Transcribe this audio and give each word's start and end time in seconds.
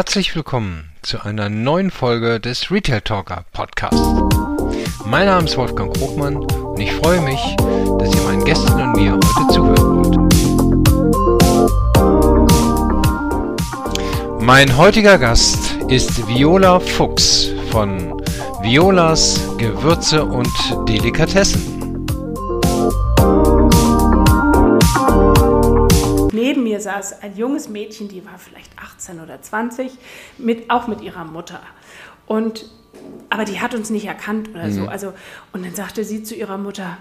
Herzlich 0.00 0.34
willkommen 0.34 0.88
zu 1.02 1.20
einer 1.20 1.50
neuen 1.50 1.90
Folge 1.90 2.40
des 2.40 2.70
Retail 2.70 3.02
Talker 3.02 3.44
Podcast. 3.52 4.02
Mein 5.04 5.26
Name 5.26 5.44
ist 5.44 5.58
Wolfgang 5.58 5.94
Krogmann 5.94 6.36
und 6.36 6.80
ich 6.80 6.90
freue 6.90 7.20
mich, 7.20 7.38
dass 7.98 8.14
ihr 8.14 8.22
meinen 8.22 8.42
Gästen 8.42 8.80
und 8.80 8.96
mir 8.96 9.12
heute 9.12 9.52
zuhören 9.52 9.96
wollt. 9.98 10.16
Mein 14.42 14.74
heutiger 14.74 15.18
Gast 15.18 15.76
ist 15.88 16.26
Viola 16.26 16.80
Fuchs 16.80 17.50
von 17.70 18.22
Violas 18.62 19.38
Gewürze 19.58 20.24
und 20.24 20.48
Delikatessen. 20.88 21.79
Mir 26.80 26.82
saß 26.82 27.22
ein 27.22 27.36
junges 27.36 27.68
Mädchen, 27.68 28.08
die 28.08 28.24
war 28.24 28.38
vielleicht 28.38 28.70
18 28.78 29.20
oder 29.20 29.40
20, 29.40 29.92
mit, 30.38 30.70
auch 30.70 30.86
mit 30.86 31.02
ihrer 31.02 31.24
Mutter. 31.24 31.60
Und, 32.26 32.64
aber 33.28 33.44
die 33.44 33.60
hat 33.60 33.74
uns 33.74 33.90
nicht 33.90 34.06
erkannt 34.06 34.48
oder 34.50 34.66
mhm. 34.66 34.72
so. 34.72 34.88
Also, 34.88 35.12
und 35.52 35.64
dann 35.64 35.74
sagte 35.74 36.04
sie 36.04 36.22
zu 36.22 36.34
ihrer 36.34 36.56
Mutter, 36.58 36.96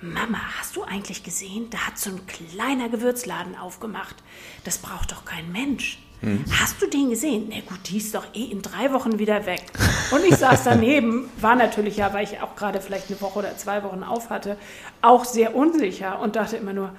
Mama, 0.00 0.38
hast 0.58 0.76
du 0.76 0.82
eigentlich 0.82 1.22
gesehen, 1.22 1.70
da 1.70 1.78
hat 1.78 1.98
so 1.98 2.10
ein 2.10 2.20
kleiner 2.26 2.88
Gewürzladen 2.88 3.56
aufgemacht. 3.56 4.16
Das 4.64 4.78
braucht 4.78 5.12
doch 5.12 5.24
kein 5.24 5.50
Mensch. 5.50 5.98
Hm. 6.20 6.44
Hast 6.60 6.82
du 6.82 6.86
den 6.86 7.10
gesehen? 7.10 7.46
Na 7.48 7.60
gut, 7.60 7.78
die 7.88 7.98
ist 7.98 8.14
doch 8.14 8.24
eh 8.34 8.44
in 8.44 8.62
drei 8.62 8.92
Wochen 8.92 9.20
wieder 9.20 9.46
weg. 9.46 9.62
Und 10.10 10.24
ich 10.24 10.36
saß 10.36 10.64
daneben, 10.64 11.28
war 11.40 11.54
natürlich 11.54 11.96
ja, 11.96 12.12
weil 12.12 12.24
ich 12.24 12.40
auch 12.40 12.56
gerade 12.56 12.80
vielleicht 12.80 13.08
eine 13.08 13.20
Woche 13.20 13.40
oder 13.40 13.56
zwei 13.56 13.84
Wochen 13.84 14.02
auf 14.02 14.30
hatte, 14.30 14.56
auch 15.00 15.24
sehr 15.24 15.54
unsicher 15.54 16.20
und 16.20 16.34
dachte 16.34 16.56
immer 16.56 16.72
nur, 16.72 16.90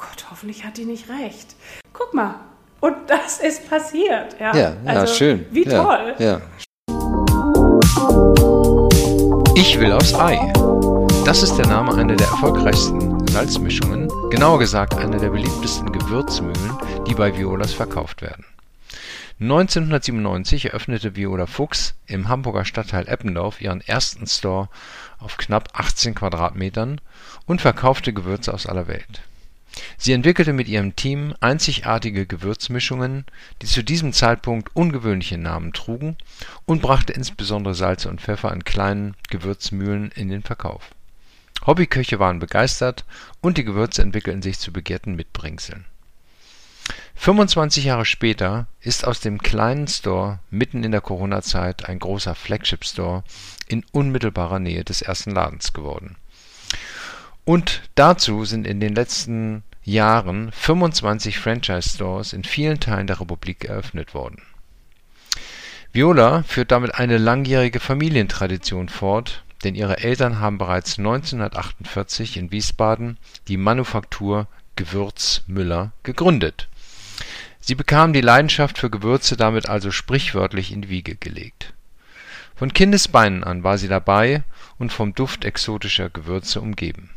Gott, 0.00 0.26
hoffentlich 0.30 0.64
hat 0.64 0.78
die 0.78 0.86
nicht 0.86 1.10
recht. 1.10 1.54
Guck 1.92 2.14
mal, 2.14 2.36
und 2.80 2.96
das 3.06 3.38
ist 3.38 3.68
passiert. 3.68 4.34
Ja, 4.40 4.56
ja, 4.56 4.76
ja 4.84 4.92
also, 5.00 5.14
schön. 5.14 5.44
Wie 5.50 5.68
ja, 5.68 5.84
toll. 5.84 6.14
Ja. 6.18 6.40
Ich 9.54 9.78
will 9.78 9.92
aufs 9.92 10.14
Ei. 10.14 10.38
Das 11.26 11.42
ist 11.42 11.56
der 11.56 11.66
Name 11.66 11.94
einer 11.94 12.16
der 12.16 12.28
erfolgreichsten 12.28 13.28
Salzmischungen, 13.28 14.08
genauer 14.30 14.58
gesagt 14.58 14.94
einer 14.94 15.18
der 15.18 15.28
beliebtesten 15.28 15.92
Gewürzmühlen, 15.92 16.78
die 17.06 17.14
bei 17.14 17.36
Violas 17.36 17.74
verkauft 17.74 18.22
werden. 18.22 18.46
1997 19.38 20.66
eröffnete 20.66 21.14
Viola 21.14 21.46
Fuchs 21.46 21.94
im 22.06 22.28
Hamburger 22.28 22.64
Stadtteil 22.64 23.06
Eppendorf 23.06 23.60
ihren 23.60 23.82
ersten 23.82 24.26
Store 24.26 24.68
auf 25.18 25.36
knapp 25.36 25.68
18 25.74 26.14
Quadratmetern 26.14 27.00
und 27.46 27.60
verkaufte 27.60 28.12
Gewürze 28.14 28.52
aus 28.52 28.66
aller 28.66 28.86
Welt. 28.86 29.22
Sie 29.98 30.12
entwickelte 30.12 30.52
mit 30.52 30.68
ihrem 30.68 30.96
Team 30.96 31.34
einzigartige 31.40 32.26
Gewürzmischungen, 32.26 33.24
die 33.62 33.66
zu 33.66 33.84
diesem 33.84 34.12
Zeitpunkt 34.12 34.74
ungewöhnliche 34.74 35.38
Namen 35.38 35.72
trugen, 35.72 36.16
und 36.64 36.82
brachte 36.82 37.12
insbesondere 37.12 37.74
Salze 37.74 38.08
und 38.08 38.20
Pfeffer 38.20 38.52
in 38.52 38.64
kleinen 38.64 39.14
Gewürzmühlen 39.28 40.10
in 40.12 40.28
den 40.28 40.42
Verkauf. 40.42 40.90
Hobbyköche 41.66 42.18
waren 42.18 42.38
begeistert 42.38 43.04
und 43.40 43.58
die 43.58 43.64
Gewürze 43.64 44.02
entwickelten 44.02 44.42
sich 44.42 44.58
zu 44.58 44.72
begehrten 44.72 45.14
Mitbringseln. 45.14 45.84
25 47.16 47.84
Jahre 47.84 48.06
später 48.06 48.66
ist 48.80 49.06
aus 49.06 49.20
dem 49.20 49.38
kleinen 49.42 49.86
Store 49.86 50.38
mitten 50.50 50.82
in 50.82 50.90
der 50.90 51.02
Corona-Zeit 51.02 51.86
ein 51.86 51.98
großer 51.98 52.34
Flagship-Store 52.34 53.24
in 53.68 53.84
unmittelbarer 53.92 54.58
Nähe 54.58 54.84
des 54.84 55.02
ersten 55.02 55.32
Ladens 55.32 55.74
geworden 55.74 56.16
und 57.50 57.82
dazu 57.96 58.44
sind 58.44 58.64
in 58.64 58.78
den 58.78 58.94
letzten 58.94 59.64
Jahren 59.82 60.52
25 60.52 61.36
Franchise-Stores 61.40 62.32
in 62.32 62.44
vielen 62.44 62.78
Teilen 62.78 63.08
der 63.08 63.18
Republik 63.18 63.64
eröffnet 63.64 64.14
worden. 64.14 64.40
Viola 65.92 66.44
führt 66.44 66.70
damit 66.70 66.94
eine 66.94 67.18
langjährige 67.18 67.80
Familientradition 67.80 68.88
fort, 68.88 69.42
denn 69.64 69.74
ihre 69.74 69.98
Eltern 69.98 70.38
haben 70.38 70.58
bereits 70.58 70.96
1948 71.00 72.36
in 72.36 72.52
Wiesbaden 72.52 73.18
die 73.48 73.56
Manufaktur 73.56 74.46
Gewürz 74.76 75.42
Müller 75.48 75.90
gegründet. 76.04 76.68
Sie 77.58 77.74
bekamen 77.74 78.12
die 78.12 78.20
Leidenschaft 78.20 78.78
für 78.78 78.90
Gewürze 78.90 79.36
damit 79.36 79.68
also 79.68 79.90
sprichwörtlich 79.90 80.70
in 80.70 80.82
die 80.82 80.88
Wiege 80.88 81.16
gelegt. 81.16 81.74
Von 82.54 82.72
Kindesbeinen 82.72 83.42
an 83.42 83.64
war 83.64 83.76
sie 83.76 83.88
dabei 83.88 84.44
und 84.78 84.92
vom 84.92 85.16
Duft 85.16 85.44
exotischer 85.44 86.10
Gewürze 86.10 86.60
umgeben 86.60 87.10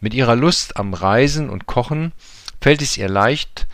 mit 0.00 0.14
ihrer 0.14 0.36
Lust 0.36 0.76
am 0.76 0.94
Reisen 0.94 1.50
und 1.50 1.66
Kochen 1.66 2.12
fällt 2.60 2.82
es 2.82 2.96
ihr 2.96 3.08
leicht, 3.08 3.66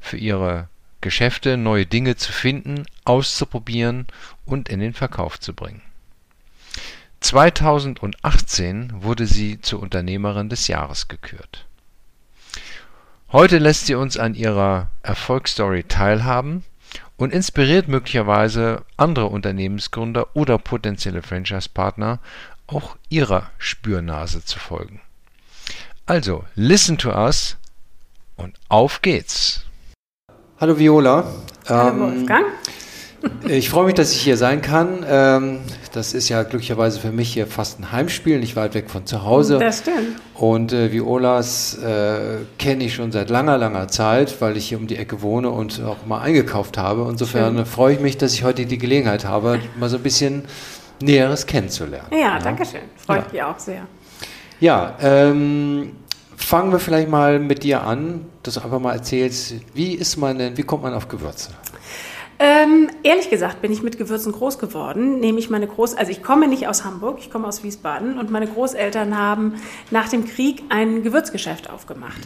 für 0.00 0.16
ihre 0.16 0.68
Geschäfte 1.00 1.56
neue 1.56 1.86
Dinge 1.86 2.16
zu 2.16 2.32
finden, 2.32 2.86
auszuprobieren 3.04 4.06
und 4.46 4.68
in 4.68 4.80
den 4.80 4.94
Verkauf 4.94 5.40
zu 5.40 5.52
bringen. 5.52 5.82
2018 7.20 9.02
wurde 9.02 9.26
sie 9.26 9.60
zur 9.60 9.80
Unternehmerin 9.80 10.48
des 10.48 10.68
Jahres 10.68 11.08
gekürt. 11.08 11.66
Heute 13.30 13.58
lässt 13.58 13.86
sie 13.86 13.94
uns 13.94 14.18
an 14.18 14.34
ihrer 14.34 14.90
Erfolgsstory 15.02 15.84
teilhaben 15.84 16.64
und 17.16 17.32
inspiriert 17.32 17.88
möglicherweise 17.88 18.84
andere 18.96 19.26
Unternehmensgründer 19.26 20.36
oder 20.36 20.58
potenzielle 20.58 21.22
Franchise-Partner, 21.22 22.18
auch 22.66 22.96
ihrer 23.08 23.50
Spürnase 23.58 24.44
zu 24.44 24.58
folgen. 24.58 25.00
Also, 26.04 26.42
listen 26.56 26.98
to 26.98 27.10
us 27.10 27.56
und 28.36 28.54
auf 28.68 29.02
geht's. 29.02 29.64
Hallo 30.58 30.76
Viola. 30.76 31.24
Hallo 31.68 31.90
ähm, 31.90 32.00
Wolfgang. 32.00 32.46
Ich 33.46 33.70
freue 33.70 33.86
mich, 33.86 33.94
dass 33.94 34.10
ich 34.10 34.20
hier 34.20 34.36
sein 34.36 34.62
kann. 34.62 35.06
Ähm, 35.08 35.60
das 35.92 36.12
ist 36.12 36.28
ja 36.28 36.42
glücklicherweise 36.42 36.98
für 36.98 37.12
mich 37.12 37.32
hier 37.32 37.46
fast 37.46 37.78
ein 37.78 37.92
Heimspiel, 37.92 38.40
nicht 38.40 38.56
weit 38.56 38.74
weg 38.74 38.90
von 38.90 39.06
zu 39.06 39.22
Hause. 39.22 39.60
Das 39.60 39.78
stimmt. 39.78 40.20
Und 40.34 40.72
äh, 40.72 40.90
Violas 40.90 41.78
äh, 41.78 42.38
kenne 42.58 42.82
ich 42.82 42.94
schon 42.94 43.12
seit 43.12 43.30
langer, 43.30 43.58
langer 43.58 43.86
Zeit, 43.86 44.40
weil 44.40 44.56
ich 44.56 44.70
hier 44.70 44.78
um 44.78 44.88
die 44.88 44.96
Ecke 44.96 45.22
wohne 45.22 45.50
und 45.50 45.80
auch 45.84 46.04
mal 46.04 46.20
eingekauft 46.20 46.78
habe. 46.78 47.06
Insofern 47.08 47.58
schön. 47.58 47.66
freue 47.66 47.94
ich 47.94 48.00
mich, 48.00 48.18
dass 48.18 48.34
ich 48.34 48.42
heute 48.42 48.66
die 48.66 48.78
Gelegenheit 48.78 49.24
habe, 49.24 49.60
mal 49.78 49.88
so 49.88 49.98
ein 49.98 50.02
bisschen 50.02 50.42
Näheres 51.00 51.46
kennenzulernen. 51.46 52.08
Ja, 52.10 52.18
ja. 52.18 52.38
danke 52.40 52.66
schön. 52.66 52.80
Freut 52.96 53.26
ja. 53.26 53.32
mich 53.32 53.42
auch 53.44 53.58
sehr. 53.60 53.86
Ja, 54.62 54.94
ähm, 55.00 55.90
fangen 56.36 56.70
wir 56.70 56.78
vielleicht 56.78 57.08
mal 57.08 57.40
mit 57.40 57.64
dir 57.64 57.82
an, 57.82 58.26
dass 58.44 58.54
du 58.54 58.60
einfach 58.60 58.78
mal 58.78 58.92
erzählst, 58.92 59.54
wie 59.74 59.94
ist 59.94 60.16
man 60.16 60.38
denn, 60.38 60.56
wie 60.56 60.62
kommt 60.62 60.84
man 60.84 60.94
auf 60.94 61.08
Gewürze? 61.08 61.50
Ähm, 62.44 62.90
ehrlich 63.04 63.30
gesagt 63.30 63.62
bin 63.62 63.70
ich 63.70 63.84
mit 63.84 63.98
Gewürzen 63.98 64.32
groß 64.32 64.58
geworden. 64.58 65.20
Nämlich 65.20 65.48
meine 65.48 65.68
Groß, 65.68 65.94
also 65.94 66.10
ich 66.10 66.24
komme 66.24 66.48
nicht 66.48 66.66
aus 66.66 66.84
Hamburg, 66.84 67.18
ich 67.20 67.30
komme 67.30 67.46
aus 67.46 67.62
Wiesbaden 67.62 68.18
und 68.18 68.32
meine 68.32 68.48
Großeltern 68.48 69.16
haben 69.16 69.62
nach 69.92 70.08
dem 70.08 70.26
Krieg 70.26 70.64
ein 70.68 71.04
Gewürzgeschäft 71.04 71.70
aufgemacht. 71.70 72.20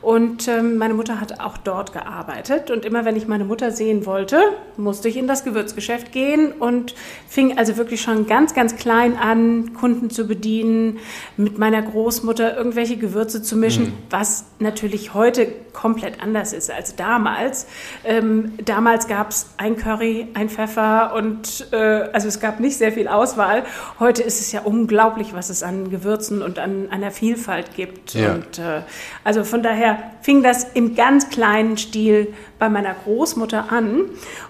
Und 0.00 0.48
ähm, 0.48 0.78
meine 0.78 0.94
Mutter 0.94 1.20
hat 1.20 1.38
auch 1.38 1.58
dort 1.58 1.92
gearbeitet 1.92 2.72
und 2.72 2.84
immer 2.84 3.04
wenn 3.04 3.14
ich 3.14 3.28
meine 3.28 3.44
Mutter 3.44 3.70
sehen 3.70 4.04
wollte, 4.04 4.40
musste 4.76 5.08
ich 5.08 5.16
in 5.16 5.28
das 5.28 5.44
Gewürzgeschäft 5.44 6.10
gehen 6.10 6.50
und 6.50 6.96
fing 7.28 7.56
also 7.56 7.76
wirklich 7.76 8.00
schon 8.00 8.26
ganz, 8.26 8.54
ganz 8.54 8.74
klein 8.74 9.16
an, 9.16 9.74
Kunden 9.74 10.10
zu 10.10 10.26
bedienen, 10.26 10.98
mit 11.36 11.58
meiner 11.58 11.82
Großmutter 11.82 12.56
irgendwelche 12.56 12.96
Gewürze 12.96 13.44
zu 13.44 13.56
mischen, 13.56 13.84
mhm. 13.84 13.92
was 14.10 14.44
natürlich 14.58 15.14
heute 15.14 15.46
komplett 15.72 16.20
anders 16.20 16.52
ist 16.52 16.68
als 16.68 16.96
damals. 16.96 17.68
Ähm, 18.04 18.54
damals 18.64 19.06
gab 19.06 19.30
es 19.30 19.51
ein 19.56 19.76
Curry, 19.76 20.28
ein 20.34 20.48
Pfeffer 20.48 21.14
und 21.14 21.68
äh, 21.72 21.76
also 22.12 22.28
es 22.28 22.40
gab 22.40 22.60
nicht 22.60 22.76
sehr 22.76 22.92
viel 22.92 23.08
Auswahl. 23.08 23.64
Heute 24.00 24.22
ist 24.22 24.40
es 24.40 24.52
ja 24.52 24.60
unglaublich, 24.62 25.34
was 25.34 25.50
es 25.50 25.62
an 25.62 25.90
Gewürzen 25.90 26.42
und 26.42 26.58
an 26.58 26.90
einer 26.90 27.10
Vielfalt 27.10 27.74
gibt. 27.74 28.14
Ja. 28.14 28.34
Und 28.34 28.58
äh, 28.58 28.82
also 29.24 29.44
von 29.44 29.62
daher 29.62 29.98
fing 30.22 30.42
das 30.42 30.64
im 30.74 30.94
ganz 30.94 31.30
kleinen 31.30 31.76
Stil 31.76 32.32
bei 32.62 32.68
meiner 32.68 32.94
Großmutter 32.94 33.72
an. 33.72 34.02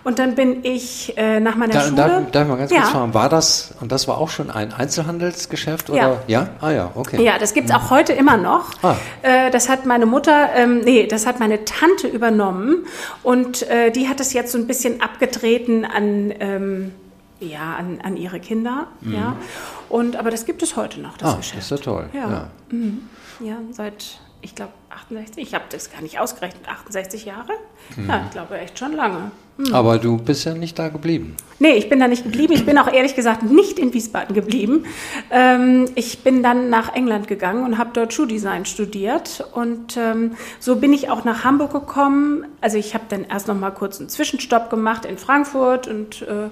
Und 0.05 0.19
dann 0.19 0.35
bin 0.35 0.67
ich 0.67 1.17
äh, 1.17 1.41
nach 1.41 1.56
meiner 1.56 1.73
da, 1.73 1.81
Schule. 1.81 1.97
Darf, 1.97 2.31
darf 2.31 2.43
ich 2.43 2.49
mal 2.50 2.59
ganz 2.59 2.70
ja. 2.70 2.81
kurz 2.81 2.91
fragen, 2.91 3.14
war 3.14 3.31
das, 3.31 3.73
und 3.81 3.91
das 3.91 4.06
war 4.06 4.19
auch 4.19 4.29
schon 4.29 4.50
ein 4.50 4.70
Einzelhandelsgeschäft? 4.70 5.88
Oder? 5.88 5.99
Ja. 6.26 6.43
ja? 6.43 6.49
Ah 6.61 6.70
ja, 6.73 6.91
okay. 6.94 7.25
Ja, 7.25 7.38
das 7.38 7.55
gibt 7.55 7.70
es 7.70 7.75
auch 7.75 7.88
heute 7.88 8.12
immer 8.12 8.37
noch. 8.37 8.75
Ah. 8.82 8.97
Äh, 9.23 9.50
das 9.50 9.70
hat 9.70 9.87
meine 9.87 10.05
Mutter, 10.05 10.50
ähm, 10.55 10.81
nee, 10.81 11.06
das 11.06 11.25
hat 11.25 11.41
meine 11.41 11.64
Tante 11.64 12.06
übernommen. 12.06 12.85
Und 13.23 13.62
äh, 13.70 13.91
die 13.91 14.11
hat 14.11 14.20
es 14.20 14.35
jetzt 14.35 14.53
so 14.53 14.58
ein 14.58 14.67
bisschen 14.67 15.00
abgetreten 15.00 15.87
an. 15.87 16.35
Ähm, 16.38 16.93
ja, 17.41 17.75
an, 17.75 17.99
an 18.05 18.17
ihre 18.17 18.38
Kinder. 18.41 18.88
Mhm. 19.00 19.15
Ja. 19.15 19.37
Und, 19.88 20.15
aber 20.17 20.31
das 20.31 20.44
gibt 20.44 20.62
es 20.62 20.76
heute 20.76 21.00
noch, 21.00 21.17
das 21.17 21.32
ah, 21.32 21.37
Geschäft. 21.38 21.56
Das 21.56 21.65
ist 21.65 21.70
ja 21.70 21.76
toll. 21.79 22.11
Ja, 22.12 22.31
ja. 22.31 22.49
Mhm. 22.70 23.08
ja 23.41 23.56
seit 23.73 24.20
ich 24.43 24.55
glaube 24.55 24.73
68, 24.93 25.43
ich 25.43 25.55
habe 25.55 25.65
das 25.71 25.91
gar 25.91 26.03
nicht 26.03 26.19
ausgerechnet, 26.19 26.69
68 26.69 27.25
Jahre? 27.25 27.53
Mhm. 27.97 28.09
Ja, 28.09 28.23
ich 28.25 28.31
glaube 28.31 28.59
echt 28.59 28.79
schon 28.79 28.93
lange. 28.93 29.31
Mhm. 29.56 29.75
Aber 29.75 29.99
du 29.99 30.17
bist 30.17 30.44
ja 30.44 30.55
nicht 30.55 30.79
da 30.79 30.89
geblieben. 30.89 31.37
Nee, 31.59 31.75
ich 31.75 31.89
bin 31.89 32.00
da 32.00 32.09
nicht 32.09 32.25
geblieben. 32.25 32.53
Ich 32.55 32.65
bin 32.65 32.79
auch 32.79 32.93
ehrlich 32.93 33.15
gesagt 33.15 33.43
nicht 33.43 33.79
in 33.79 33.93
Wiesbaden 33.93 34.35
geblieben. 34.35 34.85
Ähm, 35.31 35.87
ich 35.94 36.21
bin 36.21 36.43
dann 36.43 36.71
nach 36.71 36.94
England 36.94 37.29
gegangen 37.29 37.65
und 37.65 37.79
habe 37.79 37.91
dort 37.93 38.12
Schuhdesign 38.12 38.65
studiert. 38.65 39.44
Und 39.53 39.97
ähm, 39.97 40.33
so 40.59 40.77
bin 40.77 40.93
ich 40.93 41.11
auch 41.11 41.25
nach 41.25 41.44
Hamburg 41.44 41.73
gekommen. 41.73 42.47
Also 42.61 42.79
ich 42.79 42.94
habe 42.94 43.05
dann 43.09 43.25
erst 43.25 43.49
noch 43.49 43.59
mal 43.59 43.71
kurz 43.71 44.00
einen 44.00 44.09
Zwischenstopp 44.09 44.71
gemacht 44.71 45.05
in 45.05 45.19
Frankfurt 45.19 45.87
und 45.87 46.23
äh, 46.23 46.49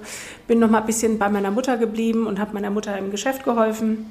bin 0.47 0.59
noch 0.59 0.69
mal 0.69 0.79
ein 0.79 0.85
bisschen 0.85 1.17
bei 1.17 1.29
meiner 1.29 1.51
Mutter 1.51 1.77
geblieben 1.77 2.27
und 2.27 2.39
habe 2.39 2.53
meiner 2.53 2.69
Mutter 2.69 2.97
im 2.97 3.11
Geschäft 3.11 3.43
geholfen. 3.43 4.05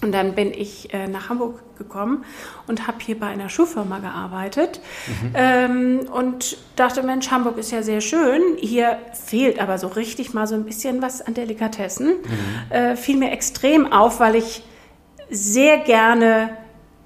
Und 0.00 0.12
dann 0.12 0.34
bin 0.34 0.52
ich 0.52 0.94
äh, 0.94 1.08
nach 1.08 1.28
Hamburg 1.28 1.76
gekommen 1.76 2.24
und 2.68 2.86
habe 2.86 2.98
hier 3.00 3.18
bei 3.18 3.26
einer 3.26 3.48
Schuhfirma 3.48 3.98
gearbeitet 3.98 4.80
mhm. 5.06 5.30
ähm, 5.34 6.00
und 6.12 6.56
dachte, 6.76 7.02
Mensch, 7.02 7.30
Hamburg 7.30 7.58
ist 7.58 7.72
ja 7.72 7.82
sehr 7.82 8.00
schön. 8.00 8.42
Hier 8.58 8.98
fehlt 9.12 9.60
aber 9.60 9.78
so 9.78 9.88
richtig 9.88 10.34
mal 10.34 10.46
so 10.46 10.54
ein 10.54 10.64
bisschen 10.64 11.02
was 11.02 11.20
an 11.20 11.34
Delikatessen. 11.34 12.08
Mhm. 12.08 12.72
Äh, 12.72 12.96
fiel 12.96 13.16
mir 13.16 13.32
extrem 13.32 13.92
auf, 13.92 14.20
weil 14.20 14.36
ich 14.36 14.62
sehr 15.30 15.78
gerne 15.78 16.50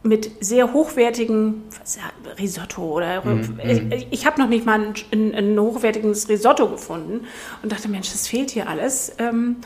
mit 0.03 0.45
sehr 0.45 0.73
hochwertigen 0.73 1.63
Risotto 2.39 2.83
oder 2.97 3.25
mhm. 3.25 3.61
ich, 3.65 3.83
mhm. 3.83 3.93
ich 4.11 4.27
habe 4.27 4.41
noch 4.41 4.49
nicht 4.49 4.67
mal 4.67 4.81
ein, 4.81 4.95
ein, 5.13 5.35
ein, 5.35 5.59
hochwertiges 5.59 6.29
Risotto 6.29 6.69
gefunden 6.69 7.27
und 7.63 7.73
dachte, 7.73 7.89
Mensch, 7.89 8.11
das 8.11 8.27
fehlt 8.27 8.51
hier 8.51 8.69
alles. 8.69 9.13
Ähm, 9.19 9.57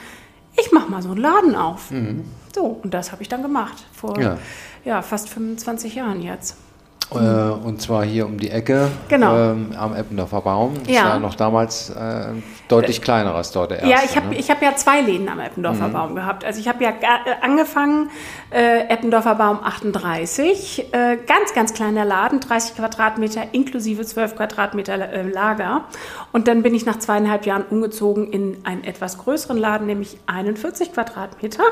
ich 0.59 0.73
mache 0.73 0.91
mal 0.91 1.03
so 1.03 1.11
einen 1.11 1.21
Laden 1.21 1.55
auf. 1.55 1.91
So, 2.57 2.81
und 2.83 2.95
das 2.95 3.13
habe 3.13 3.21
ich 3.21 3.29
dann 3.29 3.43
gemacht 3.43 3.85
vor 3.93 4.19
ja. 4.19 4.39
ja. 4.87 5.03
fast 5.03 5.29
25 5.29 5.97
Jahren 5.97 6.23
jetzt. 6.23 6.57
Äh, 7.13 7.17
und 7.17 7.81
zwar 7.81 8.05
hier 8.05 8.27
um 8.27 8.39
die 8.39 8.51
Ecke 8.51 8.89
genau. 9.09 9.37
ähm, 9.37 9.73
am 9.79 9.95
Eppendorfer 9.95 10.41
Baum. 10.41 10.75
Das 10.85 10.95
ja. 10.95 11.05
war 11.11 11.21
noch 11.21 11.35
damals 11.35 11.91
äh, 11.91 12.33
deutlich 12.69 13.01
kleiner 13.01 13.35
als 13.35 13.53
dort 13.53 13.71
der 13.71 13.83
erste. 13.83 13.91
Ja, 13.91 13.99
ich 14.05 14.17
habe 14.17 14.35
ne? 14.35 14.39
hab 14.41 14.61
ja 14.61 14.75
zwei 14.75 15.01
Läden 15.03 15.29
am 15.29 15.39
Eppendorfer 15.39 15.89
mhm. 15.89 15.93
Baum 15.93 16.15
gehabt. 16.17 16.45
Also 16.45 16.59
ich 16.59 16.67
habe 16.67 16.83
ja 16.83 16.91
äh, 16.91 17.45
angefangen, 17.45 18.11
äh, 18.51 18.89
Eppendorfer 18.89 19.37
Baum 19.37 19.61
38, 19.63 20.93
äh, 20.93 21.17
ganz, 21.27 21.55
ganz 21.55 21.75
kleiner 21.75 22.05
Laden, 22.05 22.41
30 22.41 22.77
Quadratmeter 22.77 23.43
inklusive 23.53 24.05
12 24.05 24.35
Quadratmeter 24.35 24.95
äh, 24.95 25.23
Lager. 25.23 25.85
Und 26.33 26.49
dann 26.49 26.63
bin 26.63 26.75
ich 26.75 26.87
nach 26.87 26.99
zweieinhalb 26.99 27.47
Jahren 27.47 27.65
umgezogen 27.71 28.33
in 28.33 28.59
einen 28.65 28.83
etwas 28.83 29.19
größeren 29.19 29.57
Laden, 29.57 29.87
nämlich 29.87 30.19
41 30.27 30.93
Quadratmeter. 30.93 31.63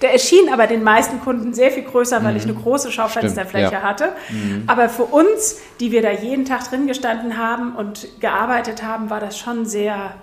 Der 0.00 0.12
erschien 0.12 0.50
aber 0.50 0.66
den 0.66 0.82
meisten 0.82 1.20
Kunden 1.20 1.52
sehr 1.52 1.70
viel 1.70 1.84
größer, 1.84 2.24
weil 2.24 2.32
mhm. 2.32 2.38
ich 2.38 2.44
eine 2.44 2.54
große 2.54 2.90
Schaufensterfläche 2.90 3.72
ja. 3.72 3.82
hatte. 3.82 4.12
Mhm. 4.30 4.64
Aber 4.78 4.88
für 4.88 5.06
uns, 5.06 5.56
die 5.80 5.90
wir 5.90 6.02
da 6.02 6.12
jeden 6.12 6.44
Tag 6.44 6.70
drin 6.70 6.86
gestanden 6.86 7.36
haben 7.36 7.74
und 7.74 8.20
gearbeitet 8.20 8.84
haben, 8.84 9.10
war 9.10 9.18
das 9.18 9.36
schon 9.36 9.66
sehr, 9.66 10.14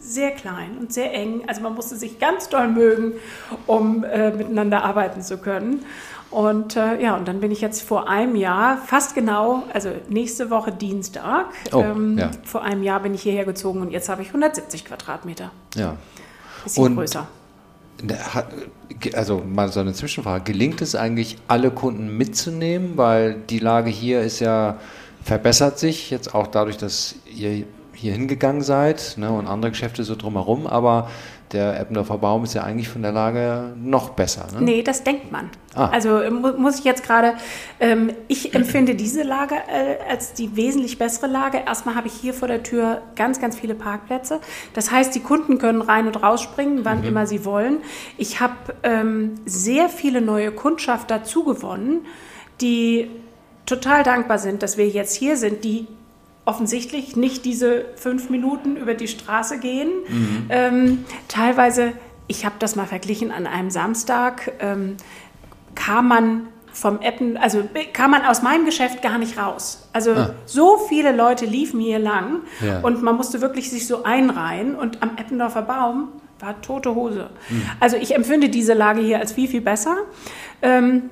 sehr 0.00 0.32
klein 0.32 0.78
und 0.80 0.92
sehr 0.92 1.14
eng. 1.14 1.44
Also 1.46 1.60
man 1.60 1.76
musste 1.76 1.94
sich 1.94 2.18
ganz 2.18 2.48
doll 2.48 2.66
mögen, 2.66 3.12
um 3.68 4.02
äh, 4.02 4.32
miteinander 4.32 4.82
arbeiten 4.82 5.22
zu 5.22 5.38
können. 5.38 5.84
Und 6.32 6.74
äh, 6.74 7.00
ja, 7.00 7.14
und 7.14 7.28
dann 7.28 7.38
bin 7.38 7.52
ich 7.52 7.60
jetzt 7.60 7.82
vor 7.82 8.08
einem 8.08 8.34
Jahr, 8.34 8.78
fast 8.78 9.14
genau, 9.14 9.62
also 9.72 9.90
nächste 10.08 10.50
Woche 10.50 10.72
Dienstag, 10.72 11.46
oh, 11.70 11.78
ähm, 11.78 12.18
ja. 12.18 12.32
vor 12.44 12.64
einem 12.64 12.82
Jahr 12.82 12.98
bin 12.98 13.14
ich 13.14 13.22
hierher 13.22 13.44
gezogen 13.44 13.80
und 13.80 13.92
jetzt 13.92 14.08
habe 14.08 14.22
ich 14.22 14.28
170 14.28 14.86
Quadratmeter. 14.86 15.52
Ja. 15.76 15.94
Bisschen 16.64 16.84
und 16.84 16.96
größer. 16.96 17.28
Also 19.14 19.42
mal 19.46 19.70
so 19.70 19.80
eine 19.80 19.92
Zwischenfrage. 19.92 20.44
Gelingt 20.44 20.82
es 20.82 20.94
eigentlich, 20.94 21.36
alle 21.48 21.70
Kunden 21.70 22.16
mitzunehmen? 22.16 22.96
Weil 22.96 23.34
die 23.34 23.58
Lage 23.58 23.90
hier 23.90 24.20
ist 24.20 24.40
ja, 24.40 24.78
verbessert 25.22 25.78
sich 25.78 26.10
jetzt 26.10 26.34
auch 26.34 26.46
dadurch, 26.46 26.76
dass 26.76 27.16
ihr 27.34 27.64
hier 27.92 28.12
hingegangen 28.12 28.62
seid 28.62 29.14
ne, 29.18 29.30
und 29.30 29.46
andere 29.46 29.70
Geschäfte 29.72 30.04
so 30.04 30.16
drumherum. 30.16 30.66
Aber 30.66 31.10
der 31.52 31.80
Eppendorfer 31.80 32.18
Baum 32.18 32.44
ist 32.44 32.54
ja 32.54 32.62
eigentlich 32.62 32.88
von 32.88 33.02
der 33.02 33.12
Lage 33.12 33.72
noch 33.76 34.10
besser. 34.10 34.46
Ne? 34.54 34.62
Nee, 34.62 34.82
das 34.82 35.02
denkt 35.02 35.32
man. 35.32 35.50
Ah. 35.74 35.88
Also 35.88 36.20
mu 36.30 36.52
muss 36.58 36.78
ich 36.78 36.84
jetzt 36.84 37.02
gerade, 37.04 37.34
ähm, 37.80 38.12
ich 38.28 38.54
empfinde 38.54 38.94
diese 38.94 39.22
Lage 39.22 39.54
äh, 39.54 40.10
als 40.10 40.32
die 40.32 40.56
wesentlich 40.56 40.98
bessere 40.98 41.26
Lage. 41.26 41.62
Erstmal 41.66 41.94
habe 41.94 42.06
ich 42.06 42.14
hier 42.14 42.34
vor 42.34 42.48
der 42.48 42.62
Tür 42.62 43.02
ganz, 43.16 43.40
ganz 43.40 43.58
viele 43.58 43.74
Parkplätze. 43.74 44.40
Das 44.74 44.90
heißt, 44.90 45.14
die 45.14 45.20
Kunden 45.20 45.58
können 45.58 45.82
rein 45.82 46.06
und 46.06 46.22
rausspringen, 46.22 46.84
wann 46.84 47.00
mhm. 47.00 47.08
immer 47.08 47.26
sie 47.26 47.44
wollen. 47.44 47.78
Ich 48.16 48.40
habe 48.40 48.54
ähm, 48.82 49.34
sehr 49.44 49.88
viele 49.88 50.20
neue 50.20 50.52
Kundschaft 50.52 51.10
dazu 51.10 51.44
gewonnen, 51.44 52.06
die 52.60 53.10
total 53.66 54.02
dankbar 54.02 54.38
sind, 54.38 54.62
dass 54.62 54.76
wir 54.76 54.88
jetzt 54.88 55.14
hier 55.14 55.36
sind, 55.36 55.64
die 55.64 55.86
offensichtlich 56.44 57.16
nicht 57.16 57.44
diese 57.44 57.84
fünf 57.96 58.30
Minuten 58.30 58.76
über 58.76 58.94
die 58.94 59.08
Straße 59.08 59.58
gehen. 59.58 59.88
Mhm. 60.08 60.46
Ähm, 60.48 61.04
teilweise, 61.28 61.92
ich 62.26 62.44
habe 62.44 62.56
das 62.58 62.76
mal 62.76 62.86
verglichen 62.86 63.30
an 63.30 63.46
einem 63.46 63.70
Samstag, 63.70 64.52
ähm, 64.60 64.96
kam 65.74 66.08
man 66.08 66.48
vom 66.72 67.00
Eppen, 67.00 67.36
also 67.36 67.68
kam 67.92 68.12
man 68.12 68.24
aus 68.24 68.42
meinem 68.42 68.64
Geschäft 68.64 69.02
gar 69.02 69.18
nicht 69.18 69.38
raus. 69.38 69.88
Also 69.92 70.12
ah. 70.12 70.34
so 70.46 70.78
viele 70.88 71.14
Leute 71.14 71.44
liefen 71.44 71.80
hier 71.80 71.98
lang 71.98 72.42
ja. 72.64 72.80
und 72.80 73.02
man 73.02 73.16
musste 73.16 73.40
wirklich 73.40 73.70
sich 73.70 73.86
so 73.86 74.04
einreihen 74.04 74.74
und 74.74 75.02
am 75.02 75.16
Eppendorfer 75.16 75.62
Baum 75.62 76.08
war 76.38 76.60
tote 76.62 76.94
Hose. 76.94 77.30
Mhm. 77.48 77.62
Also 77.80 77.96
ich 77.96 78.14
empfinde 78.14 78.48
diese 78.48 78.74
Lage 78.74 79.00
hier 79.00 79.18
als 79.18 79.32
viel, 79.32 79.48
viel 79.48 79.60
besser. 79.60 79.96
Ähm, 80.62 81.10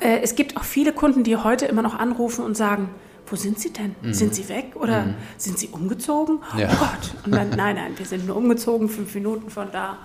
äh, 0.00 0.20
es 0.22 0.34
gibt 0.34 0.56
auch 0.56 0.64
viele 0.64 0.92
Kunden, 0.92 1.24
die 1.24 1.36
heute 1.36 1.66
immer 1.66 1.82
noch 1.82 1.98
anrufen 1.98 2.44
und 2.44 2.56
sagen, 2.56 2.88
wo 3.26 3.36
sind 3.36 3.58
Sie 3.58 3.72
denn? 3.72 3.94
Mhm. 4.02 4.12
Sind 4.12 4.34
Sie 4.34 4.48
weg 4.48 4.72
oder 4.76 5.06
mhm. 5.06 5.14
sind 5.36 5.58
Sie 5.58 5.68
umgezogen? 5.68 6.38
Ja. 6.56 6.68
Oh 6.72 6.76
Gott. 6.78 7.24
Und 7.24 7.34
dann, 7.34 7.50
nein, 7.56 7.76
nein, 7.76 7.92
wir 7.96 8.06
sind 8.06 8.26
nur 8.26 8.36
umgezogen, 8.36 8.88
fünf 8.88 9.14
Minuten 9.14 9.50
von 9.50 9.68
da. 9.72 9.98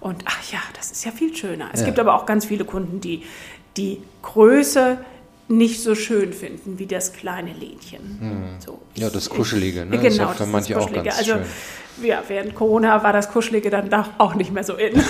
Und 0.00 0.22
ach 0.26 0.52
ja, 0.52 0.58
das 0.76 0.90
ist 0.90 1.04
ja 1.04 1.10
viel 1.10 1.34
schöner. 1.34 1.70
Es 1.72 1.80
ja. 1.80 1.86
gibt 1.86 1.98
aber 1.98 2.14
auch 2.14 2.26
ganz 2.26 2.44
viele 2.44 2.64
Kunden, 2.64 3.00
die 3.00 3.22
die 3.76 4.00
Größe 4.22 4.98
nicht 5.48 5.82
so 5.82 5.94
schön 5.94 6.32
finden 6.32 6.78
wie 6.78 6.86
das 6.86 7.12
kleine 7.12 7.52
Lädchen. 7.52 8.18
Mhm. 8.20 8.44
So, 8.64 8.80
ja, 8.94 9.10
das 9.10 9.28
Kuschelige, 9.28 9.84
ne? 9.84 9.98
Genau, 9.98 10.28
das, 10.28 10.38
das 10.38 10.48
manche 10.48 10.78
auch 10.78 10.90
ganz 10.90 11.18
also, 11.18 11.32
schön. 11.32 11.42
Ja, 12.02 12.22
während 12.26 12.54
Corona 12.54 13.02
war 13.02 13.12
das 13.12 13.30
Kuschelige 13.30 13.70
dann 13.70 13.90
doch 13.90 14.08
auch 14.18 14.34
nicht 14.34 14.52
mehr 14.52 14.64
so 14.64 14.74
in. 14.74 14.94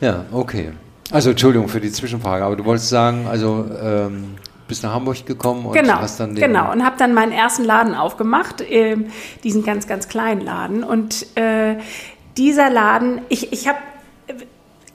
ja, 0.00 0.26
okay. 0.32 0.72
Also 1.10 1.30
Entschuldigung 1.30 1.68
für 1.68 1.80
die 1.80 1.92
Zwischenfrage, 1.92 2.44
aber 2.44 2.56
du 2.56 2.64
wolltest 2.64 2.88
sagen, 2.88 3.26
also 3.28 3.64
ähm, 3.80 4.34
bist 4.68 4.82
nach 4.82 4.92
Hamburg 4.92 5.24
gekommen 5.26 5.66
und 5.66 5.72
genau, 5.74 6.00
hast 6.00 6.20
dann 6.20 6.34
den 6.34 6.44
genau 6.44 6.72
und 6.72 6.84
habe 6.84 6.96
dann 6.98 7.14
meinen 7.14 7.32
ersten 7.32 7.64
Laden 7.64 7.94
aufgemacht, 7.94 8.60
äh, 8.60 8.96
diesen 9.44 9.64
ganz 9.64 9.86
ganz 9.86 10.08
kleinen 10.08 10.40
Laden 10.40 10.84
und 10.84 11.26
äh, 11.36 11.76
dieser 12.36 12.70
Laden, 12.70 13.20
ich 13.28 13.52
ich 13.52 13.68
habe 13.68 13.78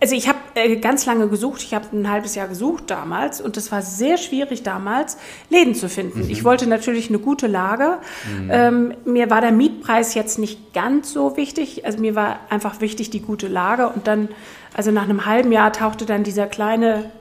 also 0.02 0.16
ich 0.16 0.28
habe 0.28 0.40
äh, 0.56 0.78
ganz 0.78 1.06
lange 1.06 1.28
gesucht, 1.28 1.62
ich 1.62 1.76
habe 1.76 1.86
ein 1.94 2.10
halbes 2.10 2.34
Jahr 2.34 2.48
gesucht 2.48 2.86
damals 2.88 3.40
und 3.40 3.56
es 3.56 3.72
war 3.72 3.84
sehr 3.84 4.18
schwierig 4.18 4.64
damals, 4.64 5.18
Läden 5.50 5.76
zu 5.76 5.90
finden. 5.90 6.24
Mhm. 6.24 6.30
Ich 6.32 6.44
wollte 6.44 6.68
natürlich 6.68 7.10
eine 7.10 7.20
gute 7.20 7.46
Lage. 7.46 8.00
Mhm. 8.28 8.50
Ähm, 8.52 8.94
mir 9.06 9.30
war 9.30 9.42
der 9.42 9.52
Mietpreis 9.52 10.16
jetzt 10.16 10.40
nicht 10.40 10.74
ganz 10.74 11.14
so 11.14 11.38
wichtig, 11.38 11.86
also 11.86 12.00
mir 12.00 12.16
war 12.16 12.40
einfach 12.50 12.82
wichtig 12.82 13.12
die 13.12 13.22
gute 13.22 13.48
Lage 13.48 13.90
und 13.90 14.08
dann, 14.08 14.30
also 14.74 14.90
nach 14.90 15.04
einem 15.04 15.28
halben 15.28 15.52
Jahr 15.52 15.72
tauchte 15.72 16.08
dann 16.08 16.24
dieser 16.24 16.48
kleine 16.48 17.12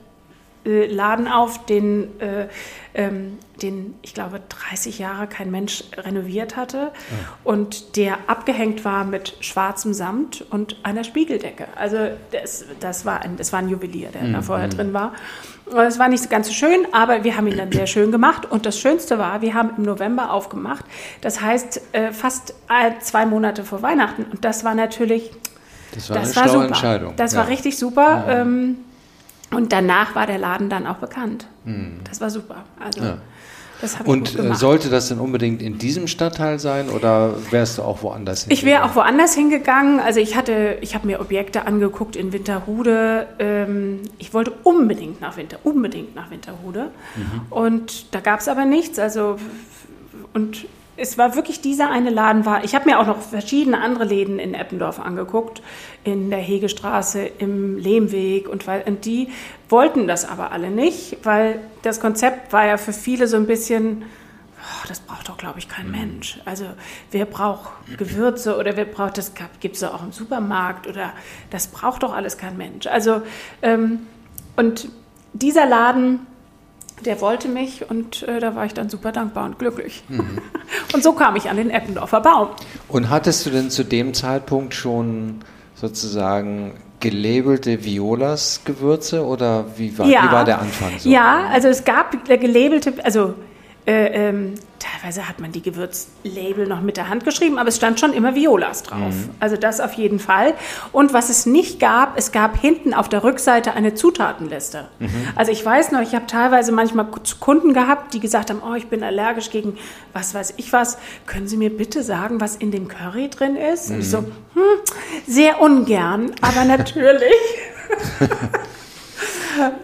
Laden 0.65 1.27
auf, 1.27 1.65
den, 1.65 2.21
äh, 2.21 2.49
ähm, 2.93 3.39
den, 3.63 3.95
ich 4.03 4.13
glaube, 4.13 4.41
30 4.49 4.99
Jahre 4.99 5.27
kein 5.27 5.51
Mensch 5.51 5.85
renoviert 5.97 6.57
hatte 6.57 6.77
ja. 6.77 6.93
und 7.45 7.97
der 7.97 8.19
abgehängt 8.27 8.85
war 8.85 9.05
mit 9.05 9.37
schwarzem 9.41 9.95
Samt 9.95 10.45
und 10.51 10.77
einer 10.83 11.05
Spiegeldecke. 11.05 11.67
Also 11.77 11.97
das, 12.33 12.67
das, 12.81 13.07
war, 13.07 13.23
ein, 13.23 13.37
das 13.37 13.53
war 13.53 13.61
ein 13.61 13.69
Juwelier, 13.69 14.09
der 14.11 14.23
mhm. 14.23 14.33
da 14.35 14.43
vorher 14.43 14.69
drin 14.69 14.93
war. 14.93 15.15
Es 15.87 15.99
war 15.99 16.09
nicht 16.09 16.29
ganz 16.29 16.49
so 16.49 16.53
schön, 16.53 16.87
aber 16.93 17.23
wir 17.23 17.37
haben 17.37 17.47
ihn 17.47 17.57
dann 17.57 17.71
sehr 17.71 17.87
schön 17.87 18.11
gemacht. 18.11 18.51
Und 18.51 18.67
das 18.67 18.79
Schönste 18.79 19.19
war, 19.19 19.41
wir 19.41 19.55
haben 19.55 19.71
im 19.77 19.85
November 19.85 20.33
aufgemacht. 20.33 20.85
Das 21.21 21.41
heißt, 21.41 21.81
äh, 21.93 22.13
fast 22.13 22.55
zwei 23.01 23.25
Monate 23.25 23.65
vor 23.65 23.81
Weihnachten. 23.81 24.25
Und 24.25 24.45
das 24.45 24.65
war 24.65 24.75
natürlich, 24.75 25.31
das 25.95 26.11
war, 26.11 26.19
das 26.19 26.37
eine 26.37 26.47
war 26.47 26.53
super. 26.53 26.67
Entscheidung. 26.67 27.17
Das 27.17 27.33
ja. 27.33 27.39
war 27.39 27.49
richtig 27.49 27.79
super. 27.79 28.25
Ja. 28.27 28.41
Ähm, 28.41 28.79
und 29.51 29.73
danach 29.73 30.15
war 30.15 30.27
der 30.27 30.39
Laden 30.39 30.71
dann 30.71 30.87
auch 30.87 30.97
bekannt. 30.97 31.47
Mhm. 31.65 31.99
Das 32.05 32.21
war 32.21 32.31
super. 32.31 32.65
Also, 32.79 33.01
ja. 33.03 33.19
Und 34.05 34.39
äh, 34.39 34.55
sollte 34.55 34.91
das 34.91 35.09
denn 35.09 35.19
unbedingt 35.19 35.63
in 35.63 35.79
diesem 35.79 36.07
Stadtteil 36.07 36.59
sein 36.59 36.91
oder 36.91 37.35
wärst 37.51 37.79
du 37.79 37.83
auch 37.83 38.03
woanders 38.03 38.43
hingegangen? 38.43 38.59
Ich 38.59 38.65
wäre 38.65 38.85
auch 38.85 38.95
woanders 38.95 39.35
hingegangen. 39.35 40.01
Also 40.01 40.21
ich 40.21 40.37
hatte, 40.37 40.77
ich 40.83 40.95
habe 40.95 41.07
mir 41.07 41.21
Objekte 41.21 41.67
angeguckt 41.67 42.15
in 42.15 42.33
Winterhude. 42.33 43.27
Ähm, 43.39 44.01
ich 44.19 44.35
wollte 44.35 44.53
unbedingt 44.65 45.21
nach 45.21 45.37
Winter, 45.37 45.59
unbedingt 45.65 46.15
nach 46.15 46.31
Winterhude. 46.31 46.91
Mhm. 47.17 47.43
Und 47.49 48.15
da 48.15 48.21
gab 48.21 48.41
es 48.41 48.49
aber 48.49 48.67
nichts. 48.67 48.99
Also 48.99 49.39
und 50.35 50.67
es 51.01 51.17
war 51.17 51.35
wirklich 51.35 51.63
dieser 51.63 51.91
eine 51.91 52.11
Laden 52.11 52.45
war. 52.45 52.63
Ich 52.63 52.75
habe 52.75 52.89
mir 52.89 53.01
auch 53.01 53.07
noch 53.07 53.21
verschiedene 53.21 53.81
andere 53.81 54.05
Läden 54.05 54.39
in 54.39 54.53
Eppendorf 54.53 55.01
angeguckt, 55.01 55.63
in 56.05 56.29
der 56.29 56.41
Hegestraße, 56.41 57.23
im 57.39 57.79
Lehmweg 57.79 58.49
und 58.49 58.67
weil 58.67 58.83
und 58.87 59.07
die 59.07 59.29
wollten 59.69 60.07
das 60.07 60.29
aber 60.29 60.53
alle 60.53 60.71
nicht, 60.71 61.19
weil 61.23 61.61
das 61.83 62.01
Konzept 62.01 62.53
war 62.53 62.67
ja 62.67 62.77
für 62.77 62.93
viele 62.93 63.27
so 63.27 63.37
ein 63.37 63.47
bisschen 63.47 64.05
oh, 64.61 64.89
das 64.89 65.01
braucht 65.01 65.29
doch, 65.29 65.39
glaube 65.39 65.59
ich, 65.59 65.69
kein 65.69 65.91
Mensch. 65.91 66.39
Also 66.45 66.67
wer 67.11 67.25
braucht 67.25 67.71
Gewürze 67.97 68.59
oder 68.59 68.77
wer 68.77 68.85
braucht 68.85 69.17
das, 69.17 69.33
gibt 69.61 69.77
es 69.77 69.83
ja 69.83 69.95
auch 69.95 70.03
im 70.03 70.13
Supermarkt 70.13 70.87
oder 70.87 71.13
das 71.49 71.69
braucht 71.69 72.03
doch 72.03 72.15
alles 72.15 72.37
kein 72.37 72.59
Mensch. 72.59 72.87
Also 72.87 73.23
ähm, 73.63 74.01
und 74.57 74.89
dieser 75.33 75.67
Laden, 75.67 76.27
der 77.07 77.21
wollte 77.21 77.49
mich 77.49 77.89
und 77.89 78.23
äh, 78.23 78.41
da 78.41 78.55
war 78.55 78.65
ich 78.67 78.75
dann 78.75 78.89
super 78.89 79.13
dankbar 79.13 79.45
und 79.45 79.59
glücklich. 79.59 80.03
Mhm. 80.09 80.39
und 80.95 81.03
so 81.03 81.13
kam 81.13 81.37
ich 81.37 81.49
an 81.49 81.57
den 81.57 81.71
Eppendorfer 81.71 82.21
Baum. 82.21 82.49
Und 82.89 83.11
hattest 83.11 83.47
du 83.47 83.51
denn 83.51 83.71
zu 83.71 83.85
dem 83.85 84.15
Zeitpunkt 84.15 84.75
schon 84.75 85.41
sozusagen 85.75 86.75
gelabelte 87.01 87.85
Violas-Gewürze 87.85 89.25
oder 89.25 89.65
wie 89.77 89.99
war, 89.99 90.07
ja. 90.07 90.25
wie 90.25 90.33
war 90.33 90.45
der 90.45 90.61
Anfang 90.61 90.99
so? 90.99 91.09
Ja, 91.09 91.47
also 91.51 91.69
es 91.69 91.85
gab 91.85 92.13
gelabelte, 92.27 92.93
also 93.03 93.35
äh, 93.87 94.29
ähm, 94.29 94.55
teilweise 94.79 95.29
hat 95.29 95.41
man 95.41 95.53
die 95.53 95.63
Gewürzlabel 95.63 96.67
noch 96.67 96.81
mit 96.81 96.97
der 96.97 97.09
Hand 97.09 97.25
geschrieben, 97.25 97.59
aber 97.59 97.69
es 97.69 97.77
stand 97.77 98.01
schon 98.01 98.13
immer 98.13 98.35
Violas 98.35 98.83
drauf. 98.83 99.15
Mhm. 99.15 99.31
Also 99.41 99.57
das 99.57 99.81
auf 99.81 99.93
jeden 99.95 100.19
Fall. 100.19 100.55
Und 100.93 101.13
was 101.13 101.29
es 101.31 101.47
nicht 101.47 101.81
gab, 101.81 102.19
es 102.19 102.33
gab 102.33 102.59
hinten 102.59 102.95
auf 102.95 103.09
der 103.09 103.25
Rückseite 103.25 103.73
eine 103.73 103.95
Zutatenliste. 103.95 104.89
Mhm. 104.99 105.11
Also 105.35 105.53
ich 105.53 105.65
weiß 105.65 105.93
noch, 105.93 106.01
ich 106.01 106.15
habe 106.15 106.27
teilweise 106.27 106.73
manchmal 106.73 107.07
Kunden 107.41 107.73
gehabt, 107.73 108.15
die 108.15 108.21
gesagt 108.21 108.51
haben, 108.51 108.63
oh, 108.67 108.75
ich 108.75 108.89
bin 108.89 109.03
allergisch 109.03 109.51
gegen 109.51 109.77
was 110.13 110.35
weiß 110.35 110.55
ich 110.57 110.73
was. 110.73 110.99
Können 111.27 111.49
Sie 111.49 111.57
mir 111.57 111.71
bitte 111.71 112.03
sagen, 112.03 112.41
was 112.41 112.57
in 112.57 112.71
dem 112.71 112.89
Curry 112.89 113.29
drin 113.29 113.57
ist? 113.57 113.89
Mhm. 113.89 113.95
Und 113.95 114.01
ich 114.01 114.11
so, 114.11 114.19
hm, 114.19 114.63
sehr 115.27 115.61
ungern, 115.61 116.33
aber 116.41 116.65
natürlich. 116.65 117.33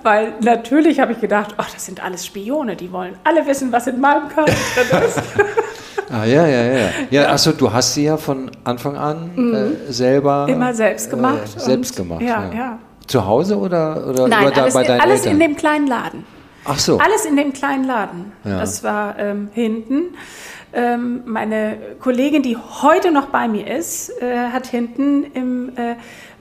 Weil 0.03 0.35
natürlich 0.41 1.01
habe 1.01 1.13
ich 1.13 1.21
gedacht, 1.21 1.55
ach, 1.57 1.71
das 1.71 1.87
sind 1.87 2.03
alles 2.05 2.27
Spione, 2.27 2.77
die 2.77 2.93
wollen 2.93 3.15
alle 3.25 3.47
wissen, 3.47 3.73
was 3.73 3.87
in 3.87 4.01
meinem 4.01 4.29
Körper 4.29 4.53
drin 4.53 5.03
ist. 5.07 5.23
Ah, 6.09 6.25
ja, 6.25 6.47
ja, 6.47 6.63
ja. 6.63 6.89
Ja, 7.11 7.33
achso, 7.33 7.51
du 7.51 7.73
hast 7.73 7.95
sie 7.95 8.05
ja 8.05 8.17
von 8.17 8.51
Anfang 8.63 8.97
an 8.97 9.33
mhm. 9.35 9.55
äh, 9.55 9.93
selber. 9.93 10.47
Immer 10.49 10.73
selbst 10.73 11.11
gemacht. 11.11 11.57
Äh, 11.57 11.59
selbst 11.59 11.97
gemacht. 11.97 12.23
Ja, 12.23 12.45
ja, 12.45 12.55
ja. 12.55 12.79
Zu 13.09 13.27
Hause 13.27 13.59
oder, 13.59 14.07
oder 14.07 14.29
Nein, 14.29 14.53
da, 14.55 14.63
alles, 14.63 14.75
bei 14.75 14.85
deinen 14.85 15.01
alles 15.01 15.21
Eltern? 15.27 15.33
in 15.33 15.41
dem 15.41 15.57
kleinen 15.57 15.87
Laden. 15.87 16.25
Ach 16.65 16.79
so. 16.79 16.99
Alles 16.99 17.25
in 17.25 17.37
dem 17.37 17.53
kleinen 17.53 17.85
Laden. 17.85 18.33
Ja. 18.45 18.61
Das 18.61 18.83
war 18.83 19.19
ähm, 19.19 19.49
hinten. 19.53 20.15
Ähm, 20.73 21.23
meine 21.25 21.79
Kollegin, 22.01 22.43
die 22.43 22.57
heute 22.57 23.11
noch 23.11 23.27
bei 23.27 23.49
mir 23.49 23.67
ist, 23.67 24.11
äh, 24.21 24.51
hat 24.53 24.67
hinten 24.67 25.25
im 25.33 25.69
äh, 25.71 25.97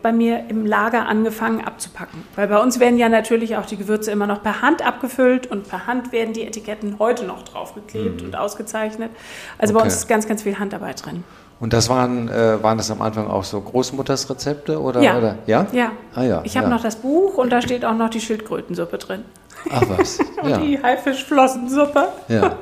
bei 0.05 0.13
mir 0.13 0.49
im 0.49 0.67
Lager 0.67 1.07
angefangen 1.07 1.65
abzupacken. 1.65 2.23
Weil 2.35 2.47
bei 2.47 2.61
uns 2.61 2.79
werden 2.79 2.99
ja 2.99 3.09
natürlich 3.09 3.57
auch 3.57 3.65
die 3.65 3.75
Gewürze 3.75 4.11
immer 4.11 4.27
noch 4.27 4.43
per 4.43 4.61
Hand 4.61 4.85
abgefüllt 4.85 5.47
und 5.47 5.67
per 5.67 5.87
Hand 5.87 6.11
werden 6.11 6.31
die 6.31 6.43
Etiketten 6.45 6.99
heute 6.99 7.25
noch 7.25 7.41
draufgeklebt 7.41 8.21
mhm. 8.21 8.27
und 8.27 8.35
ausgezeichnet. 8.35 9.09
Also 9.57 9.73
okay. 9.73 9.79
bei 9.79 9.85
uns 9.85 9.95
ist 9.95 10.07
ganz, 10.07 10.27
ganz 10.27 10.43
viel 10.43 10.59
Handarbeit 10.59 11.03
drin. 11.03 11.23
Und 11.59 11.73
das 11.73 11.89
waren, 11.89 12.29
äh, 12.29 12.61
waren 12.61 12.77
das 12.77 12.91
am 12.91 13.01
Anfang 13.01 13.27
auch 13.31 13.43
so 13.43 13.59
Großmuttersrezepte 13.59 14.79
oder? 14.79 15.01
Ja. 15.01 15.17
Oder? 15.17 15.37
ja? 15.47 15.65
Ja. 15.71 15.91
Ah, 16.13 16.21
ja. 16.21 16.41
Ich 16.43 16.55
habe 16.55 16.67
ja. 16.67 16.75
noch 16.75 16.83
das 16.83 16.97
Buch 16.97 17.39
und 17.39 17.49
da 17.49 17.63
steht 17.63 17.83
auch 17.83 17.95
noch 17.95 18.11
die 18.11 18.21
Schildkrötensuppe 18.21 18.99
drin. 18.99 19.23
Ach 19.71 19.81
was. 19.87 20.19
und 20.43 20.49
ja. 20.49 20.57
die 20.59 20.83
Haifischflossensuppe. 20.83 22.09
Ja. 22.27 22.57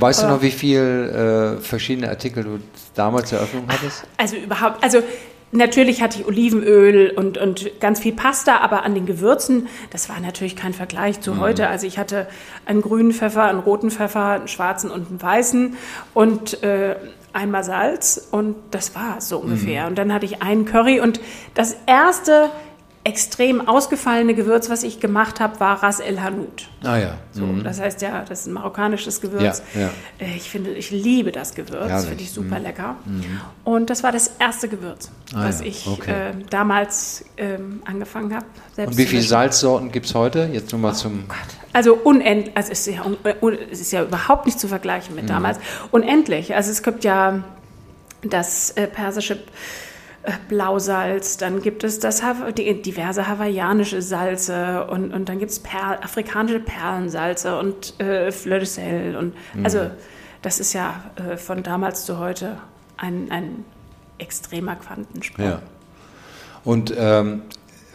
Weißt 0.00 0.24
du 0.24 0.26
noch, 0.26 0.42
wie 0.42 0.50
viele 0.50 1.58
äh, 1.58 1.60
verschiedene 1.60 2.08
Artikel 2.08 2.42
du 2.42 2.58
damals 2.96 3.28
zur 3.28 3.38
Eröffnung 3.38 3.64
hattest? 3.68 4.02
Also 4.16 4.34
überhaupt, 4.34 4.82
also 4.82 4.98
Natürlich 5.52 6.00
hatte 6.00 6.20
ich 6.20 6.26
Olivenöl 6.26 7.10
und, 7.10 7.36
und 7.36 7.80
ganz 7.80 7.98
viel 7.98 8.12
Pasta, 8.12 8.58
aber 8.58 8.84
an 8.84 8.94
den 8.94 9.04
Gewürzen, 9.04 9.66
das 9.90 10.08
war 10.08 10.20
natürlich 10.20 10.54
kein 10.54 10.72
Vergleich 10.72 11.20
zu 11.20 11.34
mhm. 11.34 11.40
heute. 11.40 11.68
Also 11.68 11.86
ich 11.88 11.98
hatte 11.98 12.28
einen 12.66 12.82
grünen 12.82 13.12
Pfeffer, 13.12 13.44
einen 13.44 13.58
roten 13.58 13.90
Pfeffer, 13.90 14.26
einen 14.26 14.48
schwarzen 14.48 14.90
und 14.90 15.08
einen 15.08 15.20
weißen 15.20 15.76
und 16.14 16.62
äh, 16.62 16.94
einmal 17.32 17.64
Salz 17.64 18.28
und 18.30 18.56
das 18.70 18.94
war 18.94 19.20
so 19.20 19.38
ungefähr. 19.38 19.82
Mhm. 19.82 19.88
Und 19.88 19.98
dann 19.98 20.12
hatte 20.12 20.26
ich 20.26 20.40
einen 20.40 20.66
Curry 20.66 21.00
und 21.00 21.20
das 21.54 21.76
erste 21.86 22.50
extrem 23.02 23.66
ausgefallene 23.66 24.34
Gewürz, 24.34 24.68
was 24.68 24.82
ich 24.82 25.00
gemacht 25.00 25.40
habe, 25.40 25.58
war 25.58 25.82
Ras 25.82 26.00
El 26.00 26.20
Hanout. 26.22 26.68
Ah 26.84 26.98
ja. 26.98 27.14
So, 27.32 27.46
mhm. 27.46 27.64
Das 27.64 27.80
heißt 27.80 28.02
ja, 28.02 28.24
das 28.28 28.40
ist 28.40 28.46
ein 28.48 28.52
marokkanisches 28.52 29.22
Gewürz. 29.22 29.62
Ja, 29.74 29.80
ja. 29.80 29.90
Äh, 30.18 30.36
ich 30.36 30.50
finde, 30.50 30.72
ich 30.72 30.90
liebe 30.90 31.32
das 31.32 31.54
Gewürz, 31.54 31.88
Herrlich. 31.88 32.08
finde 32.08 32.22
ich 32.24 32.30
super 32.32 32.58
Mhm. 32.58 32.62
lecker. 32.64 32.96
Mhm. 33.06 33.40
Und 33.64 33.88
das 33.88 34.02
war 34.02 34.12
das 34.12 34.32
erste 34.38 34.68
Gewürz, 34.68 35.10
Ah 35.34 35.46
was 35.46 35.60
ja, 35.60 35.66
ich 35.66 35.86
okay. 35.86 36.10
äh, 36.10 36.32
damals 36.50 37.24
ähm, 37.38 37.82
angefangen 37.86 38.34
habe. 38.34 38.44
Und 38.76 38.98
wie 38.98 39.06
viele 39.06 39.22
Salzsorten 39.22 39.90
gibt 39.92 40.04
es 40.06 40.14
heute? 40.14 40.50
Jetzt 40.52 40.70
nur 40.72 40.80
mal 40.82 40.92
zum. 40.92 41.26
Gott. 41.26 41.38
Also 41.72 41.94
unendlich, 41.94 42.54
also 42.56 42.70
es 42.72 42.86
ist, 42.86 42.94
ja, 42.96 43.04
äh, 43.24 43.56
es 43.70 43.80
ist 43.80 43.92
ja 43.92 44.02
überhaupt 44.02 44.44
nicht 44.44 44.60
zu 44.60 44.68
vergleichen 44.68 45.14
Mhm. 45.14 45.20
mit 45.22 45.30
damals. 45.30 45.58
Unendlich. 45.90 46.54
Also 46.54 46.70
es 46.70 46.82
gibt 46.82 47.04
ja 47.04 47.42
das 48.22 48.72
äh, 48.72 48.86
persische 48.86 49.38
Blausalz, 50.48 51.38
dann 51.38 51.62
gibt 51.62 51.82
es 51.82 51.98
das 51.98 52.22
diverse 52.22 53.26
hawaiianische 53.26 54.02
Salze 54.02 54.86
und, 54.86 55.12
und 55.12 55.28
dann 55.28 55.38
gibt 55.38 55.50
es 55.50 55.60
Perl, 55.60 55.98
afrikanische 56.02 56.60
Perlensalze 56.60 57.58
und 57.58 57.98
äh, 58.00 58.30
Fleur 58.30 58.58
de 58.58 58.66
Sel. 58.66 59.16
Und, 59.16 59.34
Mhm. 59.54 59.64
Also 59.64 59.90
das 60.42 60.60
ist 60.60 60.72
ja 60.72 61.04
äh, 61.16 61.36
von 61.36 61.62
damals 61.62 62.04
zu 62.04 62.18
heute 62.18 62.58
ein, 62.96 63.30
ein 63.30 63.64
extremer 64.18 64.76
Quantensprung. 64.76 65.44
Ja. 65.44 65.62
Und 66.64 66.94
ähm, 66.96 67.42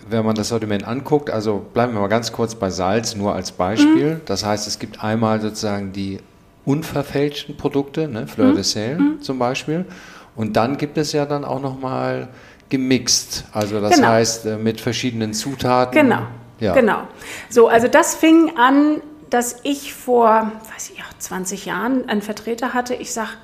wenn 0.10 0.26
man 0.26 0.36
das 0.36 0.50
Sortiment 0.50 0.88
anguckt, 0.88 1.30
also 1.30 1.66
bleiben 1.74 1.94
wir 1.94 2.02
mal 2.02 2.08
ganz 2.08 2.32
kurz 2.32 2.56
bei 2.56 2.70
Salz, 2.70 3.16
nur 3.16 3.34
als 3.34 3.52
Beispiel. 3.52 4.22
Das 4.26 4.46
heißt, 4.46 4.68
es 4.68 4.80
gibt 4.80 5.04
einmal 5.04 5.42
sozusagen 5.42 5.94
die 5.94 6.20
unverfälschten 6.66 7.58
Produkte, 7.58 8.08
ne, 8.08 8.28
Fleur 8.28 8.54
de 8.54 8.64
Sel 8.64 9.00
zum 9.22 9.40
Beispiel. 9.40 9.86
Und 10.36 10.56
dann 10.58 10.78
gibt 10.78 10.98
es 10.98 11.12
ja 11.14 11.26
dann 11.26 11.46
auch 11.46 11.62
nochmal 11.62 12.28
gemixt. 12.70 13.46
Also 13.54 13.80
das 13.80 13.96
Genau. 13.96 14.08
heißt 14.10 14.46
äh, 14.46 14.58
mit 14.58 14.82
verschiedenen 14.82 15.34
Zutaten. 15.34 15.94
Genau. 15.94 16.24
Ja. 16.60 16.74
Genau. 16.74 17.02
So, 17.50 17.68
also 17.68 17.88
das 17.88 18.16
fing 18.16 18.54
an, 18.58 19.02
dass 19.30 19.58
ich 19.64 19.94
vor, 19.94 20.52
weiß 20.74 20.92
ich, 20.94 21.02
auch 21.02 21.18
20 21.18 21.66
Jahren 21.66 22.08
einen 22.08 22.22
Vertreter 22.22 22.74
hatte. 22.74 22.94
Ich 22.96 23.12
sag, 23.14 23.38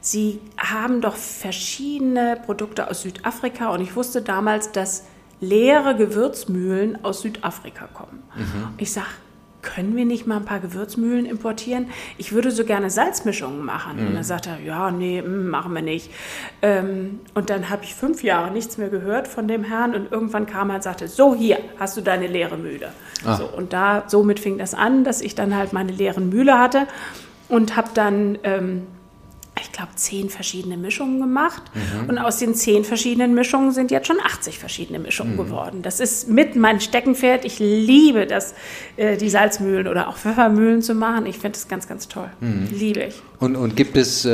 Sie 0.00 0.40
haben 0.56 1.00
doch 1.00 1.16
verschiedene 1.16 2.38
Produkte 2.46 2.88
aus 2.88 3.02
Südafrika 3.02 3.70
und 3.70 3.80
ich 3.80 3.96
wusste 3.96 4.22
damals, 4.22 4.70
dass 4.70 5.04
leere 5.40 5.96
Gewürzmühlen 5.96 7.04
aus 7.04 7.20
Südafrika 7.22 7.88
kommen. 7.92 8.22
Ich 8.78 8.92
sag, 8.92 9.06
können 9.74 9.96
wir 9.96 10.06
nicht 10.06 10.26
mal 10.26 10.38
ein 10.38 10.44
paar 10.44 10.60
Gewürzmühlen 10.60 11.26
importieren? 11.26 11.88
Ich 12.16 12.32
würde 12.32 12.50
so 12.50 12.64
gerne 12.64 12.88
Salzmischungen 12.88 13.64
machen. 13.64 13.98
Und 13.98 14.14
dann 14.14 14.24
sagt 14.24 14.46
er, 14.46 14.58
ja, 14.60 14.90
nee, 14.90 15.20
mm, 15.20 15.48
machen 15.48 15.74
wir 15.74 15.82
nicht. 15.82 16.10
Ähm, 16.62 17.20
und 17.34 17.50
dann 17.50 17.68
habe 17.68 17.84
ich 17.84 17.94
fünf 17.94 18.22
Jahre 18.22 18.50
nichts 18.50 18.78
mehr 18.78 18.88
gehört 18.88 19.28
von 19.28 19.46
dem 19.46 19.64
Herrn 19.64 19.94
und 19.94 20.10
irgendwann 20.10 20.46
kam 20.46 20.70
er 20.70 20.76
und 20.76 20.82
sagte, 20.82 21.06
so 21.06 21.34
hier 21.34 21.58
hast 21.78 21.96
du 21.96 22.00
deine 22.00 22.26
leere 22.26 22.56
Mühle. 22.56 22.92
Ah. 23.24 23.36
So, 23.36 23.46
und 23.46 23.72
da 23.72 24.04
somit 24.06 24.40
fing 24.40 24.56
das 24.58 24.74
an, 24.74 25.04
dass 25.04 25.20
ich 25.20 25.34
dann 25.34 25.54
halt 25.54 25.72
meine 25.72 25.92
leeren 25.92 26.30
Mühle 26.30 26.58
hatte 26.58 26.86
und 27.48 27.76
habe 27.76 27.90
dann 27.92 28.38
ähm, 28.44 28.86
ich 29.62 29.72
glaube, 29.72 29.90
zehn 29.94 30.30
verschiedene 30.30 30.76
Mischungen 30.76 31.20
gemacht. 31.20 31.62
Mhm. 31.74 32.08
Und 32.10 32.18
aus 32.18 32.38
den 32.38 32.54
zehn 32.54 32.84
verschiedenen 32.84 33.34
Mischungen 33.34 33.72
sind 33.72 33.90
jetzt 33.90 34.06
schon 34.06 34.18
80 34.20 34.58
verschiedene 34.58 34.98
Mischungen 34.98 35.34
Mhm. 35.34 35.38
geworden. 35.38 35.82
Das 35.82 36.00
ist 36.00 36.28
mit 36.28 36.56
mein 36.56 36.80
Steckenpferd. 36.80 37.44
Ich 37.44 37.58
liebe 37.58 38.26
das, 38.26 38.54
äh, 38.96 39.16
die 39.16 39.28
Salzmühlen 39.30 39.86
oder 39.88 40.08
auch 40.08 40.16
Pfeffermühlen 40.16 40.82
zu 40.82 40.94
machen. 40.94 41.26
Ich 41.26 41.36
finde 41.38 41.52
das 41.58 41.68
ganz, 41.68 41.88
ganz 41.88 42.08
toll. 42.08 42.30
Mhm. 42.40 42.68
Liebe 42.72 43.04
ich. 43.04 43.22
Und, 43.40 43.54
und 43.54 43.76
gibt 43.76 43.96
es 43.96 44.24
äh, 44.24 44.30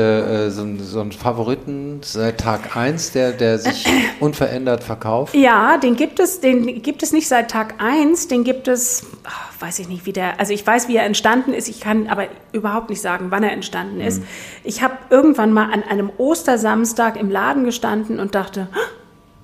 äh, 0.47 0.51
so, 0.51 0.63
einen- 0.63 0.83
so 0.83 1.01
einen 1.03 1.13
Favoriten 1.13 2.01
seit 2.03 2.41
Tag 2.41 2.75
1, 2.75 3.13
der, 3.13 3.33
der 3.33 3.59
sich 3.59 3.85
unverändert 4.21 4.83
verkauft? 4.83 5.35
Ja, 5.35 5.77
den 5.77 5.95
gibt 5.95 6.19
es, 6.21 6.41
den 6.41 6.81
gibt 6.83 7.03
es 7.03 7.13
nicht 7.13 7.29
seit 7.29 7.51
Tag 7.51 7.75
1, 7.79 8.29
den 8.29 8.45
gibt 8.45 8.67
es, 8.67 9.05
ach, 9.25 9.53
weiß 9.61 9.79
ich 9.81 9.89
nicht, 9.89 10.07
wie 10.07 10.15
der, 10.15 10.41
also 10.41 10.55
ich 10.55 10.67
weiß, 10.67 10.89
wie 10.89 10.97
er 10.97 11.05
entstanden 11.05 11.53
ist, 11.53 11.69
ich 11.69 11.81
kann 11.81 12.07
aber 12.07 12.29
überhaupt 12.53 12.89
nicht 12.89 13.03
sagen, 13.03 13.27
wann 13.29 13.43
er 13.43 13.53
entstanden 13.53 14.01
ist. 14.01 14.23
Ich 14.63 14.83
habe 14.83 14.95
irgendwann 15.11 15.53
mal 15.53 15.71
an 15.71 15.83
einem 15.83 16.11
Ostersamstag 16.17 17.21
im 17.21 17.31
Laden 17.31 17.65
gestanden 17.65 18.19
und 18.19 18.35
dachte, 18.35 18.69
"Ah, 18.73 18.79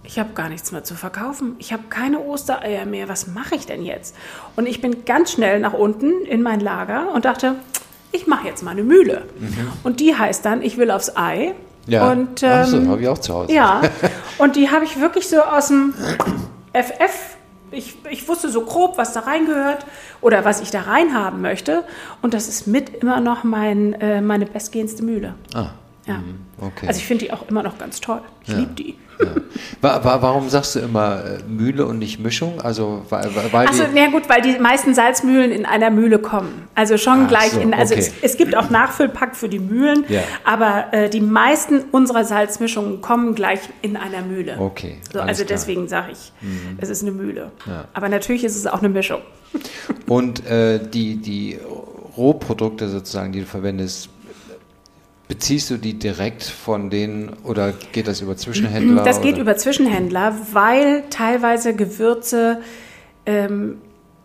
ich 0.04 0.18
habe 0.18 0.30
gar 0.34 0.48
nichts 0.48 0.72
mehr 0.72 0.84
zu 0.84 0.94
verkaufen. 0.94 1.56
Ich 1.58 1.72
habe 1.74 1.82
keine 1.90 2.18
Ostereier 2.20 2.86
mehr. 2.86 3.10
Was 3.10 3.26
mache 3.26 3.56
ich 3.56 3.66
denn 3.66 3.84
jetzt? 3.84 4.16
Und 4.56 4.66
ich 4.66 4.80
bin 4.80 5.04
ganz 5.04 5.32
schnell 5.32 5.60
nach 5.60 5.74
unten 5.74 6.24
in 6.24 6.40
mein 6.40 6.60
Lager 6.60 7.12
und 7.14 7.26
dachte, 7.26 7.56
ich 8.12 8.26
mache 8.26 8.46
jetzt 8.46 8.62
mal 8.62 8.72
eine 8.72 8.82
Mühle. 8.82 9.22
Und 9.82 10.00
die 10.00 10.14
heißt 10.16 10.44
dann, 10.44 10.62
ich 10.62 10.76
will 10.78 10.90
aufs 10.90 11.16
Ei. 11.16 11.54
Ja, 11.86 12.10
Und, 12.10 12.44
Ach 12.44 12.66
so, 12.66 12.76
ähm, 12.76 12.88
habe 12.90 13.02
ich 13.02 13.08
auch 13.08 13.18
zu 13.18 13.34
Hause. 13.34 13.52
ja, 13.52 13.80
und 14.38 14.54
die 14.56 14.70
habe 14.70 14.84
ich 14.84 15.00
wirklich 15.00 15.28
so 15.28 15.40
aus 15.40 15.68
dem 15.68 15.94
FF. 16.72 17.36
Ich, 17.72 17.96
ich 18.10 18.28
wusste 18.28 18.48
so 18.48 18.62
grob, 18.62 18.98
was 18.98 19.12
da 19.12 19.20
reingehört 19.20 19.86
oder 20.20 20.44
was 20.44 20.60
ich 20.60 20.70
da 20.70 20.82
reinhaben 20.82 21.40
möchte. 21.40 21.84
Und 22.20 22.34
das 22.34 22.48
ist 22.48 22.66
mit 22.66 22.90
immer 23.02 23.20
noch 23.20 23.44
mein, 23.44 23.94
äh, 23.94 24.20
meine 24.20 24.44
bestgehendste 24.46 25.02
Mühle. 25.04 25.34
Ah, 25.54 25.70
Ja. 26.06 26.18
Mhm. 26.18 26.40
Okay. 26.58 26.86
Also 26.86 26.98
ich 26.98 27.06
finde 27.06 27.26
die 27.26 27.32
auch 27.32 27.48
immer 27.48 27.62
noch 27.62 27.78
ganz 27.78 28.00
toll. 28.00 28.20
Ich 28.42 28.48
ja. 28.48 28.58
liebe 28.58 28.72
die. 28.72 28.96
Ja. 29.20 30.00
Warum 30.02 30.48
sagst 30.48 30.74
du 30.74 30.80
immer 30.80 31.24
äh, 31.24 31.42
Mühle 31.46 31.84
und 31.86 31.98
nicht 31.98 32.20
Mischung? 32.20 32.60
Also 32.60 33.04
weil, 33.10 33.30
weil 33.52 33.66
Achso, 33.66 33.84
na 33.94 34.06
gut, 34.08 34.28
weil 34.28 34.40
die 34.40 34.58
meisten 34.58 34.94
Salzmühlen 34.94 35.52
in 35.52 35.66
einer 35.66 35.90
Mühle 35.90 36.18
kommen. 36.18 36.68
Also 36.74 36.96
schon 36.96 37.24
Ach 37.24 37.28
gleich 37.28 37.50
so, 37.50 37.60
in. 37.60 37.74
Also 37.74 37.94
okay. 37.94 38.02
es, 38.02 38.32
es, 38.32 38.36
gibt 38.38 38.56
auch 38.56 38.70
Nachfüllpack 38.70 39.36
für 39.36 39.48
die 39.48 39.58
Mühlen, 39.58 40.04
ja. 40.08 40.22
aber 40.44 40.92
äh, 40.92 41.10
die 41.10 41.20
meisten 41.20 41.84
unserer 41.92 42.24
Salzmischungen 42.24 43.02
kommen 43.02 43.34
gleich 43.34 43.60
in 43.82 43.96
einer 43.96 44.22
Mühle. 44.22 44.56
Okay. 44.58 44.96
So, 45.12 45.20
also 45.20 45.44
klar. 45.44 45.56
deswegen 45.58 45.88
sage 45.88 46.12
ich, 46.12 46.32
mhm. 46.40 46.78
es 46.78 46.88
ist 46.88 47.02
eine 47.02 47.12
Mühle. 47.12 47.52
Ja. 47.66 47.84
Aber 47.92 48.08
natürlich 48.08 48.44
ist 48.44 48.56
es 48.56 48.66
auch 48.66 48.78
eine 48.78 48.88
Mischung. 48.88 49.20
Und 50.06 50.46
äh, 50.46 50.80
die, 50.82 51.16
die 51.16 51.58
Rohprodukte 52.16 52.88
sozusagen, 52.88 53.32
die 53.32 53.40
du 53.40 53.46
verwendest, 53.46 54.08
Beziehst 55.30 55.70
du 55.70 55.76
die 55.76 55.94
direkt 55.94 56.42
von 56.42 56.90
denen 56.90 57.28
oder 57.44 57.72
geht 57.92 58.08
das 58.08 58.20
über 58.20 58.36
Zwischenhändler? 58.36 59.04
Das 59.04 59.20
geht 59.20 59.34
oder? 59.34 59.42
über 59.42 59.56
Zwischenhändler, 59.56 60.36
weil 60.50 61.04
teilweise 61.08 61.72
Gewürze, 61.72 62.62
ähm, 63.26 63.78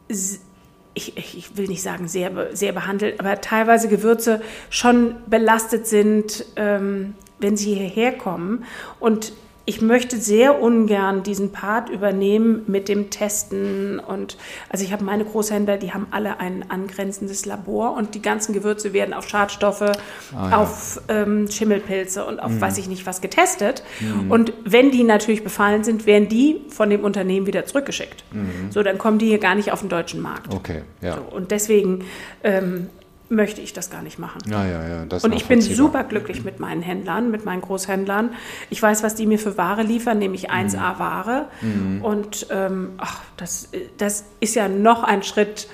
ich, 0.08 1.16
ich, 1.16 1.56
will 1.56 1.68
nicht 1.68 1.84
sagen 1.84 2.08
sehr, 2.08 2.56
sehr 2.56 2.72
behandelt, 2.72 3.20
aber 3.20 3.40
teilweise 3.40 3.88
Gewürze 3.88 4.42
schon 4.72 5.18
belastet 5.28 5.86
sind, 5.86 6.44
ähm, 6.56 7.14
wenn 7.38 7.56
sie 7.56 7.76
hierher 7.76 8.14
kommen. 8.14 8.64
Und 9.00 9.32
ich 9.66 9.82
möchte 9.82 10.18
sehr 10.18 10.62
ungern 10.62 11.24
diesen 11.24 11.52
Part 11.52 11.90
übernehmen 11.90 12.64
mit 12.68 12.88
dem 12.88 13.10
Testen 13.10 14.00
und 14.00 14.38
also 14.70 14.86
ich 14.86 14.94
habe 14.94 15.04
meine 15.04 15.26
Großhändler, 15.26 15.78
die 15.78 15.92
haben 15.92 16.06
alle 16.12 16.40
ein 16.40 16.70
angrenzendes 16.70 17.46
Labor 17.46 17.98
und 17.98 18.14
die 18.14 18.22
ganzen 18.22 18.54
Gewürze 18.54 18.94
werden 18.94 19.14
auf 19.14 19.28
Schadstoffe, 19.28 19.82
ah, 19.82 19.96
ja. 20.34 20.58
auf 20.58 21.02
ähm, 21.08 21.50
Schimmelpilze 21.50 22.26
und 22.26 22.40
auf 22.40 22.52
mhm. 22.52 22.62
weiß 22.62 22.78
ich 22.78 22.88
nicht 22.88 23.08
was 23.08 23.22
getestet. 23.22 23.84
Mhm. 24.00 24.32
Und 24.32 24.54
wenn 24.64 24.92
die 24.92 25.04
natürlich 25.04 25.44
befallen 25.44 25.84
sind, 25.84 26.06
werden 26.06 26.30
die 26.30 26.62
von 26.70 26.92
dem 26.92 27.04
Unternehmen 27.04 27.48
wieder 27.48 27.66
zurückgeschickt. 27.66 28.24
Mhm. 28.32 28.72
So, 28.72 28.84
dann 28.84 29.00
kommen 29.00 29.18
die 29.18 29.28
hier 29.28 29.40
gar 29.40 29.56
nicht 29.56 29.72
auf 29.72 29.80
den 29.80 29.90
deutschen 29.90 30.22
Markt. 30.22 30.54
Okay, 30.54 30.84
ja. 31.02 31.16
So, 31.16 31.36
und 31.36 31.50
deswegen 31.50 32.06
ähm, 32.44 32.90
möchte 33.30 33.62
ich 33.62 33.74
das 33.74 33.90
gar 33.90 34.02
nicht 34.02 34.20
machen. 34.20 34.40
Ja, 34.50 34.66
ja, 34.66 34.88
ja, 34.88 35.06
das 35.06 35.24
und 35.24 35.34
ich 35.34 35.46
bin 35.46 35.62
super 35.62 36.04
glücklich 36.04 36.44
mit 36.44 36.60
meinen 36.60 36.82
Händlern, 36.82 37.32
mit 37.32 37.46
meinen 37.46 37.62
Großhändlern. 37.62 38.32
Ich 38.70 38.82
weiß, 38.82 39.04
was 39.04 39.16
die 39.16 39.26
mir 39.26 39.40
für 39.40 39.58
Ware 39.58 39.82
liefern, 39.82 40.20
nämlich 40.20 40.52
1A-Ware. 40.52 41.48
Mhm. 41.62 42.02
Und 42.04 42.48
ähm, 42.52 42.92
ach, 42.98 43.22
das, 43.38 43.70
das 43.98 44.26
ist 44.40 44.56
ja 44.56 44.68
noch 44.68 45.04
ein 45.04 45.24
Schritt, 45.24 45.68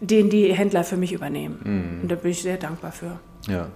den 0.00 0.30
die 0.30 0.52
Händler 0.52 0.84
für 0.84 0.96
mich 0.96 1.12
übernehmen. 1.12 1.60
Mhm. 1.62 2.02
Und 2.02 2.08
da 2.10 2.16
bin 2.16 2.32
ich 2.32 2.42
sehr 2.42 2.56
dankbar 2.56 2.92
für. 2.92 3.18
Ja. 3.48 3.68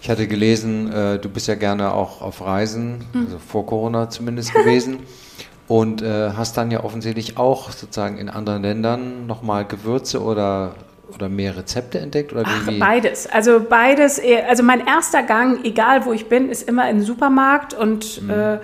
Ich 0.00 0.08
hatte 0.08 0.26
gelesen, 0.26 0.90
äh, 0.90 1.18
du 1.18 1.28
bist 1.28 1.48
ja 1.48 1.54
gerne 1.54 1.92
auch 1.92 2.22
auf 2.22 2.40
Reisen, 2.40 3.04
mhm. 3.12 3.26
also 3.26 3.38
vor 3.38 3.66
Corona 3.66 4.08
zumindest 4.08 4.54
gewesen. 4.54 5.00
und 5.68 6.00
äh, 6.00 6.30
hast 6.30 6.56
dann 6.56 6.70
ja 6.70 6.84
offensichtlich 6.84 7.38
auch 7.38 7.70
sozusagen 7.72 8.18
in 8.18 8.28
anderen 8.28 8.62
Ländern 8.62 9.26
nochmal 9.26 9.64
Gewürze 9.64 10.22
oder 10.22 10.74
oder 11.14 11.28
mehr 11.28 11.56
Rezepte 11.56 11.98
entdeckt? 11.98 12.32
Oder 12.32 12.44
Ach, 12.46 12.70
beides. 12.78 13.26
Also 13.26 13.60
beides. 13.60 14.20
Also 14.48 14.62
mein 14.62 14.86
erster 14.86 15.22
Gang, 15.22 15.64
egal 15.64 16.04
wo 16.04 16.12
ich 16.12 16.28
bin, 16.28 16.50
ist 16.50 16.68
immer 16.68 16.88
in 16.90 16.98
den 16.98 17.04
Supermarkt 17.04 17.74
und 17.74 18.22
mhm. 18.22 18.30
äh, 18.30 18.58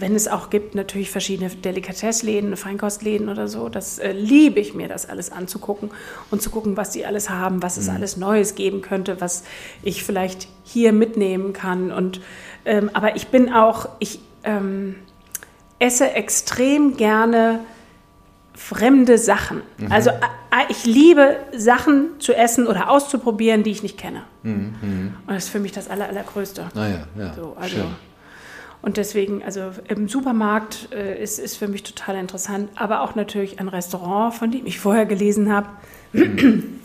wenn 0.00 0.14
es 0.14 0.28
auch 0.28 0.48
gibt, 0.48 0.74
natürlich 0.74 1.10
verschiedene 1.10 1.50
Delikatessläden, 1.50 2.56
Feinkostläden 2.56 3.28
oder 3.28 3.48
so, 3.48 3.68
das 3.68 3.98
äh, 3.98 4.12
liebe 4.12 4.58
ich 4.58 4.74
mir, 4.74 4.88
das 4.88 5.08
alles 5.08 5.30
anzugucken 5.30 5.90
und 6.30 6.40
zu 6.40 6.48
gucken, 6.50 6.76
was 6.76 6.90
die 6.90 7.04
alles 7.04 7.28
haben, 7.28 7.62
was 7.62 7.76
es 7.76 7.88
mhm. 7.88 7.96
alles 7.96 8.16
Neues 8.16 8.54
geben 8.54 8.80
könnte, 8.80 9.20
was 9.20 9.44
ich 9.82 10.02
vielleicht 10.02 10.48
hier 10.64 10.92
mitnehmen 10.92 11.52
kann. 11.52 11.92
Und 11.92 12.20
ähm, 12.64 12.90
aber 12.94 13.16
ich 13.16 13.28
bin 13.28 13.52
auch, 13.52 13.88
ich 13.98 14.20
ähm, 14.44 14.96
esse 15.78 16.12
extrem 16.12 16.96
gerne 16.96 17.60
fremde 18.60 19.18
Sachen. 19.18 19.62
Mhm. 19.78 19.90
Also 19.90 20.10
ich 20.68 20.84
liebe 20.84 21.36
Sachen 21.56 22.20
zu 22.20 22.34
essen 22.34 22.66
oder 22.66 22.90
auszuprobieren, 22.90 23.62
die 23.62 23.70
ich 23.70 23.82
nicht 23.82 23.98
kenne. 23.98 24.22
Mhm. 24.42 24.74
mhm. 24.80 25.14
Und 25.26 25.34
das 25.34 25.44
ist 25.44 25.50
für 25.50 25.60
mich 25.60 25.72
das 25.72 25.88
Aller, 25.88 26.08
Allergrößte. 26.08 26.68
Ah 26.74 26.86
ja, 26.86 27.06
ja. 27.18 27.34
So, 27.34 27.56
also, 27.58 27.76
Schön. 27.76 27.86
Und 28.82 28.96
deswegen, 28.96 29.42
also 29.42 29.72
im 29.88 30.08
Supermarkt 30.08 30.88
äh, 30.92 31.22
ist, 31.22 31.38
ist 31.38 31.56
für 31.56 31.68
mich 31.68 31.82
total 31.82 32.16
interessant, 32.16 32.70
aber 32.76 33.02
auch 33.02 33.14
natürlich 33.14 33.60
ein 33.60 33.68
Restaurant, 33.68 34.34
von 34.34 34.50
dem 34.50 34.66
ich 34.66 34.78
vorher 34.78 35.06
gelesen 35.06 35.52
habe. 35.52 35.68
Mhm. 36.12 36.80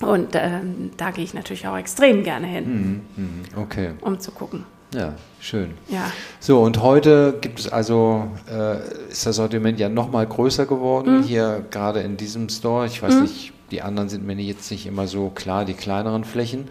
Und 0.00 0.30
ähm, 0.34 0.90
da 0.96 1.10
gehe 1.10 1.24
ich 1.24 1.34
natürlich 1.34 1.66
auch 1.66 1.76
extrem 1.76 2.24
gerne 2.24 2.46
hin, 2.46 3.02
mhm. 3.16 3.24
mhm. 3.24 3.62
okay. 3.62 3.90
um 4.00 4.18
zu 4.18 4.32
gucken. 4.32 4.64
Ja, 4.94 5.14
schön. 5.40 5.74
Ja. 5.88 6.10
So, 6.40 6.62
und 6.62 6.82
heute 6.82 7.38
gibt 7.40 7.60
es 7.60 7.72
also, 7.72 8.28
äh, 8.50 9.10
ist 9.10 9.26
das 9.26 9.36
Sortiment 9.36 9.78
ja 9.78 9.88
nochmal 9.88 10.26
größer 10.26 10.66
geworden, 10.66 11.18
mhm. 11.18 11.22
hier 11.22 11.64
gerade 11.70 12.00
in 12.00 12.16
diesem 12.16 12.48
Store. 12.48 12.86
Ich 12.86 13.02
weiß 13.02 13.14
mhm. 13.14 13.22
nicht, 13.22 13.52
die 13.70 13.82
anderen 13.82 14.08
sind 14.08 14.26
mir 14.26 14.34
jetzt 14.34 14.70
nicht 14.70 14.86
immer 14.86 15.06
so 15.06 15.30
klar, 15.30 15.64
die 15.64 15.74
kleineren 15.74 16.24
Flächen. 16.24 16.68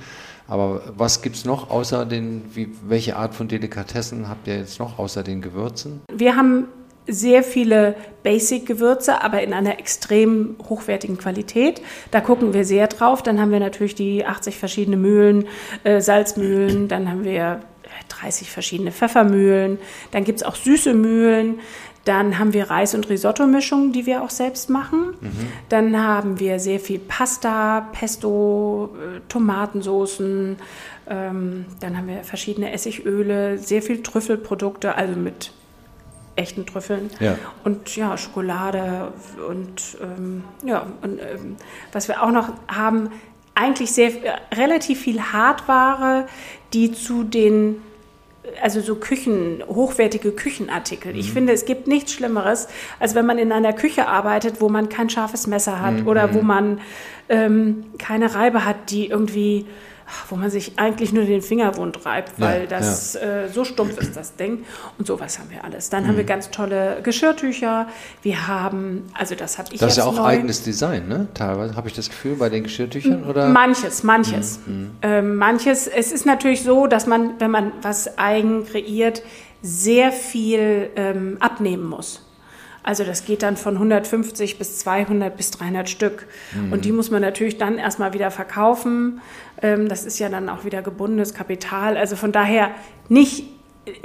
Aber 0.48 0.82
was 0.98 1.22
gibt 1.22 1.36
es 1.36 1.46
noch 1.46 1.70
außer 1.70 2.06
den, 2.06 2.44
wie, 2.54 2.70
welche 2.88 3.16
Art 3.16 3.36
von 3.36 3.48
Delikatessen 3.48 4.28
habt 4.28 4.48
ihr 4.48 4.58
jetzt 4.58 4.80
noch 4.80 4.98
außer 4.98 5.24
den 5.24 5.42
Gewürzen? 5.42 6.02
Wir 6.12 6.36
haben 6.36 6.68
sehr 7.08 7.44
viele 7.44 7.96
Basic-Gewürze, 8.24 9.24
aber 9.24 9.42
in 9.42 9.54
einer 9.54 9.80
extrem 9.80 10.56
hochwertigen 10.68 11.18
Qualität. 11.18 11.82
Da 12.12 12.22
gucken 12.22 12.54
wir 12.54 12.66
sehr 12.66 12.88
drauf. 12.88 13.24
Dann 13.24 13.40
haben 13.40 13.52
wir 13.52 13.60
natürlich 13.60 13.96
die 13.96 14.26
80 14.26 14.58
verschiedene 14.58 14.98
Mühlen, 14.98 15.48
äh, 15.84 16.02
Salzmühlen, 16.02 16.88
dann 16.88 17.10
haben 17.10 17.24
wir 17.24 17.62
30 18.22 18.52
verschiedene 18.52 18.92
Pfeffermühlen. 18.92 19.78
Dann 20.12 20.24
gibt 20.24 20.40
es 20.40 20.44
auch 20.44 20.56
süße 20.56 20.94
Mühlen. 20.94 21.60
Dann 22.06 22.40
haben 22.40 22.54
wir 22.54 22.70
Reis- 22.70 22.96
und 22.96 23.10
Risotto-Mischungen, 23.10 23.92
die 23.92 24.06
wir 24.06 24.24
auch 24.24 24.30
selbst 24.30 24.70
machen. 24.70 25.14
Mhm. 25.20 25.48
Dann 25.68 26.02
haben 26.02 26.40
wir 26.40 26.60
sehr 26.60 26.80
viel 26.80 27.00
Pasta, 27.00 27.90
Pesto, 27.92 28.96
äh, 28.96 29.20
Tomatensoßen. 29.28 30.58
Ähm, 31.10 31.66
dann 31.80 31.98
haben 31.98 32.08
wir 32.08 32.24
verschiedene 32.24 32.72
Essigöle, 32.72 33.58
sehr 33.58 33.82
viel 33.82 34.02
Trüffelprodukte, 34.02 34.96
also 34.96 35.20
mit 35.20 35.52
echten 36.36 36.66
Trüffeln. 36.66 37.10
Ja. 37.20 37.38
Und 37.64 37.96
ja, 37.96 38.18
Schokolade 38.18 39.12
und 39.48 39.98
ähm, 40.02 40.44
ja, 40.64 40.88
und 41.02 41.20
ähm, 41.20 41.58
was 41.92 42.08
wir 42.08 42.24
auch 42.24 42.32
noch 42.32 42.54
haben, 42.68 43.12
eigentlich 43.56 43.92
sehr 43.92 44.12
relativ 44.56 45.02
viel 45.02 45.22
Hardware, 45.22 46.28
die 46.74 46.94
zu 46.94 47.24
den 47.24 47.82
also 48.62 48.82
so 48.82 48.96
Küchen, 48.96 49.64
hochwertige 49.68 50.32
Küchenartikel. 50.32 51.14
Mhm. 51.14 51.20
Ich 51.20 51.32
finde, 51.32 51.54
es 51.54 51.66
gibt 51.66 51.88
nichts 51.88 52.14
Schlimmeres, 52.14 52.68
als 53.00 53.16
wenn 53.16 53.26
man 53.26 53.38
in 53.38 53.52
einer 53.52 53.74
Küche 53.74 54.08
arbeitet, 54.08 54.62
wo 54.62 54.70
man 54.70 54.90
kein 54.90 55.10
scharfes 55.10 55.48
Messer 55.48 55.82
hat 55.82 56.02
mhm. 56.02 56.08
oder 56.08 56.34
wo 56.34 56.42
man 56.42 56.82
ähm, 57.30 57.86
keine 57.98 58.34
Reibe 58.36 58.66
hat, 58.66 58.90
die 58.90 59.08
irgendwie 59.08 59.66
wo 60.30 60.36
man 60.36 60.50
sich 60.50 60.78
eigentlich 60.78 61.13
nur 61.13 61.26
den 61.26 61.41
Finger 61.41 61.78
wund 61.78 62.06
reibt, 62.06 62.39
weil 62.39 62.62
ja, 62.62 62.67
das 62.67 63.13
ja. 63.13 63.43
Äh, 63.43 63.50
so 63.50 63.63
stumpf 63.63 63.98
ist, 63.98 64.15
das 64.15 64.36
Ding. 64.36 64.65
Und 64.98 65.08
sowas 65.08 65.39
haben 65.39 65.50
wir 65.50 65.63
alles. 65.63 65.89
Dann 65.89 66.04
mhm. 66.04 66.08
haben 66.08 66.17
wir 66.17 66.24
mhm. 66.24 66.28
ganz 66.28 66.52
tolle 66.52 67.02
Geschirrtücher. 67.04 67.88
Wir 68.22 68.48
haben, 68.48 69.06
also 69.13 69.36
das 69.36 69.58
habe 69.58 69.69
ich 69.74 69.80
Das 69.80 69.91
ist 69.91 69.98
ja 69.98 70.06
auch 70.06 70.15
neu. 70.15 70.24
eigenes 70.24 70.63
Design, 70.63 71.08
ne? 71.08 71.28
Teilweise 71.34 71.76
habe 71.76 71.88
ich 71.88 71.93
das 71.93 72.10
Gefühl 72.10 72.36
bei 72.36 72.50
den 72.50 72.63
Geschirrtüchern 72.63 73.24
oder? 73.26 73.50
Manches, 73.50 74.04
manches. 74.04 74.60
Mhm. 74.65 74.74
mhm. 74.74 74.91
Ähm, 75.02 75.36
manches. 75.36 75.88
Es 75.88 76.12
ist 76.12 76.26
natürlich 76.26 76.63
so, 76.63 76.88
dass 76.88 77.08
man, 77.08 77.39
wenn 77.39 77.52
man 77.52 77.72
was 77.82 78.17
eigen 78.17 78.65
kreiert, 78.65 79.24
sehr 79.62 80.12
viel 80.12 80.89
ähm, 80.95 81.38
abnehmen 81.39 81.84
muss. 81.84 82.29
Also 82.89 83.04
das 83.04 83.23
geht 83.23 83.43
dann 83.43 83.56
von 83.56 83.75
150 83.75 84.58
bis 84.58 84.80
200 84.80 85.38
bis 85.38 85.52
300 85.52 85.88
Stück. 85.88 86.25
Mhm. 86.56 86.73
Und 86.73 86.86
die 86.86 86.91
muss 86.91 87.12
man 87.12 87.21
natürlich 87.21 87.60
dann 87.60 87.78
erstmal 87.78 88.13
wieder 88.13 88.32
verkaufen. 88.32 89.21
Ähm, 89.62 89.88
das 89.88 90.06
ist 90.06 90.17
ja 90.17 90.28
dann 90.28 90.49
auch 90.49 90.65
wieder 90.65 90.82
gebundenes 90.82 91.36
Kapital. 91.36 91.97
Also 91.97 92.15
von 92.15 92.32
daher 92.32 92.71
nicht, 93.08 93.43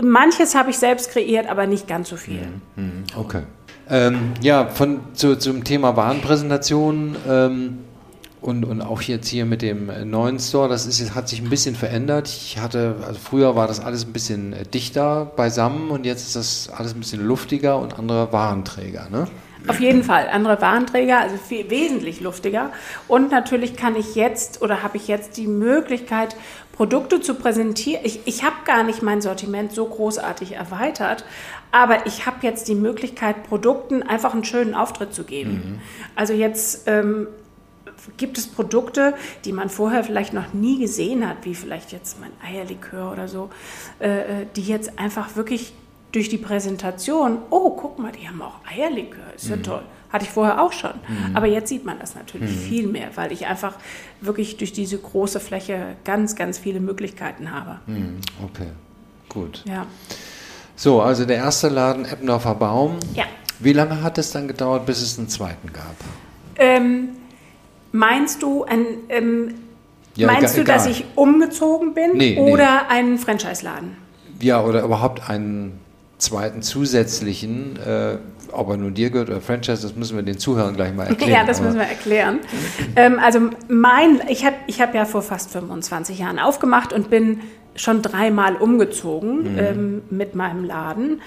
manches 0.02 0.54
habe 0.54 0.68
ich 0.68 0.76
selbst 0.76 1.12
kreiert, 1.12 1.48
aber 1.48 1.66
nicht 1.66 1.88
ganz 1.88 2.10
so 2.10 2.18
viel. 2.18 2.42
Mhm. 2.76 2.84
Mhm. 2.84 3.04
Okay. 3.16 3.42
Ähm, 3.88 4.34
ja, 4.42 4.66
von, 4.66 5.00
zu, 5.14 5.36
zum 5.36 5.64
Thema 5.64 5.96
Warenpräsentation. 5.96 7.16
Ähm 7.26 7.78
und, 8.44 8.64
und 8.64 8.82
auch 8.82 9.00
jetzt 9.00 9.28
hier 9.28 9.46
mit 9.46 9.62
dem 9.62 9.90
neuen 10.04 10.38
Store, 10.38 10.68
das 10.68 10.86
ist, 10.86 11.14
hat 11.14 11.28
sich 11.28 11.40
ein 11.40 11.48
bisschen 11.48 11.74
verändert. 11.74 12.28
Ich 12.28 12.58
hatte, 12.58 12.96
also 13.06 13.18
früher 13.18 13.56
war 13.56 13.66
das 13.66 13.80
alles 13.80 14.04
ein 14.04 14.12
bisschen 14.12 14.52
äh, 14.52 14.64
dichter 14.64 15.24
beisammen 15.24 15.90
und 15.90 16.04
jetzt 16.04 16.26
ist 16.26 16.36
das 16.36 16.68
alles 16.76 16.94
ein 16.94 17.00
bisschen 17.00 17.26
luftiger 17.26 17.78
und 17.78 17.98
andere 17.98 18.32
Warenträger, 18.32 19.08
ne? 19.10 19.28
Auf 19.66 19.80
jeden 19.80 20.04
Fall, 20.04 20.28
andere 20.30 20.60
Warenträger, 20.60 21.20
also 21.20 21.36
viel 21.38 21.70
wesentlich 21.70 22.20
luftiger. 22.20 22.70
Und 23.08 23.30
natürlich 23.30 23.76
kann 23.76 23.96
ich 23.96 24.14
jetzt 24.14 24.60
oder 24.60 24.82
habe 24.82 24.98
ich 24.98 25.08
jetzt 25.08 25.38
die 25.38 25.46
Möglichkeit, 25.46 26.36
Produkte 26.72 27.22
zu 27.22 27.36
präsentieren. 27.36 28.02
Ich, 28.04 28.20
ich 28.26 28.44
habe 28.44 28.56
gar 28.66 28.82
nicht 28.82 29.02
mein 29.02 29.22
Sortiment 29.22 29.72
so 29.72 29.86
großartig 29.86 30.52
erweitert, 30.52 31.24
aber 31.72 32.06
ich 32.06 32.26
habe 32.26 32.36
jetzt 32.42 32.68
die 32.68 32.74
Möglichkeit, 32.74 33.44
Produkten 33.44 34.02
einfach 34.02 34.34
einen 34.34 34.44
schönen 34.44 34.74
Auftritt 34.74 35.14
zu 35.14 35.24
geben. 35.24 35.50
Mhm. 35.52 35.80
Also 36.14 36.34
jetzt 36.34 36.82
ähm, 36.86 37.28
gibt 38.16 38.38
es 38.38 38.46
Produkte, 38.46 39.14
die 39.44 39.52
man 39.52 39.68
vorher 39.68 40.04
vielleicht 40.04 40.32
noch 40.32 40.52
nie 40.52 40.78
gesehen 40.78 41.28
hat, 41.28 41.38
wie 41.42 41.54
vielleicht 41.54 41.92
jetzt 41.92 42.20
mein 42.20 42.30
Eierlikör 42.44 43.12
oder 43.12 43.28
so, 43.28 43.50
äh, 44.00 44.42
äh, 44.42 44.46
die 44.56 44.62
jetzt 44.62 44.98
einfach 44.98 45.36
wirklich 45.36 45.72
durch 46.12 46.28
die 46.28 46.38
Präsentation, 46.38 47.38
oh, 47.50 47.70
guck 47.70 47.98
mal, 47.98 48.12
die 48.12 48.28
haben 48.28 48.40
auch 48.40 48.60
Eierlikör, 48.70 49.34
ist 49.34 49.48
ja 49.48 49.56
mhm. 49.56 49.62
toll. 49.64 49.82
Hatte 50.10 50.24
ich 50.26 50.30
vorher 50.30 50.62
auch 50.62 50.72
schon. 50.72 50.92
Mhm. 51.08 51.36
Aber 51.36 51.46
jetzt 51.46 51.68
sieht 51.68 51.84
man 51.84 51.98
das 51.98 52.14
natürlich 52.14 52.52
mhm. 52.52 52.60
viel 52.60 52.86
mehr, 52.86 53.08
weil 53.16 53.32
ich 53.32 53.46
einfach 53.46 53.74
wirklich 54.20 54.56
durch 54.56 54.72
diese 54.72 54.96
große 54.96 55.40
Fläche 55.40 55.96
ganz, 56.04 56.36
ganz 56.36 56.58
viele 56.58 56.78
Möglichkeiten 56.78 57.50
habe. 57.50 57.80
Mhm. 57.86 58.20
Okay, 58.44 58.68
gut. 59.28 59.64
Ja. 59.66 59.86
So, 60.76 61.02
also 61.02 61.24
der 61.24 61.38
erste 61.38 61.68
Laden 61.68 62.04
Eppendorfer 62.04 62.54
Baum. 62.54 62.98
Ja. 63.14 63.24
Wie 63.58 63.72
lange 63.72 64.02
hat 64.02 64.18
es 64.18 64.30
dann 64.30 64.46
gedauert, 64.46 64.86
bis 64.86 65.02
es 65.02 65.18
einen 65.18 65.28
zweiten 65.28 65.72
gab? 65.72 65.96
Ähm, 66.56 67.03
meinst 67.94 68.42
du, 68.42 68.64
ein, 68.64 68.84
ähm, 69.08 69.54
ja, 70.16 70.26
meinst 70.26 70.58
egal, 70.58 70.64
du, 70.64 70.72
dass 70.72 70.86
ich 70.86 71.04
umgezogen 71.14 71.94
bin 71.94 72.16
nee, 72.16 72.36
oder 72.36 72.82
nee. 72.82 72.94
einen 72.94 73.18
Franchise-Laden? 73.18 73.96
Ja, 74.42 74.62
oder 74.62 74.82
überhaupt 74.82 75.30
einen 75.30 75.78
zweiten 76.18 76.60
zusätzlichen, 76.60 77.76
äh, 77.76 78.16
ob 78.50 78.68
er 78.68 78.76
nun 78.76 78.94
dir 78.94 79.10
gehört 79.10 79.30
oder 79.30 79.40
Franchise, 79.40 79.82
das 79.82 79.94
müssen 79.94 80.16
wir 80.16 80.24
den 80.24 80.38
Zuhörern 80.38 80.74
gleich 80.74 80.92
mal 80.92 81.06
erklären. 81.08 81.30
ja, 81.30 81.44
das 81.44 81.60
müssen 81.60 81.78
wir 81.78 81.86
erklären. 81.86 82.40
ähm, 82.96 83.18
also 83.20 83.50
mein, 83.68 84.20
ich 84.28 84.44
habe 84.44 84.56
ich 84.66 84.80
hab 84.80 84.94
ja 84.94 85.04
vor 85.04 85.22
fast 85.22 85.52
25 85.52 86.18
Jahren 86.18 86.40
aufgemacht 86.40 86.92
und 86.92 87.10
bin 87.10 87.40
schon 87.76 88.02
dreimal 88.02 88.56
umgezogen 88.56 89.52
mhm. 89.52 89.58
ähm, 89.58 90.02
mit 90.10 90.34
meinem 90.34 90.64
Laden. 90.64 91.20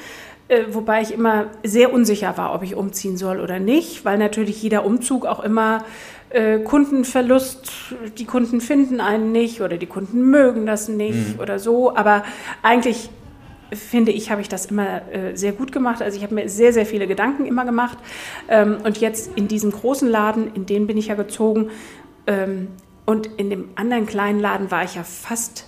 Äh, 0.49 0.63
wobei 0.71 1.01
ich 1.01 1.13
immer 1.13 1.47
sehr 1.63 1.93
unsicher 1.93 2.38
war, 2.38 2.53
ob 2.53 2.63
ich 2.63 2.75
umziehen 2.75 3.17
soll 3.17 3.39
oder 3.39 3.60
nicht, 3.60 4.06
weil 4.06 4.17
natürlich 4.17 4.62
jeder 4.62 4.86
Umzug 4.86 5.25
auch 5.25 5.41
immer 5.41 5.84
äh, 6.29 6.59
Kundenverlust, 6.59 7.71
die 8.17 8.25
Kunden 8.25 8.61
finden 8.61 8.99
einen 8.99 9.31
nicht 9.31 9.61
oder 9.61 9.77
die 9.77 9.85
Kunden 9.85 10.29
mögen 10.29 10.65
das 10.65 10.89
nicht 10.89 11.35
mhm. 11.35 11.39
oder 11.39 11.59
so. 11.59 11.95
Aber 11.95 12.23
eigentlich 12.63 13.09
finde 13.73 14.11
ich, 14.11 14.31
habe 14.31 14.41
ich 14.41 14.49
das 14.49 14.67
immer 14.67 15.01
äh, 15.11 15.35
sehr 15.35 15.51
gut 15.51 15.71
gemacht. 15.71 16.01
Also 16.01 16.17
ich 16.17 16.23
habe 16.23 16.35
mir 16.35 16.49
sehr, 16.49 16.73
sehr 16.73 16.85
viele 16.85 17.07
Gedanken 17.07 17.45
immer 17.45 17.65
gemacht. 17.65 17.97
Ähm, 18.47 18.77
und 18.83 18.97
jetzt 18.99 19.31
in 19.35 19.47
diesem 19.47 19.71
großen 19.71 20.07
Laden, 20.07 20.53
in 20.53 20.65
den 20.65 20.87
bin 20.87 20.97
ich 20.97 21.07
ja 21.07 21.15
gezogen. 21.15 21.69
Ähm, 22.25 22.69
und 23.05 23.27
in 23.37 23.49
dem 23.49 23.69
anderen 23.75 24.05
kleinen 24.05 24.39
Laden 24.39 24.69
war 24.69 24.83
ich 24.83 24.95
ja 24.95 25.03
fast 25.03 25.66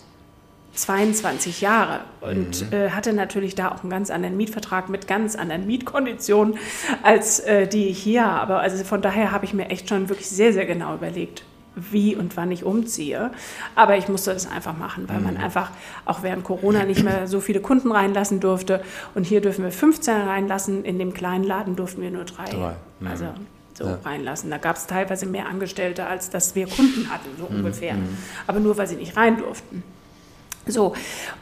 22 0.82 1.62
Jahre 1.62 2.02
und 2.22 2.70
mhm. 2.70 2.74
äh, 2.74 2.90
hatte 2.92 3.14
natürlich 3.14 3.56
da 3.56 3.72
auch 3.72 3.82
einen 3.82 3.90
ganz 3.90 4.10
anderen 4.10 4.38
Mietvertrag 4.38 4.90
mit 4.90 5.08
ganz 5.08 5.36
anderen 5.36 5.68
Mietkonditionen 5.68 6.58
als 7.04 7.40
äh, 7.42 7.68
die 7.68 7.88
ich 7.88 8.00
hier 8.00 8.26
habe. 8.26 8.58
Also 8.58 8.84
von 8.84 9.02
daher 9.02 9.32
habe 9.32 9.46
ich 9.46 9.54
mir 9.54 9.70
echt 9.70 9.90
schon 9.90 10.10
wirklich 10.10 10.30
sehr, 10.30 10.54
sehr 10.54 10.66
genau 10.66 10.96
überlegt, 10.96 11.44
wie 11.76 12.16
und 12.16 12.38
wann 12.38 12.52
ich 12.52 12.64
umziehe. 12.64 13.32
Aber 13.76 13.98
ich 13.98 14.08
musste 14.08 14.34
das 14.34 14.50
einfach 14.50 14.78
machen, 14.78 15.08
weil 15.08 15.20
mhm. 15.20 15.26
man 15.26 15.38
einfach 15.38 15.72
auch 16.06 16.24
während 16.24 16.44
Corona 16.44 16.86
nicht 16.86 17.04
mehr 17.04 17.28
so 17.28 17.42
viele 17.42 17.60
Kunden 17.60 17.92
reinlassen 17.92 18.40
durfte. 18.40 18.82
Und 19.16 19.26
hier 19.26 19.42
dürfen 19.42 19.64
wir 19.64 19.72
15 19.72 20.16
reinlassen, 20.16 20.86
in 20.86 20.98
dem 20.98 21.14
kleinen 21.14 21.44
Laden 21.44 21.76
durften 21.76 22.02
wir 22.02 22.12
nur 22.12 22.26
drei. 22.26 22.46
drei. 22.46 22.76
Mhm. 23.00 23.08
Also 23.08 23.26
so 23.74 23.86
ja. 23.86 24.00
reinlassen. 24.04 24.50
Da 24.50 24.58
gab 24.58 24.76
es 24.76 24.88
teilweise 24.88 25.26
mehr 25.26 25.48
Angestellte, 25.48 26.06
als 26.06 26.30
dass 26.30 26.56
wir 26.56 26.68
Kunden 26.68 27.10
hatten, 27.10 27.30
so 27.38 27.48
mhm. 27.50 27.60
ungefähr. 27.60 27.94
Mhm. 27.94 28.18
Aber 28.48 28.60
nur, 28.60 28.78
weil 28.78 28.88
sie 28.88 28.96
nicht 28.96 29.18
rein 29.18 29.38
durften. 29.38 29.84
So, 30.70 30.94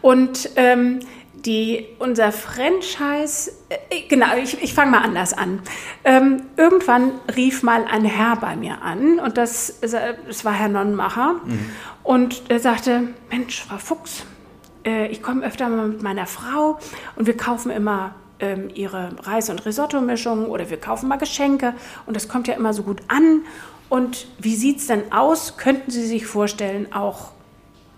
und 0.02 0.50
ähm, 0.56 1.00
die, 1.46 1.86
unser 2.00 2.32
Franchise, 2.32 3.52
äh, 3.70 4.02
genau, 4.10 4.36
ich, 4.42 4.62
ich 4.62 4.74
fange 4.74 4.92
mal 4.92 5.02
anders 5.02 5.34
an. 5.34 5.62
Ähm, 6.04 6.44
irgendwann 6.58 7.12
rief 7.36 7.64
mal 7.64 7.86
ein 7.86 8.06
Herr 8.06 8.36
bei 8.38 8.56
mir 8.56 8.82
an 8.82 9.20
und 9.20 9.38
das, 9.38 9.80
das 9.82 10.46
war 10.46 10.54
Herr 10.54 10.68
Nonnenmacher 10.68 11.36
mhm. 11.46 11.70
und 12.04 12.44
er 12.50 12.60
sagte, 12.60 13.10
Mensch, 13.30 13.64
Frau 13.64 13.78
Fuchs, 13.78 14.24
äh, 14.86 15.08
ich 15.08 15.22
komme 15.22 15.46
öfter 15.46 15.70
mal 15.70 15.88
mit 15.88 16.02
meiner 16.02 16.26
Frau 16.26 16.80
und 17.16 17.28
wir 17.28 17.38
kaufen 17.38 17.72
immer 17.72 18.16
ähm, 18.40 18.70
ihre 18.74 19.12
Reis- 19.24 19.50
und 19.50 19.66
Risotto-Mischung 19.66 20.48
oder 20.48 20.70
wir 20.70 20.78
kaufen 20.78 21.08
mal 21.08 21.18
Geschenke 21.18 21.74
und 22.06 22.16
das 22.16 22.28
kommt 22.28 22.48
ja 22.48 22.56
immer 22.56 22.74
so 22.74 22.84
gut 22.84 23.02
an. 23.08 23.42
Und 23.90 24.28
wie 24.38 24.56
sieht 24.56 24.80
es 24.80 24.88
denn 24.88 25.14
aus? 25.14 25.56
Könnten 25.56 25.92
Sie 25.92 26.06
sich 26.06 26.26
vorstellen, 26.26 26.92
auch 26.92 27.32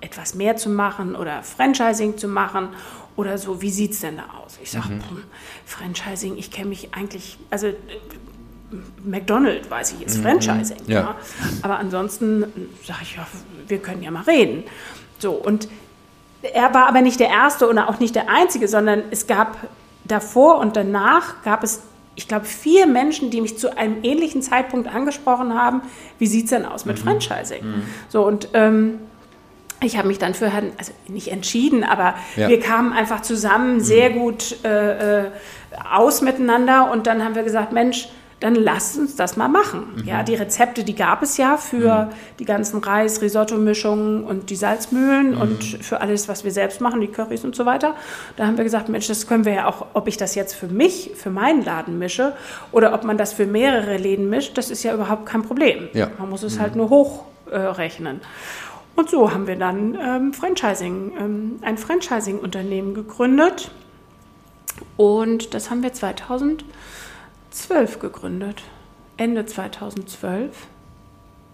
etwas 0.01 0.35
mehr 0.35 0.55
zu 0.55 0.69
machen 0.69 1.15
oder 1.15 1.43
Franchising 1.43 2.17
zu 2.17 2.27
machen 2.27 2.69
oder 3.15 3.37
so. 3.37 3.61
Wie 3.61 3.69
sieht 3.69 3.91
es 3.91 4.01
denn 4.01 4.17
da 4.17 4.25
aus? 4.43 4.57
Ich 4.61 4.71
sage, 4.71 4.89
mhm. 4.89 5.01
Franchising, 5.65 6.37
ich 6.37 6.51
kenne 6.51 6.69
mich 6.69 6.93
eigentlich, 6.93 7.37
also 7.49 7.67
äh, 7.67 7.75
McDonald's 9.03 9.69
weiß 9.69 9.93
ich, 9.93 10.05
ist 10.05 10.17
mhm. 10.17 10.23
Franchising. 10.23 10.77
Ja. 10.87 10.99
ja. 10.99 11.15
Aber 11.61 11.79
ansonsten 11.79 12.41
sage 12.85 12.99
ich, 13.01 13.15
ja, 13.15 13.27
wir 13.67 13.79
können 13.79 14.03
ja 14.03 14.11
mal 14.11 14.23
reden. 14.23 14.63
So, 15.17 15.31
und 15.31 15.67
er 16.41 16.73
war 16.73 16.87
aber 16.87 17.01
nicht 17.01 17.19
der 17.19 17.29
Erste 17.29 17.67
und 17.67 17.77
auch 17.77 17.99
nicht 17.99 18.15
der 18.15 18.29
Einzige, 18.29 18.67
sondern 18.67 19.03
es 19.11 19.27
gab 19.27 19.57
davor 20.05 20.59
und 20.59 20.75
danach 20.75 21.41
gab 21.43 21.63
es, 21.63 21.81
ich 22.15 22.27
glaube, 22.27 22.45
vier 22.45 22.87
Menschen, 22.87 23.29
die 23.31 23.41
mich 23.41 23.57
zu 23.57 23.77
einem 23.77 23.97
ähnlichen 24.03 24.41
Zeitpunkt 24.41 24.87
angesprochen 24.87 25.53
haben, 25.53 25.81
wie 26.17 26.27
sieht 26.27 26.45
es 26.45 26.49
denn 26.51 26.65
aus 26.65 26.85
mit 26.85 26.97
mhm. 26.97 27.03
Franchising? 27.03 27.65
Mhm. 27.65 27.83
So, 28.07 28.25
und 28.25 28.49
ähm, 28.53 28.99
ich 29.81 29.97
habe 29.97 30.07
mich 30.07 30.19
dann 30.19 30.33
für 30.33 30.49
Herrn, 30.49 30.71
also 30.77 30.91
nicht 31.07 31.29
entschieden, 31.29 31.83
aber 31.83 32.15
ja. 32.35 32.49
wir 32.49 32.59
kamen 32.59 32.93
einfach 32.93 33.21
zusammen 33.21 33.81
sehr 33.81 34.09
mhm. 34.09 34.13
gut 34.13 34.63
äh, 34.63 35.21
äh, 35.21 35.31
aus 35.91 36.21
miteinander 36.21 36.91
und 36.91 37.07
dann 37.07 37.23
haben 37.23 37.35
wir 37.35 37.43
gesagt, 37.43 37.71
Mensch, 37.71 38.09
dann 38.39 38.55
lasst 38.55 38.97
uns 38.97 39.15
das 39.15 39.35
mal 39.35 39.49
machen. 39.49 39.83
Mhm. 39.97 40.07
Ja, 40.07 40.23
die 40.23 40.35
Rezepte, 40.35 40.83
die 40.83 40.95
gab 40.95 41.21
es 41.21 41.37
ja 41.37 41.57
für 41.57 42.05
mhm. 42.05 42.09
die 42.39 42.45
ganzen 42.45 42.79
Reis, 42.79 43.21
Risotto-Mischungen 43.21 44.23
und 44.23 44.49
die 44.49 44.55
Salzmühlen 44.55 45.35
mhm. 45.35 45.41
und 45.41 45.63
für 45.63 46.01
alles, 46.01 46.27
was 46.27 46.43
wir 46.43 46.51
selbst 46.51 46.79
machen, 46.79 47.01
die 47.01 47.07
Currys 47.07 47.43
und 47.43 47.55
so 47.55 47.65
weiter. 47.65 47.95
Da 48.37 48.47
haben 48.47 48.57
wir 48.57 48.63
gesagt, 48.63 48.89
Mensch, 48.89 49.07
das 49.07 49.27
können 49.27 49.45
wir 49.45 49.53
ja 49.53 49.67
auch, 49.67 49.87
ob 49.93 50.07
ich 50.07 50.17
das 50.17 50.35
jetzt 50.35 50.53
für 50.55 50.67
mich, 50.67 51.11
für 51.15 51.29
meinen 51.29 51.63
Laden 51.65 51.99
mische 51.99 52.33
oder 52.71 52.93
ob 52.93 53.03
man 53.03 53.17
das 53.17 53.33
für 53.33 53.45
mehrere 53.45 53.97
Läden 53.97 54.29
mischt, 54.29 54.57
das 54.57 54.69
ist 54.69 54.83
ja 54.83 54.93
überhaupt 54.93 55.25
kein 55.25 55.43
Problem. 55.43 55.89
Ja. 55.93 56.09
Man 56.17 56.29
muss 56.29 56.43
es 56.43 56.59
halt 56.59 56.75
mhm. 56.75 56.81
nur 56.81 56.89
hochrechnen. 56.89 58.17
Äh, 58.17 58.19
und 58.99 59.09
so 59.09 59.31
haben 59.31 59.47
wir 59.47 59.55
dann 59.55 59.97
ähm, 59.99 60.33
Franchising, 60.33 61.13
ähm, 61.17 61.59
ein 61.61 61.77
Franchising-Unternehmen 61.77 62.93
gegründet. 62.93 63.71
Und 64.97 65.53
das 65.53 65.69
haben 65.69 65.81
wir 65.83 65.93
2012 65.93 66.65
gegründet. 67.99 68.61
Ende 69.17 69.45
2012. 69.45 70.67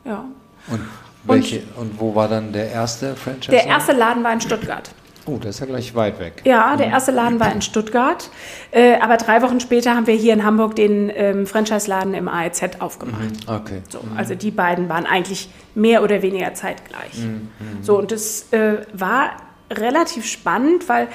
Ja. 0.05 0.25
Und, 0.67 0.81
welche, 1.23 1.61
und, 1.77 1.91
und 1.91 1.99
wo 1.99 2.15
war 2.15 2.27
dann 2.27 2.51
der 2.51 2.71
erste 2.71 3.15
Franchise? 3.15 3.51
Der 3.51 3.65
erste 3.65 3.93
Laden 3.93 4.23
war 4.23 4.33
in 4.33 4.41
Stuttgart. 4.41 4.89
Oh, 5.25 5.37
das 5.37 5.55
ist 5.55 5.59
ja 5.61 5.65
gleich 5.65 5.95
weit 5.95 6.19
weg. 6.19 6.41
Ja, 6.43 6.75
der 6.75 6.87
mhm. 6.87 6.93
erste 6.93 7.11
Laden 7.11 7.39
war 7.39 7.51
in 7.51 7.61
Stuttgart. 7.61 8.29
Äh, 8.71 8.99
aber 8.99 9.17
drei 9.17 9.41
Wochen 9.41 9.59
später 9.59 9.95
haben 9.95 10.05
wir 10.05 10.13
hier 10.13 10.33
in 10.33 10.43
Hamburg 10.43 10.75
den 10.75 11.11
ähm, 11.13 11.47
Franchise-Laden 11.47 12.13
im 12.13 12.27
AEZ 12.27 12.79
aufgemacht. 12.79 13.47
Mhm. 13.47 13.53
Okay. 13.53 13.81
So, 13.89 13.99
also 14.15 14.35
die 14.35 14.51
beiden 14.51 14.87
waren 14.87 15.05
eigentlich 15.05 15.49
mehr 15.73 16.03
oder 16.03 16.21
weniger 16.21 16.53
zeitgleich. 16.53 17.17
Mhm. 17.17 17.49
So, 17.81 17.97
und 17.97 18.11
das 18.11 18.53
äh, 18.53 18.85
war 18.93 19.31
relativ 19.71 20.25
spannend, 20.25 20.87
weil 20.89 21.07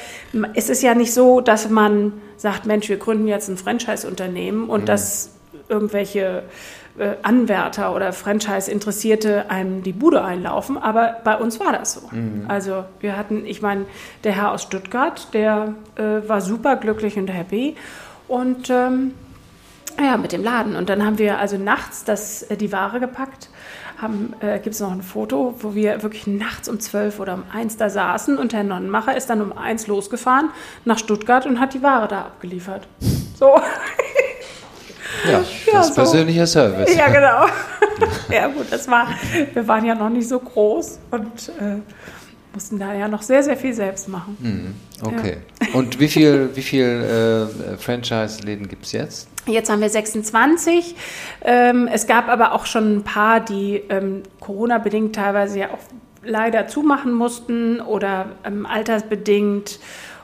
es 0.54 0.68
ist 0.68 0.82
ja 0.82 0.94
nicht 0.94 1.14
so, 1.14 1.40
dass 1.40 1.70
man 1.70 2.12
sagt, 2.36 2.66
Mensch, 2.66 2.88
wir 2.88 2.96
gründen 2.96 3.28
jetzt 3.28 3.48
ein 3.48 3.56
Franchise-Unternehmen 3.56 4.68
und 4.68 4.82
mhm. 4.82 4.86
dass 4.86 5.30
irgendwelche 5.68 6.42
Anwärter 7.22 7.94
oder 7.94 8.12
Franchise-Interessierte 8.12 9.50
einem 9.50 9.82
die 9.82 9.92
Bude 9.92 10.22
einlaufen, 10.22 10.78
aber 10.78 11.16
bei 11.24 11.36
uns 11.36 11.60
war 11.60 11.72
das 11.72 11.94
so. 11.94 12.08
Mhm. 12.10 12.44
Also 12.48 12.84
wir 13.00 13.16
hatten, 13.16 13.46
ich 13.46 13.62
meine, 13.62 13.86
der 14.24 14.32
Herr 14.32 14.52
aus 14.52 14.62
Stuttgart, 14.62 15.32
der 15.32 15.74
äh, 15.96 16.28
war 16.28 16.40
super 16.40 16.76
glücklich 16.76 17.16
und 17.16 17.28
happy 17.28 17.76
und 18.28 18.70
ähm, 18.70 19.14
ja, 19.98 20.16
mit 20.16 20.32
dem 20.32 20.42
Laden. 20.42 20.76
Und 20.76 20.88
dann 20.88 21.04
haben 21.04 21.18
wir 21.18 21.38
also 21.38 21.58
nachts 21.58 22.04
das, 22.04 22.42
äh, 22.44 22.56
die 22.56 22.72
Ware 22.72 23.00
gepackt. 23.00 23.50
Äh, 24.40 24.60
Gibt 24.60 24.74
es 24.74 24.80
noch 24.80 24.92
ein 24.92 25.02
Foto, 25.02 25.54
wo 25.58 25.74
wir 25.74 26.02
wirklich 26.02 26.26
nachts 26.26 26.70
um 26.70 26.80
zwölf 26.80 27.20
oder 27.20 27.34
um 27.34 27.42
eins 27.52 27.76
da 27.76 27.90
saßen 27.90 28.38
und 28.38 28.54
Herr 28.54 28.64
Nonnenmacher 28.64 29.14
ist 29.14 29.28
dann 29.28 29.42
um 29.42 29.52
eins 29.52 29.88
losgefahren 29.88 30.48
nach 30.86 30.98
Stuttgart 30.98 31.44
und 31.44 31.60
hat 31.60 31.74
die 31.74 31.82
Ware 31.82 32.08
da 32.08 32.20
abgeliefert. 32.22 32.88
So. 33.38 33.60
Ja, 35.24 35.38
das 35.38 35.48
ja, 35.66 35.80
ist 35.80 35.88
so. 35.88 35.94
persönlicher 35.94 36.46
Service. 36.46 36.94
Ja, 36.94 37.08
genau. 37.08 37.46
ja, 38.30 38.48
gut, 38.48 38.66
das 38.70 38.88
war, 38.88 39.08
wir 39.52 39.66
waren 39.66 39.84
ja 39.84 39.94
noch 39.94 40.08
nicht 40.10 40.28
so 40.28 40.38
groß 40.38 40.98
und 41.10 41.48
äh, 41.60 41.80
mussten 42.52 42.78
da 42.78 42.94
ja 42.94 43.08
noch 43.08 43.22
sehr, 43.22 43.42
sehr 43.42 43.56
viel 43.56 43.72
selbst 43.74 44.08
machen. 44.08 44.36
Mhm, 44.40 45.06
okay. 45.06 45.38
Ja. 45.62 45.74
Und 45.74 46.00
wie 46.00 46.08
viel, 46.08 46.50
wie 46.54 46.62
viel 46.62 46.84
äh, 46.84 47.76
Franchise-Läden 47.76 48.68
gibt 48.68 48.86
es 48.86 48.92
jetzt? 48.92 49.28
Jetzt 49.46 49.70
haben 49.70 49.80
wir 49.80 49.88
26. 49.88 50.94
Ähm, 51.42 51.88
es 51.92 52.06
gab 52.06 52.28
aber 52.28 52.52
auch 52.52 52.66
schon 52.66 52.96
ein 52.96 53.02
paar, 53.04 53.40
die 53.40 53.82
ähm, 53.88 54.22
Corona-bedingt 54.40 55.14
teilweise 55.14 55.60
ja 55.60 55.66
auch 55.68 55.78
leider 56.22 56.66
zumachen 56.66 57.12
mussten 57.12 57.80
oder 57.80 58.26
ähm, 58.44 58.66
altersbedingt. 58.66 59.80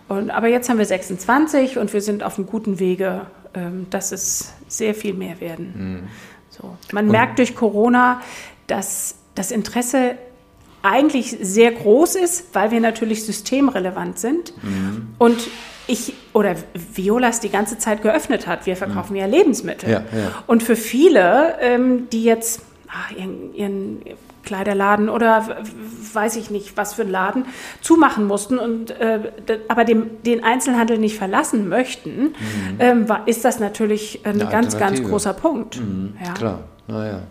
Und, 0.08 0.30
aber 0.30 0.48
jetzt 0.48 0.68
haben 0.68 0.78
wir 0.78 0.86
26 0.86 1.78
und 1.78 1.92
wir 1.92 2.00
sind 2.00 2.22
auf 2.22 2.38
einem 2.38 2.46
guten 2.46 2.78
Wege, 2.78 3.22
ähm, 3.54 3.86
dass 3.90 4.12
es 4.12 4.52
sehr 4.68 4.94
viel 4.94 5.14
mehr 5.14 5.40
werden. 5.40 5.74
Mhm. 5.76 6.08
So. 6.50 6.76
Man 6.92 7.06
und 7.06 7.12
merkt 7.12 7.38
durch 7.38 7.54
Corona, 7.54 8.20
dass 8.66 9.16
das 9.34 9.50
Interesse 9.50 10.16
eigentlich 10.82 11.36
sehr 11.40 11.72
groß 11.72 12.14
ist, 12.16 12.54
weil 12.54 12.70
wir 12.70 12.80
natürlich 12.80 13.24
systemrelevant 13.24 14.18
sind 14.18 14.52
Mhm. 14.62 15.08
und 15.18 15.48
ich 15.88 16.14
oder 16.32 16.56
Violas 16.74 17.40
die 17.40 17.48
ganze 17.48 17.78
Zeit 17.78 18.02
geöffnet 18.02 18.46
hat. 18.46 18.66
Wir 18.66 18.76
verkaufen 18.76 19.16
ja 19.16 19.26
Lebensmittel. 19.26 19.88
Mhm. 19.88 19.94
Ja, 19.94 20.18
ja. 20.18 20.44
Und 20.46 20.62
für 20.62 20.76
viele, 20.76 21.56
ähm, 21.60 22.08
die 22.10 22.24
jetzt 22.24 22.62
ah, 22.88 23.14
ihren, 23.16 23.54
ihren 23.54 24.00
Kleiderladen 24.46 25.08
oder 25.10 25.58
weiß 26.12 26.36
ich 26.36 26.50
nicht, 26.50 26.78
was 26.78 26.94
für 26.94 27.02
einen 27.02 27.10
Laden 27.10 27.44
zumachen 27.82 28.26
mussten 28.26 28.58
und 28.58 28.90
äh, 28.92 29.32
aber 29.68 29.84
dem, 29.84 30.22
den 30.24 30.42
Einzelhandel 30.42 30.96
nicht 30.98 31.18
verlassen 31.18 31.68
möchten, 31.68 32.34
ähm, 32.78 33.08
war, 33.08 33.28
ist 33.28 33.44
das 33.44 33.60
natürlich 33.60 34.20
ein 34.24 34.36
Mhm. 34.36 34.42
Eine 34.42 34.50
ganz, 34.50 34.78
ganz 34.78 35.02
großer 35.02 35.34
Punkt. 35.34 35.80
Ja. 36.24 36.32
Klar, 36.34 36.60
naja. 36.86 37.22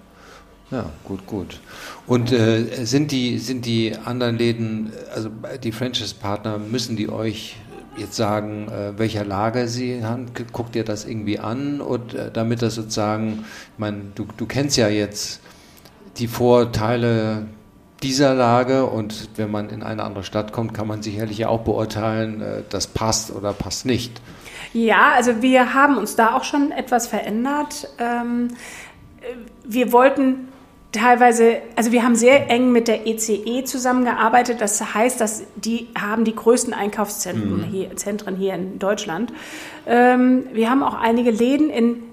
Ja, 0.71 0.89
gut, 1.03 1.25
gut. 1.27 1.59
Und 2.07 2.31
äh, 2.31 2.85
sind, 2.85 3.11
die, 3.11 3.37
sind 3.37 3.65
die 3.65 3.95
anderen 4.03 4.37
Läden, 4.37 4.91
also 5.13 5.29
die 5.63 5.71
Franchise-Partner, 5.71 6.57
müssen 6.57 6.95
die 6.95 7.07
euch 7.07 7.57
jetzt 7.97 8.15
sagen, 8.15 8.67
äh, 8.67 8.97
welcher 8.97 9.23
Lage 9.23 9.67
sie 9.67 10.03
haben? 10.03 10.25
Guckt 10.51 10.75
ihr 10.75 10.83
das 10.83 11.05
irgendwie 11.05 11.37
an? 11.37 11.81
Und 11.81 12.15
äh, 12.15 12.31
damit 12.31 12.63
das 12.63 12.75
sozusagen, 12.75 13.45
ich 13.73 13.79
meine, 13.79 14.01
du, 14.15 14.25
du 14.35 14.47
kennst 14.47 14.75
ja 14.75 14.89
jetzt 14.89 15.39
die 16.17 16.27
Vorteile 16.27 17.47
dieser 18.03 18.33
Lage 18.33 18.85
und 18.85 19.29
wenn 19.35 19.49
man 19.49 19.69
in 19.69 19.81
eine 19.81 20.03
andere 20.03 20.23
Stadt 20.23 20.51
kommt, 20.53 20.73
kann 20.73 20.87
man 20.87 21.01
sicherlich 21.01 21.39
ja 21.39 21.49
auch 21.49 21.61
beurteilen, 21.61 22.41
äh, 22.41 22.61
das 22.69 22.87
passt 22.87 23.33
oder 23.33 23.53
passt 23.53 23.85
nicht. 23.85 24.21
Ja, 24.73 25.13
also 25.15 25.41
wir 25.41 25.73
haben 25.73 25.97
uns 25.97 26.15
da 26.15 26.35
auch 26.35 26.43
schon 26.43 26.71
etwas 26.71 27.07
verändert. 27.07 27.87
Ähm, 27.97 28.49
äh, 29.21 29.35
wir 29.63 29.91
wollten 29.91 30.49
teilweise, 30.91 31.57
also 31.75 31.91
wir 31.91 32.03
haben 32.03 32.15
sehr 32.15 32.49
eng 32.49 32.71
mit 32.71 32.87
der 32.87 33.07
ECE 33.07 33.63
zusammengearbeitet. 33.63 34.61
Das 34.61 34.93
heißt, 34.93 35.19
dass 35.19 35.43
die 35.55 35.87
haben 35.99 36.25
die 36.25 36.35
größten 36.35 36.73
Einkaufszentren 36.73 37.63
hier, 37.63 37.95
Zentren 37.95 38.35
hier 38.35 38.53
in 38.53 38.79
Deutschland. 38.79 39.33
Ähm, 39.85 40.47
wir 40.53 40.69
haben 40.69 40.83
auch 40.83 40.95
einige 40.95 41.31
Läden 41.31 41.69
in 41.69 42.03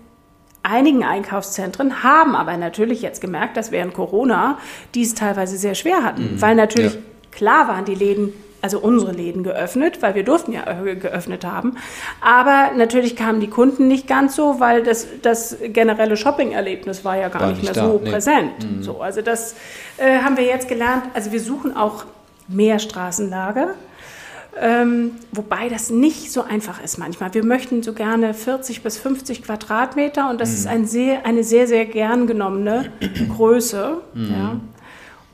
einigen 0.62 1.02
Einkaufszentren, 1.04 2.02
haben 2.02 2.36
aber 2.36 2.56
natürlich 2.56 3.02
jetzt 3.02 3.20
gemerkt, 3.20 3.56
dass 3.56 3.72
während 3.72 3.94
Corona 3.94 4.58
die 4.94 5.02
es 5.02 5.14
teilweise 5.14 5.56
sehr 5.56 5.74
schwer 5.74 6.02
hatten, 6.04 6.40
weil 6.40 6.54
natürlich 6.54 6.94
Ja. 6.94 7.00
klar 7.32 7.68
waren 7.68 7.84
die 7.84 7.94
Läden, 7.96 8.32
also 8.60 8.78
unsere 8.78 9.10
Läden 9.10 9.42
geöffnet, 9.42 10.02
weil 10.02 10.14
wir 10.14 10.22
durften 10.22 10.52
ja 10.52 10.62
äh, 10.84 10.94
geöffnet 10.94 11.44
haben, 11.44 11.76
aber 12.20 12.70
natürlich 12.76 13.16
kamen 13.16 13.40
die 13.40 13.48
Kunden 13.48 13.88
nicht 13.88 14.06
ganz 14.06 14.36
so, 14.36 14.60
weil 14.60 14.84
das, 14.84 15.08
das 15.22 15.56
generelle 15.64 16.16
Shopping-Erlebnis 16.16 17.04
war 17.04 17.16
ja 17.16 17.28
gar 17.28 17.42
War 17.42 17.48
nicht, 17.48 17.64
mehr 17.64 17.72
da, 17.72 17.86
so 17.86 17.98
nee. 17.98 18.08
Mhm. 18.08 18.12
präsent. 18.12 18.52
So, 18.82 19.00
also 19.00 19.20
das 19.20 19.56
äh, 19.96 20.18
haben 20.18 20.36
wir 20.36 20.44
jetzt 20.44 20.68
gelernt. 20.68 21.02
Also 21.14 21.32
wir 21.32 21.40
suchen 21.40 21.76
auch 21.76 22.04
mehr 22.46 22.78
Straßenlager. 22.78 23.74
Ähm, 24.60 25.12
wobei 25.32 25.70
das 25.70 25.88
nicht 25.88 26.30
so 26.30 26.42
einfach 26.42 26.82
ist 26.82 26.98
manchmal. 26.98 27.32
Wir 27.32 27.44
möchten 27.44 27.82
so 27.82 27.94
gerne 27.94 28.34
40 28.34 28.82
bis 28.82 28.98
50 28.98 29.42
Quadratmeter 29.42 30.28
und 30.28 30.40
das 30.40 30.52
ist 30.52 30.66
ein 30.66 30.86
sehr, 30.86 31.24
eine 31.24 31.42
sehr, 31.42 31.66
sehr 31.66 31.86
gern 31.86 32.26
genommene 32.26 32.92
Größe. 33.36 34.02
Ja. 34.14 34.60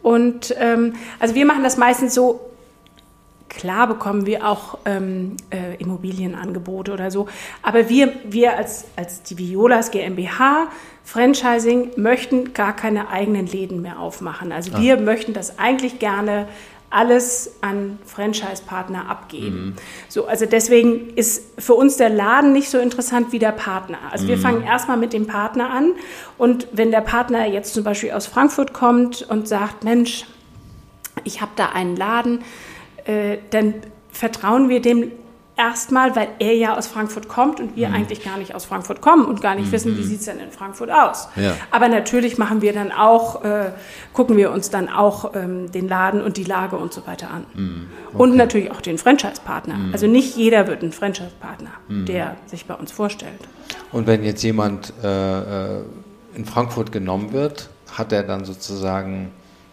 Und 0.02 0.54
ähm, 0.59 0.94
also 1.18 1.35
wir 1.35 1.46
machen 1.46 1.64
das 1.64 1.76
meistens 1.76 2.14
so, 2.14 2.48
klar 3.48 3.88
bekommen 3.88 4.24
wir 4.24 4.46
auch 4.46 4.78
ähm, 4.85 5.37
äh, 5.50 5.74
Immobilienangebote 5.78 6.92
oder 6.92 7.11
so, 7.11 7.26
aber 7.62 7.88
wir, 7.88 8.12
wir 8.24 8.57
als, 8.57 8.85
als 8.94 9.24
die 9.24 9.37
Violas 9.37 9.90
GmbH, 9.90 10.68
Franchising, 11.02 11.90
möchten 11.96 12.52
gar 12.52 12.76
keine 12.76 13.09
eigenen 13.09 13.46
Läden 13.46 13.83
mehr 13.83 13.98
aufmachen. 13.98 14.52
Also 14.52 14.78
wir 14.78 15.00
möchten 15.00 15.33
das 15.33 15.59
eigentlich 15.59 15.98
gerne 15.98 16.46
alles 16.90 17.53
an 17.61 17.98
Franchise-Partner 18.05 19.11
abgeben. 19.11 19.77
So, 20.09 20.27
also 20.27 20.46
deswegen 20.46 21.11
ist 21.14 21.61
für 21.61 21.74
uns 21.74 21.96
der 21.96 22.09
Laden 22.09 22.53
nicht 22.53 22.70
so 22.70 22.79
interessant 22.79 23.33
wie 23.33 23.38
der 23.38 23.53
Partner. 23.53 23.98
Also 24.11 24.27
wir 24.27 24.38
fangen 24.38 24.62
erstmal 24.62 24.96
mit 24.96 25.12
dem 25.12 25.27
Partner 25.27 25.70
an 25.70 25.92
und 26.38 26.66
wenn 26.72 26.90
der 26.90 27.03
Partner 27.03 27.46
jetzt 27.46 27.74
zum 27.74 27.85
Beispiel 27.85 28.12
aus 28.12 28.27
Frankfurt 28.27 28.72
kommt 28.72 29.22
und 29.22 29.46
sagt, 29.46 29.85
Mensch, 29.85 30.24
ich 31.24 31.40
habe 31.40 31.53
da 31.57 31.66
einen 31.66 31.96
Laden, 31.96 32.42
äh, 33.05 33.38
dann 33.51 33.74
vertrauen 34.11 34.68
wir 34.68 34.81
dem 34.81 35.12
erstmal, 35.59 36.14
weil 36.16 36.29
er 36.38 36.55
ja 36.55 36.77
aus 36.79 36.87
Frankfurt 36.87 37.29
kommt 37.29 37.61
und 37.61 37.73
Mhm. 37.73 37.77
wir 37.77 37.92
eigentlich 37.92 38.25
gar 38.25 38.38
nicht 38.38 38.55
aus 38.55 38.64
Frankfurt 38.64 39.01
kommen 39.01 39.25
und 39.27 39.40
gar 39.42 39.55
nicht 39.55 39.71
wissen, 39.73 39.99
wie 39.99 40.03
sieht 40.05 40.21
es 40.21 40.27
denn 40.27 40.38
in 40.38 40.51
Frankfurt 40.51 40.90
aus. 40.90 41.29
Ja. 41.37 41.55
Aber 41.71 41.88
natürlich 41.88 42.38
machen 42.38 42.62
wir 42.62 42.73
dann 42.73 42.92
auch, 42.92 43.44
äh, 43.44 43.73
gucken 44.12 44.37
wir 44.37 44.53
uns 44.53 44.71
dann 44.71 44.88
auch 44.88 45.35
ähm, 45.35 45.71
den 45.73 45.88
Laden 45.88 46.23
und 46.23 46.37
die 46.37 46.44
Lage 46.44 46.77
und 46.77 46.92
so 46.92 47.07
weiter 47.07 47.31
an. 47.31 47.44
Mhm. 47.55 47.87
Und 48.16 48.37
natürlich 48.37 48.71
auch 48.71 48.81
den 48.81 48.97
Franchise-Partner. 48.99 49.75
Also 49.92 50.07
nicht 50.07 50.37
jeder 50.37 50.66
wird 50.68 50.83
ein 50.83 50.92
Franchise-Partner, 50.92 51.71
Mhm. 51.88 52.07
der 52.07 52.37
sich 52.47 52.64
bei 52.66 52.75
uns 52.75 52.92
vorstellt. 52.92 53.40
Und 53.92 54.07
wenn 54.07 54.23
jetzt 54.25 54.42
jemand 54.42 54.92
äh, 55.03 55.79
äh, 55.79 55.83
in 56.35 56.44
Frankfurt 56.44 56.92
genommen 56.92 57.33
wird, 57.33 57.68
hat 57.92 58.12
er 58.12 58.23
dann 58.23 58.44
sozusagen 58.44 59.33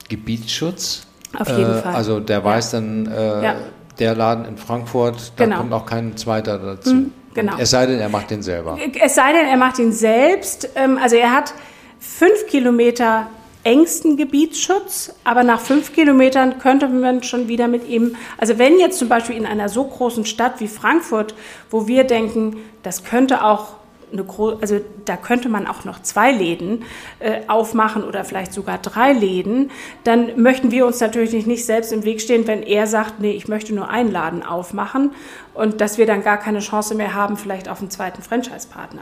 Gebietsschutz? 0.09 1.05
Auf 1.37 1.49
jeden 1.49 1.71
äh, 1.77 1.81
Fall. 1.81 1.93
Also 1.95 2.19
der 2.19 2.43
weiß 2.43 2.71
dann, 2.71 3.07
äh, 3.07 3.43
Ja. 3.43 3.55
Der 3.99 4.15
Laden 4.15 4.45
in 4.45 4.57
Frankfurt, 4.57 5.33
da 5.37 5.45
Genau. 5.45 5.57
kommt 5.57 5.73
auch 5.73 5.85
kein 5.85 6.17
zweiter 6.17 6.57
dazu. 6.57 7.11
genau. 7.33 7.53
Es 7.57 7.71
sei 7.71 7.85
denn, 7.85 7.99
er 7.99 8.09
macht 8.09 8.29
den 8.29 8.41
selber. 8.43 8.77
Es 9.03 9.15
sei 9.15 9.31
denn, 9.33 9.47
er 9.47 9.57
macht 9.57 9.79
ihn 9.79 9.91
selbst. 9.91 10.69
Ähm, 10.75 10.97
Also 11.01 11.15
er 11.15 11.31
hat 11.31 11.53
fünf 11.99 12.47
Kilometer 12.47 13.27
engsten 13.63 14.15
Gebietsschutz, 14.15 15.15
aber 15.23 15.43
nach 15.43 15.59
fünf 15.59 15.91
Kilometern 15.93 16.59
könnte 16.59 16.87
man 16.87 17.23
schon 17.23 17.47
wieder 17.47 17.67
mit 17.67 17.87
ihm, 17.89 18.15
also 18.37 18.59
wenn 18.59 18.79
jetzt 18.79 18.99
zum 18.99 19.09
Beispiel 19.09 19.35
in 19.35 19.45
einer 19.47 19.69
so 19.69 19.83
großen 19.85 20.23
Stadt 20.25 20.59
wie 20.59 20.67
Frankfurt, 20.67 21.33
wo 21.71 21.87
wir 21.87 22.03
denken, 22.03 22.57
das 22.83 23.03
könnte 23.03 23.43
auch 23.43 23.73
eine 24.15 24.25
gro 24.25 24.57
also 24.61 24.79
da 25.05 25.17
könnte 25.17 25.49
man 25.49 25.67
auch 25.67 25.85
noch 25.85 26.01
zwei 26.01 26.31
Läden 26.31 26.83
äh, 27.19 27.41
aufmachen 27.47 28.03
oder 28.03 28.23
vielleicht 28.23 28.53
sogar 28.53 28.77
drei 28.77 29.13
Läden, 29.13 29.71
dann 30.03 30.41
möchten 30.41 30.71
wir 30.71 30.85
uns 30.85 30.99
natürlich 30.99 31.45
nicht 31.45 31.65
selbst 31.65 31.91
im 31.91 32.03
Weg 32.03 32.21
stehen, 32.21 32.47
wenn 32.47 32.63
er 32.63 32.87
sagt, 32.87 33.19
nee, 33.19 33.31
ich 33.31 33.47
möchte 33.47 33.73
nur 33.73 33.89
einen 33.89 34.11
Laden 34.11 34.43
aufmachen 34.43 35.11
und 35.53 35.81
dass 35.81 35.97
wir 35.97 36.05
dann 36.05 36.23
gar 36.23 36.37
keine 36.37 36.59
Chance 36.59 36.95
mehr 36.95 37.13
haben, 37.13 37.37
vielleicht 37.37 37.69
auf 37.69 37.79
einen 37.79 37.89
zweiten 37.89 38.21
Franchise-Partner. 38.21 39.01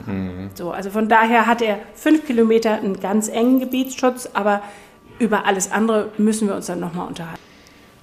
So, 0.54 0.70
also 0.70 0.90
von 0.90 1.08
daher 1.08 1.46
hat 1.46 1.62
er 1.62 1.78
fünf 1.94 2.26
Kilometer 2.26 2.74
einen 2.74 3.00
ganz 3.00 3.28
engen 3.28 3.60
Gebietsschutz, 3.60 4.30
aber 4.34 4.62
über 5.18 5.46
alles 5.46 5.70
andere 5.70 6.10
müssen 6.18 6.48
wir 6.48 6.54
uns 6.54 6.66
dann 6.66 6.80
nochmal 6.80 7.08
unterhalten. 7.08 7.40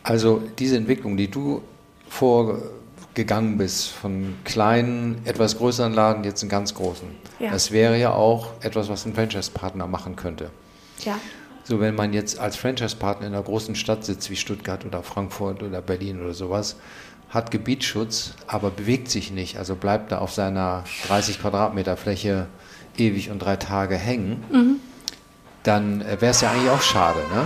Also 0.03 0.41
diese 0.57 0.77
Entwicklung, 0.77 1.17
die 1.17 1.29
du 1.29 1.61
vorgegangen 3.15 3.57
bist, 3.57 3.89
von 3.89 4.35
kleinen, 4.45 5.21
etwas 5.25 5.57
größeren 5.57 5.93
Laden 5.93 6.23
jetzt 6.23 6.41
einen 6.43 6.49
ganz 6.49 6.73
großen, 6.73 7.09
Ja. 7.39 7.51
das 7.51 7.71
wäre 7.71 7.97
ja 7.99 8.13
auch 8.13 8.51
etwas, 8.61 8.87
was 8.87 9.05
ein 9.05 9.13
Franchise-Partner 9.13 9.85
machen 9.85 10.15
könnte. 10.15 10.49
Ja. 11.03 11.19
So, 11.63 11.81
wenn 11.81 11.93
man 11.95 12.13
jetzt 12.13 12.39
als 12.39 12.55
Franchise-Partner 12.55 13.27
in 13.27 13.33
einer 13.33 13.43
großen 13.43 13.75
Stadt 13.75 14.05
sitzt, 14.05 14.29
wie 14.29 14.35
Stuttgart 14.37 14.85
oder 14.85 15.03
Frankfurt 15.03 15.61
oder 15.61 15.81
Berlin 15.81 16.21
oder 16.21 16.33
sowas, 16.33 16.77
hat 17.29 17.51
Gebietsschutz, 17.51 18.33
aber 18.47 18.71
bewegt 18.71 19.09
sich 19.09 19.31
nicht, 19.31 19.57
also 19.57 19.75
bleibt 19.75 20.11
da 20.13 20.19
auf 20.19 20.31
seiner 20.31 20.85
30 21.07 21.41
Quadratmeter 21.41 21.97
Fläche 21.97 22.47
ewig 22.97 23.29
und 23.29 23.39
drei 23.39 23.57
Tage 23.57 23.95
hängen, 23.95 24.79
dann 25.63 26.01
äh, 26.01 26.19
wäre 26.21 26.31
es 26.31 26.41
ja 26.41 26.51
eigentlich 26.51 26.69
auch 26.69 26.81
schade. 26.81 27.19
Ne? 27.33 27.45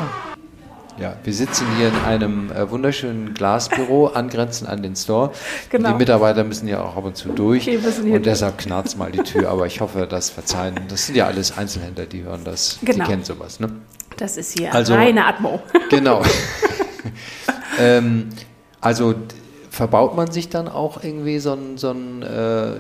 Ja, 0.98 1.14
wir 1.24 1.34
sitzen 1.34 1.66
hier 1.78 1.90
in 1.90 1.96
einem 2.06 2.52
äh, 2.52 2.70
wunderschönen 2.72 3.34
Glasbüro, 3.34 4.08
angrenzend 4.14 4.70
an 4.70 4.82
den 4.82 4.96
Store. 4.96 5.32
Genau. 5.70 5.90
Die 5.92 5.96
Mitarbeiter 5.96 6.44
müssen 6.46 6.68
ja 6.70 6.82
auch 6.84 6.96
ab 6.96 7.04
und 7.04 7.18
zu 7.18 7.30
durch 7.30 7.66
hier 7.66 7.80
und 8.14 8.26
deshalb 8.26 8.58
knarzt 8.58 8.98
mal 8.98 9.12
die 9.12 9.18
Tür, 9.20 9.50
aber 9.50 9.66
ich 9.68 9.82
hoffe, 9.82 10.08
das 10.10 10.30
verzeihen. 10.30 10.76
Das 10.88 11.06
sind 11.06 11.16
ja 11.16 11.26
alles 11.26 11.58
Einzelhändler, 11.58 12.06
die 12.06 12.24
hören 12.24 12.42
das, 12.46 12.80
Genau. 12.82 13.04
die 13.04 13.10
kennen 13.12 13.24
sowas. 13.26 13.60
Ne? 13.60 13.70
Das 14.18 14.38
ist 14.38 14.58
hier 14.58 14.74
Also- 14.74 14.94
reine 14.96 15.26
Atmo. 15.26 15.62
Genau. 15.90 16.22
ähm, 17.80 18.30
also 18.80 19.16
verbaut 19.70 20.16
man 20.16 20.32
sich 20.32 20.48
dann 20.50 20.68
auch 20.70 21.04
irgendwie 21.04 21.40
so 21.40 21.54
ein, 21.54 21.78
so 21.78 21.92
ein 21.92 22.22
äh, 22.24 22.72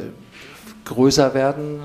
größer 0.85 1.33
werden 1.33 1.79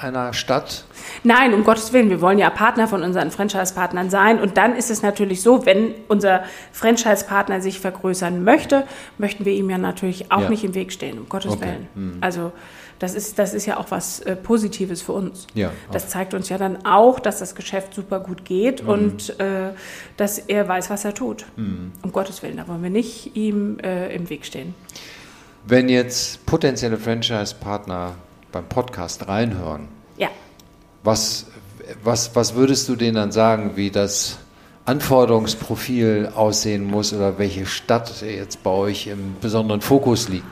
einer, 0.00 0.32
Stadt? 0.32 0.84
Nein, 1.22 1.54
um 1.54 1.64
Gottes 1.64 1.92
Willen, 1.92 2.10
wir 2.10 2.20
wollen 2.20 2.38
ja 2.38 2.50
Partner 2.50 2.86
von 2.88 3.02
unseren 3.02 3.30
Franchise-Partnern 3.30 4.10
sein. 4.10 4.38
Und 4.40 4.56
dann 4.56 4.76
ist 4.76 4.90
es 4.90 5.02
natürlich 5.02 5.42
so, 5.42 5.64
wenn 5.66 5.94
unser 6.08 6.44
Franchise-Partner 6.72 7.60
sich 7.60 7.80
vergrößern 7.80 8.44
möchte, 8.44 8.84
möchten 9.18 9.44
wir 9.44 9.52
ihm 9.54 9.70
ja 9.70 9.78
natürlich 9.78 10.30
auch 10.30 10.42
Ja. 10.42 10.48
nicht 10.50 10.62
im 10.64 10.74
Weg 10.74 10.92
stehen, 10.92 11.18
um 11.18 11.28
Gottes 11.28 11.52
Okay. 11.52 11.78
Willen. 11.94 12.18
Also 12.20 12.52
das 13.00 13.14
ist, 13.14 13.38
das 13.38 13.54
ist 13.54 13.66
ja 13.66 13.76
auch 13.78 13.90
was 13.90 14.20
äh, 14.20 14.36
Positives 14.36 15.02
für 15.02 15.12
uns. 15.12 15.46
Ja, 15.54 15.70
Das 15.90 16.08
zeigt 16.08 16.32
uns 16.32 16.48
ja 16.48 16.58
dann 16.58 16.84
auch, 16.86 17.18
dass 17.18 17.40
das 17.40 17.54
Geschäft 17.54 17.94
super 17.94 18.20
gut 18.20 18.44
geht 18.44 18.80
Hm. 18.82 18.88
und 18.88 19.40
äh, 19.40 19.70
dass 20.16 20.38
er 20.38 20.68
weiß, 20.68 20.90
was 20.90 21.04
er 21.04 21.12
tut. 21.14 21.44
Um 21.56 22.12
Gottes 22.12 22.42
Willen, 22.42 22.56
da 22.56 22.68
wollen 22.68 22.82
wir 22.82 22.90
nicht 22.90 23.34
ihm 23.36 23.78
äh, 23.82 24.14
im 24.14 24.28
Weg 24.30 24.44
stehen. 24.46 24.74
Wenn 25.66 25.88
jetzt 25.88 26.44
potenzielle 26.46 26.98
Franchise-Partner 26.98 28.16
beim 28.54 28.64
Podcast 28.68 29.28
reinhören, 29.28 29.88
Ja. 30.16 30.28
was 31.02 31.46
was, 32.02 32.34
was 32.34 32.54
würdest 32.54 32.88
du 32.88 32.96
denen 32.96 33.16
dann 33.16 33.30
sagen, 33.32 33.72
wie 33.74 33.90
das 33.90 34.38
Anforderungsprofil 34.86 36.30
aussehen 36.34 36.84
muss 36.84 37.12
oder 37.12 37.38
welche 37.38 37.66
Stadt 37.66 38.22
jetzt 38.22 38.62
bei 38.62 38.70
euch 38.70 39.06
im 39.06 39.36
besonderen 39.40 39.82
Fokus 39.82 40.28
liegt? 40.28 40.46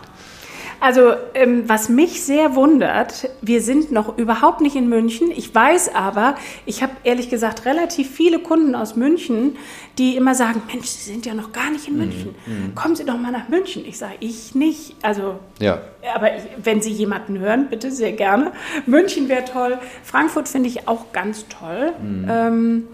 Also, 0.82 1.12
ähm, 1.34 1.68
was 1.68 1.88
mich 1.88 2.24
sehr 2.24 2.56
wundert, 2.56 3.30
wir 3.40 3.62
sind 3.62 3.92
noch 3.92 4.18
überhaupt 4.18 4.60
nicht 4.60 4.74
in 4.74 4.88
München. 4.88 5.30
Ich 5.30 5.54
weiß 5.54 5.94
aber, 5.94 6.34
ich 6.66 6.82
habe 6.82 6.90
ehrlich 7.04 7.30
gesagt 7.30 7.66
relativ 7.66 8.10
viele 8.10 8.40
Kunden 8.40 8.74
aus 8.74 8.96
München, 8.96 9.56
die 9.96 10.16
immer 10.16 10.34
sagen, 10.34 10.60
Mensch, 10.66 10.88
Sie 10.88 11.12
sind 11.12 11.24
ja 11.24 11.34
noch 11.34 11.52
gar 11.52 11.70
nicht 11.70 11.86
in 11.86 11.98
München. 11.98 12.34
Mhm. 12.46 12.74
Kommen 12.74 12.96
Sie 12.96 13.04
doch 13.04 13.16
mal 13.16 13.30
nach 13.30 13.48
München. 13.48 13.84
Ich 13.86 13.96
sage, 13.96 14.14
ich 14.18 14.56
nicht. 14.56 14.96
Also, 15.02 15.38
ja. 15.60 15.80
aber 16.16 16.36
ich, 16.36 16.42
wenn 16.60 16.82
Sie 16.82 16.90
jemanden 16.90 17.38
hören, 17.38 17.68
bitte 17.70 17.92
sehr 17.92 18.10
gerne. 18.10 18.50
München 18.84 19.28
wäre 19.28 19.44
toll. 19.44 19.78
Frankfurt 20.02 20.48
finde 20.48 20.68
ich 20.68 20.88
auch 20.88 21.12
ganz 21.12 21.46
toll. 21.46 21.92
Mhm. 22.02 22.26
Ähm, 22.28 22.88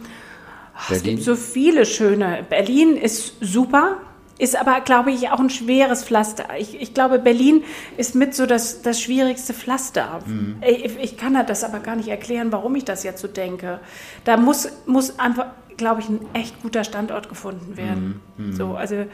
es 0.90 1.02
gibt 1.02 1.22
so 1.22 1.36
viele 1.36 1.86
schöne. 1.86 2.44
Berlin 2.50 2.98
ist 2.98 3.36
super. 3.40 3.96
Ist 4.38 4.56
aber, 4.56 4.80
glaube 4.80 5.10
ich, 5.10 5.30
auch 5.30 5.40
ein 5.40 5.50
schweres 5.50 6.04
Pflaster. 6.04 6.46
Ich, 6.58 6.80
ich 6.80 6.94
glaube, 6.94 7.18
Berlin 7.18 7.64
ist 7.96 8.14
mit 8.14 8.34
so 8.34 8.46
das, 8.46 8.82
das 8.82 9.00
schwierigste 9.00 9.52
Pflaster. 9.52 10.20
Mhm. 10.24 10.62
Ich, 10.66 10.96
ich, 10.96 11.16
kann 11.16 11.34
das 11.46 11.64
aber 11.64 11.80
gar 11.80 11.96
nicht 11.96 12.08
erklären, 12.08 12.52
warum 12.52 12.76
ich 12.76 12.84
das 12.84 13.02
jetzt 13.02 13.20
so 13.20 13.26
denke. 13.26 13.80
Da 14.24 14.36
muss, 14.36 14.68
muss 14.86 15.18
einfach, 15.18 15.46
glaube 15.76 16.02
ich, 16.02 16.08
ein 16.08 16.20
echt 16.34 16.62
guter 16.62 16.84
Standort 16.84 17.28
gefunden 17.28 17.76
werden. 17.76 18.20
Mhm. 18.36 18.46
mhm. 18.46 18.52
So, 18.52 18.76
also 18.76 19.06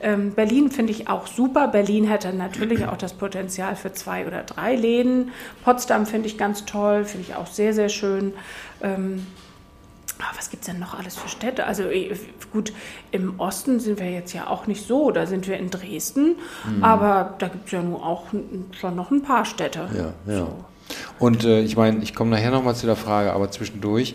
ähm, 0.00 0.32
Berlin 0.32 0.70
finde 0.70 0.92
ich 0.92 1.08
auch 1.08 1.26
super. 1.26 1.68
Berlin 1.68 2.04
hätte 2.04 2.32
natürlich 2.32 2.86
auch 2.86 2.96
das 2.96 3.14
Potenzial 3.14 3.74
für 3.74 3.92
zwei 3.92 4.26
oder 4.26 4.42
drei 4.42 4.76
Läden. 4.76 5.32
Potsdam 5.64 6.06
finde 6.06 6.28
ich 6.28 6.38
ganz 6.38 6.66
toll, 6.66 7.04
finde 7.04 7.26
ich 7.28 7.34
auch 7.34 7.46
sehr, 7.46 7.72
sehr 7.72 7.88
schön. 7.88 8.32
Ähm, 8.82 9.26
was 10.36 10.50
gibt 10.50 10.62
es 10.62 10.70
denn 10.70 10.78
noch 10.78 10.98
alles 10.98 11.16
für 11.16 11.28
Städte? 11.28 11.66
Also 11.66 11.84
äh, 11.84 12.14
gut, 12.52 12.72
im 13.10 13.38
Osten 13.38 13.80
sind 13.80 14.00
wir 14.00 14.10
jetzt 14.10 14.32
ja 14.32 14.46
auch 14.48 14.66
nicht 14.66 14.86
so, 14.86 15.10
da 15.10 15.26
sind 15.26 15.46
wir 15.46 15.56
in 15.56 15.70
Dresden, 15.70 16.36
mhm. 16.64 16.82
aber 16.82 17.34
da 17.38 17.48
gibt 17.48 17.66
es 17.66 17.72
ja 17.72 17.82
nun 17.82 17.96
auch 17.96 18.24
schon 18.78 18.96
noch 18.96 19.10
ein 19.10 19.22
paar 19.22 19.44
Städte. 19.44 19.88
Ja, 19.94 20.32
ja. 20.32 20.38
So. 20.40 20.64
Und 21.18 21.44
äh, 21.44 21.60
ich 21.60 21.76
meine, 21.76 22.02
ich 22.02 22.14
komme 22.14 22.30
nachher 22.30 22.50
nochmal 22.50 22.74
zu 22.74 22.86
der 22.86 22.96
Frage, 22.96 23.32
aber 23.32 23.50
zwischendurch, 23.50 24.14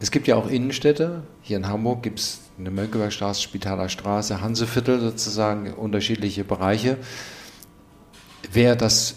es 0.00 0.10
gibt 0.10 0.26
ja 0.26 0.36
auch 0.36 0.48
Innenstädte. 0.48 1.22
Hier 1.42 1.58
in 1.58 1.68
Hamburg 1.68 2.02
gibt 2.02 2.20
es 2.20 2.40
eine 2.58 2.70
Mönckebergstraße, 2.70 3.42
Spitaler 3.42 3.88
Straße, 3.88 4.40
Hanseviertel 4.40 5.00
sozusagen, 5.00 5.72
unterschiedliche 5.72 6.44
Bereiche. 6.44 6.96
Wäre 8.50 8.76
das 8.76 9.16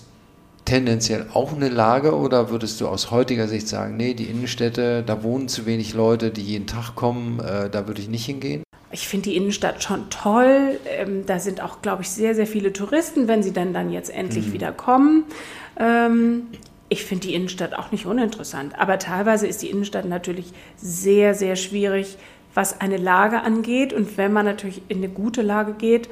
tendenziell 0.66 1.28
auch 1.34 1.54
eine 1.54 1.70
Lage 1.70 2.16
oder 2.16 2.50
würdest 2.50 2.80
du 2.82 2.88
aus 2.88 3.12
heutiger 3.12 3.48
Sicht 3.48 3.68
sagen, 3.68 3.98
nee, 3.98 4.14
die 4.14 4.26
Innenstädte, 4.26 5.04
da 5.06 5.24
wohnen 5.24 5.48
zu 5.48 5.66
wenig 5.66 5.94
Leute, 5.94 6.32
die 6.32 6.42
jeden 6.42 6.68
Tag 6.68 6.96
kommen, 6.96 7.40
äh, 7.40 7.70
da 7.70 7.88
würde 7.88 8.02
ich 8.02 8.08
nicht 8.08 8.26
hingehen? 8.26 8.64
Ich 8.92 9.08
finde 9.08 9.30
die 9.30 9.36
Innenstadt 9.36 9.82
schon 9.82 10.10
toll. 10.12 10.80
Ähm, 10.88 11.26
da 11.26 11.40
sind 11.40 11.62
auch, 11.62 11.82
glaube 11.82 12.04
ich, 12.04 12.10
sehr, 12.10 12.36
sehr 12.36 12.46
viele 12.46 12.74
Touristen, 12.74 13.28
wenn 13.28 13.42
sie 13.42 13.52
dann, 13.52 13.74
dann 13.74 13.92
jetzt 13.92 14.12
endlich 14.12 14.48
mhm. 14.48 14.54
wieder 14.54 14.72
kommen. 14.72 15.26
Ähm, 15.80 16.44
ich 16.90 17.04
finde 17.04 17.28
die 17.28 17.34
Innenstadt 17.34 17.74
auch 17.74 17.92
nicht 17.92 18.06
uninteressant. 18.06 18.78
Aber 18.80 19.00
teilweise 19.00 19.48
ist 19.48 19.64
die 19.64 19.72
Innenstadt 19.72 20.06
natürlich 20.06 20.54
sehr, 20.78 21.34
sehr 21.34 21.56
schwierig, 21.56 22.18
was 22.54 22.82
eine 22.82 22.98
Lage 22.98 23.42
angeht. 23.42 23.94
Und 23.94 24.16
wenn 24.18 24.32
man 24.32 24.46
natürlich 24.46 24.84
in 24.90 24.98
eine 24.98 25.10
gute 25.10 25.42
Lage 25.42 25.74
geht, 25.74 26.08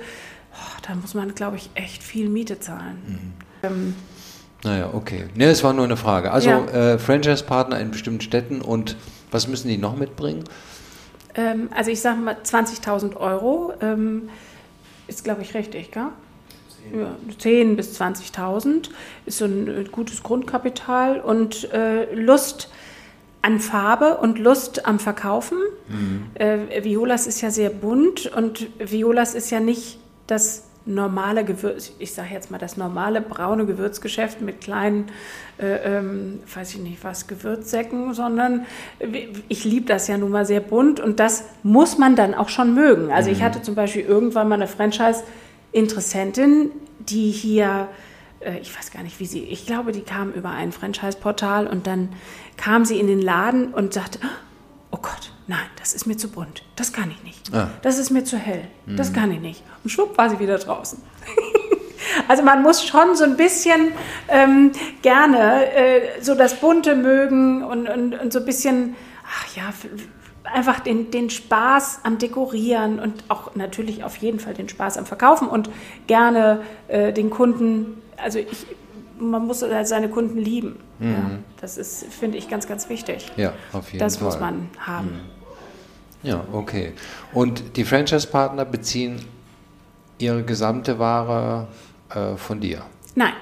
oh, 0.53 0.81
dann 0.87 1.01
muss 1.01 1.13
man, 1.13 1.35
glaube 1.35 1.57
ich, 1.57 1.69
echt 1.75 2.01
viel 2.01 2.29
Miete 2.29 2.59
zahlen. 2.59 2.97
Mhm. 3.05 3.33
Ähm, 3.61 3.95
naja, 4.63 4.89
okay. 4.93 5.25
Ne, 5.35 5.45
es 5.45 5.63
war 5.63 5.73
nur 5.73 5.85
eine 5.85 5.97
Frage. 5.97 6.31
Also 6.31 6.49
ja. 6.49 6.65
äh, 6.67 6.99
Franchise-Partner 6.99 7.79
in 7.79 7.91
bestimmten 7.91 8.21
Städten 8.21 8.61
und 8.61 8.95
was 9.31 9.47
müssen 9.47 9.67
die 9.67 9.77
noch 9.77 9.95
mitbringen? 9.95 10.43
Ähm, 11.35 11.69
also 11.75 11.91
ich 11.91 12.01
sage 12.01 12.19
mal 12.19 12.37
20.000 12.43 13.15
Euro 13.17 13.73
ähm, 13.81 14.29
ist, 15.07 15.23
glaube 15.23 15.41
ich, 15.41 15.53
richtig, 15.53 15.91
gell? 15.91 16.07
Ja, 16.93 17.15
10 17.37 17.75
bis 17.75 17.99
20.000 18.01 18.89
ist 19.25 19.37
so 19.37 19.45
ein 19.45 19.67
äh, 19.67 19.83
gutes 19.83 20.23
Grundkapital 20.23 21.19
und 21.19 21.71
äh, 21.71 22.13
Lust 22.13 22.69
an 23.43 23.59
Farbe 23.59 24.17
und 24.17 24.39
Lust 24.39 24.85
am 24.85 24.99
Verkaufen. 24.99 25.57
Mhm. 25.87 26.25
Äh, 26.33 26.83
Violas 26.83 27.27
ist 27.27 27.41
ja 27.41 27.51
sehr 27.51 27.69
bunt 27.69 28.27
und 28.35 28.67
Violas 28.79 29.35
ist 29.35 29.51
ja 29.51 29.59
nicht 29.59 29.99
das 30.27 30.63
normale 30.85 31.45
Gewürz, 31.45 31.91
ich 31.99 32.13
sage 32.13 32.33
jetzt 32.33 32.49
mal 32.49 32.57
das 32.57 32.75
normale 32.75 33.21
braune 33.21 33.65
Gewürzgeschäft 33.65 34.41
mit 34.41 34.61
kleinen, 34.61 35.07
äh, 35.59 35.97
ähm, 35.97 36.39
weiß 36.53 36.75
ich 36.75 36.79
nicht 36.79 37.03
was, 37.03 37.27
Gewürzsäcken, 37.27 38.13
sondern 38.13 38.65
ich 39.47 39.63
liebe 39.63 39.85
das 39.85 40.07
ja 40.07 40.17
nun 40.17 40.31
mal 40.31 40.45
sehr 40.45 40.59
bunt 40.59 40.99
und 40.99 41.19
das 41.19 41.45
muss 41.63 41.97
man 41.97 42.15
dann 42.15 42.33
auch 42.33 42.49
schon 42.49 42.73
mögen. 42.73 43.11
Also 43.11 43.29
mhm. 43.29 43.35
ich 43.35 43.43
hatte 43.43 43.61
zum 43.61 43.75
Beispiel 43.75 44.01
irgendwann 44.01 44.49
mal 44.49 44.55
eine 44.55 44.67
Franchise-Interessentin, 44.67 46.71
die 46.99 47.29
hier, 47.29 47.87
äh, 48.39 48.57
ich 48.59 48.75
weiß 48.75 48.91
gar 48.91 49.03
nicht 49.03 49.19
wie 49.19 49.27
sie, 49.27 49.43
ich 49.43 49.67
glaube, 49.67 49.91
die 49.91 50.01
kam 50.01 50.31
über 50.31 50.49
ein 50.49 50.71
Franchise-Portal 50.71 51.67
und 51.67 51.85
dann 51.85 52.09
kam 52.57 52.85
sie 52.85 52.99
in 52.99 53.07
den 53.07 53.21
Laden 53.21 53.73
und 53.73 53.93
sagte, 53.93 54.19
oh 54.89 54.99
Gott, 55.01 55.30
nein, 55.47 55.59
das 55.77 55.93
ist 55.93 56.05
mir 56.05 56.17
zu 56.17 56.29
bunt, 56.29 56.63
das 56.75 56.93
kann 56.93 57.11
ich 57.11 57.23
nicht. 57.23 57.53
Ah. 57.53 57.69
Das 57.81 57.97
ist 57.97 58.09
mir 58.09 58.23
zu 58.23 58.37
hell, 58.37 58.67
mhm. 58.85 58.97
das 58.97 59.13
kann 59.13 59.31
ich 59.31 59.39
nicht. 59.39 59.63
Und 59.83 59.89
schwupp 59.89 60.17
war 60.17 60.29
sie 60.29 60.39
wieder 60.39 60.57
draußen. 60.57 61.01
also 62.27 62.43
man 62.43 62.63
muss 62.63 62.85
schon 62.85 63.15
so 63.15 63.23
ein 63.23 63.37
bisschen 63.37 63.91
ähm, 64.27 64.71
gerne 65.01 65.71
äh, 65.73 66.21
so 66.21 66.35
das 66.35 66.55
Bunte 66.55 66.95
mögen 66.95 67.63
und, 67.63 67.87
und, 67.87 68.13
und 68.13 68.33
so 68.33 68.39
ein 68.39 68.45
bisschen, 68.45 68.95
ach 69.25 69.55
ja, 69.55 69.73
einfach 70.43 70.79
den, 70.79 71.11
den 71.11 71.29
Spaß 71.29 72.01
am 72.03 72.17
Dekorieren 72.17 72.99
und 72.99 73.23
auch 73.29 73.55
natürlich 73.55 74.03
auf 74.03 74.17
jeden 74.17 74.39
Fall 74.39 74.53
den 74.53 74.69
Spaß 74.69 74.97
am 74.97 75.05
Verkaufen 75.05 75.47
und 75.47 75.69
gerne 76.07 76.61
äh, 76.87 77.13
den 77.13 77.29
Kunden, 77.29 78.01
also 78.17 78.39
ich 78.39 78.65
man 79.21 79.45
muss 79.45 79.61
halt 79.61 79.87
seine 79.87 80.09
Kunden 80.09 80.37
lieben. 80.37 80.79
Mhm. 80.99 81.11
Ja, 81.11 81.31
das 81.61 81.77
ist, 81.77 82.05
finde 82.11 82.37
ich, 82.37 82.49
ganz, 82.49 82.67
ganz 82.67 82.89
wichtig. 82.89 83.31
Ja, 83.37 83.53
auf 83.71 83.87
jeden 83.87 83.99
das 83.99 84.17
Fall. 84.17 84.25
Das 84.27 84.35
muss 84.35 84.41
man 84.41 84.69
haben. 84.79 85.07
Mhm. 85.07 86.27
Ja, 86.29 86.43
okay. 86.51 86.93
Und 87.33 87.77
die 87.77 87.83
Franchise-Partner 87.83 88.65
beziehen 88.65 89.25
ihre 90.19 90.43
gesamte 90.43 90.99
Ware 90.99 91.67
äh, 92.13 92.35
von 92.37 92.59
dir? 92.59 92.83
Nein. 93.15 93.33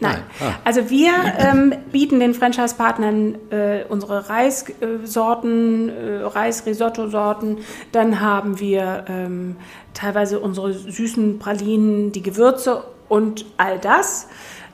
Nein. 0.00 0.22
Nein. 0.40 0.52
Ah. 0.52 0.54
Also 0.64 0.90
wir 0.90 1.12
ähm, 1.38 1.74
bieten 1.90 2.20
den 2.20 2.34
Franchise-Partnern 2.34 3.36
äh, 3.50 3.84
unsere 3.88 4.28
Reissorten, 4.28 5.88
äh, 5.88 6.20
Reis-Risotto-Sorten. 6.22 7.58
Dann 7.90 8.20
haben 8.20 8.60
wir 8.60 9.06
ähm, 9.08 9.56
teilweise 9.94 10.38
unsere 10.38 10.72
süßen 10.72 11.40
Pralinen, 11.40 12.12
die 12.12 12.22
Gewürze 12.22 12.84
und 13.08 13.46
all 13.56 13.78
das 13.80 14.28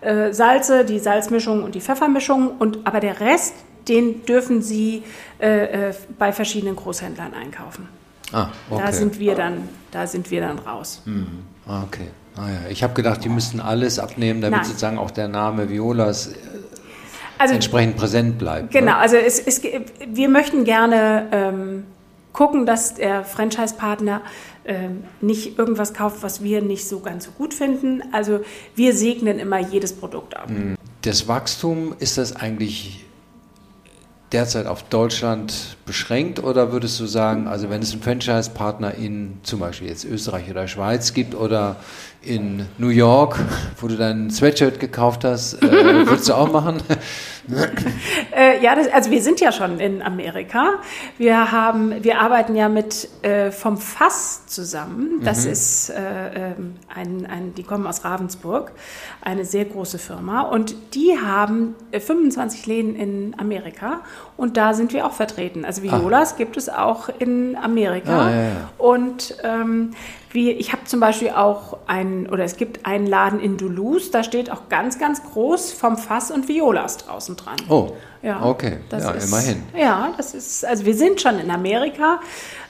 äh, 0.05 0.33
Salze, 0.33 0.85
die 0.85 0.99
Salzmischung 0.99 1.62
und 1.62 1.75
die 1.75 1.81
Pfeffermischung. 1.81 2.53
Und, 2.59 2.87
aber 2.87 3.01
der 3.01 3.21
Rest, 3.21 3.55
den 3.88 4.25
dürfen 4.25 4.62
Sie 4.62 5.03
äh, 5.40 5.88
äh, 5.88 5.95
bei 6.19 6.33
verschiedenen 6.33 6.77
Großhändlern 6.77 7.35
einkaufen. 7.35 7.88
Ah, 8.33 8.49
okay. 8.71 8.83
Da 8.85 8.93
sind 8.93 9.19
wir 9.19 9.35
dann, 9.35 9.69
da 9.90 10.07
sind 10.07 10.31
wir 10.31 10.40
dann 10.40 10.59
raus. 10.59 11.03
Mhm. 11.05 11.45
Ah, 11.67 11.83
okay. 11.83 12.09
Ah, 12.37 12.49
ja. 12.49 12.71
Ich 12.71 12.83
habe 12.83 12.95
gedacht, 12.95 13.25
die 13.25 13.29
müssten 13.29 13.61
alles 13.61 13.99
abnehmen, 13.99 14.40
damit 14.40 14.59
Nein. 14.59 14.67
sozusagen 14.67 14.99
auch 14.99 15.11
der 15.11 15.29
Name 15.29 15.69
Violas 15.69 16.29
äh, 16.29 16.35
also, 17.38 17.55
entsprechend 17.55 17.97
präsent 17.97 18.38
bleibt. 18.38 18.75
Ne? 18.75 18.81
Genau, 18.81 18.93
ne? 18.93 18.99
also 18.99 19.17
es, 19.17 19.38
es, 19.38 19.62
wir 19.62 20.29
möchten 20.29 20.64
gerne 20.64 21.27
ähm, 21.33 21.85
gucken, 22.33 22.67
dass 22.67 22.95
der 22.95 23.25
Franchise-Partner 23.25 24.21
ähm, 24.64 25.05
nicht 25.20 25.59
irgendwas 25.59 25.94
kauft, 25.94 26.22
was 26.22 26.42
wir 26.42 26.62
nicht 26.62 26.88
so 26.88 27.00
ganz 27.00 27.24
so 27.24 27.31
gut 27.33 27.55
finden. 27.55 28.03
Also 28.12 28.40
wir 28.74 28.94
segnen 28.94 29.38
immer 29.38 29.59
jedes 29.59 29.92
Produkt 29.92 30.37
ab. 30.37 30.50
Mhm. 30.50 30.77
Das 31.03 31.29
Wachstum, 31.29 31.94
ist 31.98 32.16
das 32.16 32.35
eigentlich 32.35 33.05
derzeit 34.35 34.66
auf 34.66 34.83
Deutschland 34.83 35.77
beschränkt 35.87 36.42
oder 36.42 36.72
würdest 36.72 36.98
du 36.98 37.07
sagen, 37.07 37.46
also 37.46 37.70
wenn 37.70 37.83
es 37.83 37.92
einen 37.92 38.03
Franchise-Partner 38.03 38.94
in 38.94 39.38
zum 39.44 39.61
Beispiel 39.61 39.88
jetzt 39.88 40.05
Österreich 40.05 40.50
oder 40.50 40.66
Schweiz 40.66 41.14
gibt 41.14 41.37
oder 41.37 41.77
in 42.20 42.66
New 42.79 42.88
York, 42.88 43.38
wo 43.81 43.87
du 43.87 43.96
dein 43.96 44.31
Sweatshirt 44.31 44.81
gekauft 44.81 45.24
hast, 45.24 45.62
äh, 45.62 46.07
würdest 46.07 46.29
du 46.29 46.35
auch 46.35 46.50
machen? 46.50 46.79
äh, 48.37 48.62
ja, 48.62 48.74
das, 48.74 48.88
also 48.88 49.11
wir 49.11 49.22
sind 49.22 49.40
ja 49.40 49.52
schon 49.52 49.80
in 49.80 50.02
Amerika. 50.02 50.74
Wir 51.18 51.52
haben, 51.52 52.02
wir 52.02 52.20
arbeiten 52.20 52.54
ja 52.57 52.68
mit 52.68 53.09
äh, 53.22 53.50
vom 53.50 53.76
Fass 53.76 54.46
zusammen. 54.46 55.20
Das 55.22 55.44
mhm. 55.44 55.52
ist 55.52 55.90
äh, 55.90 56.52
ähm, 56.52 56.76
ein, 56.94 57.26
ein, 57.26 57.54
die 57.54 57.62
kommen 57.62 57.87
aus 57.87 58.04
Ravensburg, 58.04 58.72
eine 59.20 59.44
sehr 59.44 59.64
große 59.64 59.99
Firma 59.99 60.42
und 60.42 60.74
die 60.95 61.18
haben 61.18 61.74
25 61.92 62.66
äh, 62.66 62.70
Läden 62.70 62.97
in 62.97 63.34
Amerika 63.38 64.01
und 64.36 64.57
da 64.57 64.74
sind 64.74 64.92
wir 64.92 65.07
auch 65.07 65.12
vertreten. 65.12 65.64
Also 65.64 65.82
Violas 65.82 66.32
ah. 66.32 66.36
gibt 66.36 66.57
es 66.57 66.68
auch 66.68 67.09
in 67.18 67.57
Amerika. 67.57 68.26
Ah, 68.26 68.30
ja, 68.30 68.42
ja. 68.42 68.70
Und 68.78 69.36
ähm, 69.42 69.92
wie, 70.35 70.51
ich 70.51 70.72
habe 70.72 70.85
zum 70.85 70.99
Beispiel 70.99 71.30
auch 71.30 71.78
einen, 71.87 72.26
oder 72.26 72.43
es 72.43 72.57
gibt 72.57 72.85
einen 72.85 73.07
Laden 73.07 73.39
in 73.39 73.57
Duluth, 73.57 74.12
da 74.12 74.24
steht 74.24 74.51
auch 74.51 74.68
ganz, 74.68 74.99
ganz 74.99 75.22
groß 75.22 75.72
vom 75.72 75.97
Fass 75.97 76.32
und 76.32 76.49
Violas 76.49 76.97
draußen 76.99 77.37
dran. 77.37 77.57
Oh, 77.68 77.93
ja, 78.20 78.45
okay, 78.45 78.78
ja, 78.91 79.12
ist, 79.12 79.28
immerhin. 79.28 79.62
Ja, 79.78 80.12
das 80.16 80.35
ist, 80.35 80.64
also 80.64 80.85
wir 80.85 80.95
sind 80.95 81.20
schon 81.20 81.39
in 81.39 81.51
Amerika, 81.51 82.20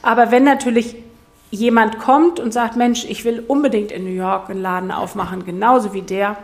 aber 0.03 0.31
wenn 0.31 0.45
natürlich 0.45 0.97
jemand 1.51 1.99
kommt 1.99 2.39
und 2.39 2.53
sagt, 2.53 2.77
Mensch, 2.77 3.07
ich 3.09 3.25
will 3.25 3.43
unbedingt 3.47 3.93
in 3.93 4.05
New 4.05 4.11
York 4.11 4.51
einen 4.51 4.61
Laden 4.61 4.91
aufmachen, 4.91 5.47
genauso 5.47 5.95
wie 5.95 6.03
der, 6.03 6.37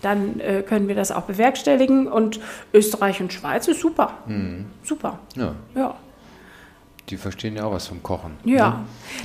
dann 0.00 0.40
äh, 0.40 0.62
können 0.62 0.88
wir 0.88 0.94
das 0.94 1.12
auch 1.12 1.22
bewerkstelligen. 1.22 2.08
Und 2.08 2.40
Österreich 2.72 3.20
und 3.20 3.32
Schweiz 3.32 3.68
ist 3.68 3.80
super. 3.80 4.14
Mhm. 4.26 4.66
Super. 4.82 5.18
Ja. 5.36 5.54
ja. 5.74 5.94
Die 7.08 7.16
verstehen 7.16 7.56
ja 7.56 7.64
auch 7.64 7.72
was 7.72 7.88
vom 7.88 8.02
Kochen. 8.02 8.32
Ja. 8.44 8.70
Ne? 8.70 8.76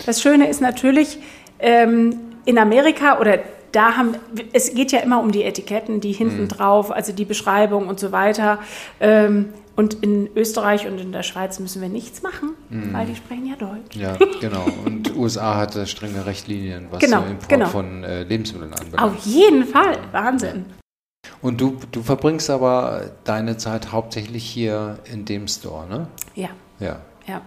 Das 0.06 0.22
Schöne 0.22 0.48
ist 0.48 0.62
natürlich, 0.62 1.20
ähm, 1.60 2.16
in 2.46 2.58
Amerika 2.58 3.20
oder 3.20 3.40
da 3.72 3.98
haben, 3.98 4.16
es 4.54 4.74
geht 4.74 4.92
ja 4.92 5.00
immer 5.00 5.20
um 5.20 5.32
die 5.32 5.44
Etiketten, 5.44 6.02
die 6.02 6.14
hinten 6.14 6.44
mhm. 6.44 6.48
drauf, 6.48 6.92
also 6.92 7.12
die 7.12 7.26
Beschreibung 7.26 7.88
und 7.88 8.00
so 8.00 8.12
weiter. 8.12 8.60
Ähm, 9.00 9.50
und 9.76 9.94
in 9.96 10.28
Österreich 10.36 10.88
und 10.88 11.00
in 11.00 11.12
der 11.12 11.22
Schweiz 11.22 11.60
müssen 11.60 11.84
wir 11.84 11.90
nichts 11.90 12.24
machen, 12.24 12.56
mhm. 12.70 12.94
weil 12.94 13.06
die 13.06 13.16
sprechen 13.16 13.46
ja 13.46 13.56
Deutsch. 13.56 13.96
Ja, 13.96 14.18
genau. 14.42 14.66
Und 14.86 15.16
USA 15.16 15.56
hat 15.56 15.88
strenge 15.88 16.26
Rechtlinien, 16.26 16.88
was 16.90 17.00
genau, 17.00 17.22
den 17.22 17.32
Import 17.32 17.50
genau. 17.50 17.68
von 17.68 18.04
äh, 18.04 18.24
Lebensmitteln 18.24 18.74
anbelangt. 18.74 19.14
Auf 19.14 19.26
jeden 19.26 19.66
Fall. 19.66 20.00
Wahnsinn. 20.12 20.66
Und 21.42 21.62
du, 21.62 21.78
du 21.92 22.02
verbringst 22.02 22.50
aber 22.50 23.12
deine 23.24 23.58
Zeit 23.58 23.92
hauptsächlich 23.92 24.44
hier 24.44 24.98
in 25.12 25.26
dem 25.26 25.48
Store, 25.48 25.88
ne? 25.88 26.08
Ja. 26.34 26.50
Ja. 26.80 27.02
Ja. 27.28 27.42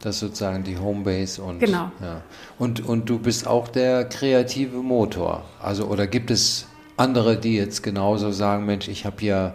Das 0.00 0.16
ist 0.16 0.20
sozusagen 0.20 0.62
die 0.62 0.78
Homebase 0.78 1.42
und 1.42 1.58
genau. 1.58 1.90
Ja. 2.00 2.20
Und, 2.58 2.86
und 2.86 3.08
du 3.08 3.18
bist 3.18 3.46
auch 3.46 3.68
der 3.68 4.04
kreative 4.04 4.78
Motor. 4.78 5.44
Also 5.60 5.86
oder 5.86 6.06
gibt 6.06 6.30
es 6.30 6.66
andere, 6.96 7.36
die 7.38 7.56
jetzt 7.56 7.82
genauso 7.82 8.30
sagen, 8.30 8.66
Mensch, 8.66 8.88
ich 8.88 9.04
habe 9.04 9.16
hier 9.20 9.54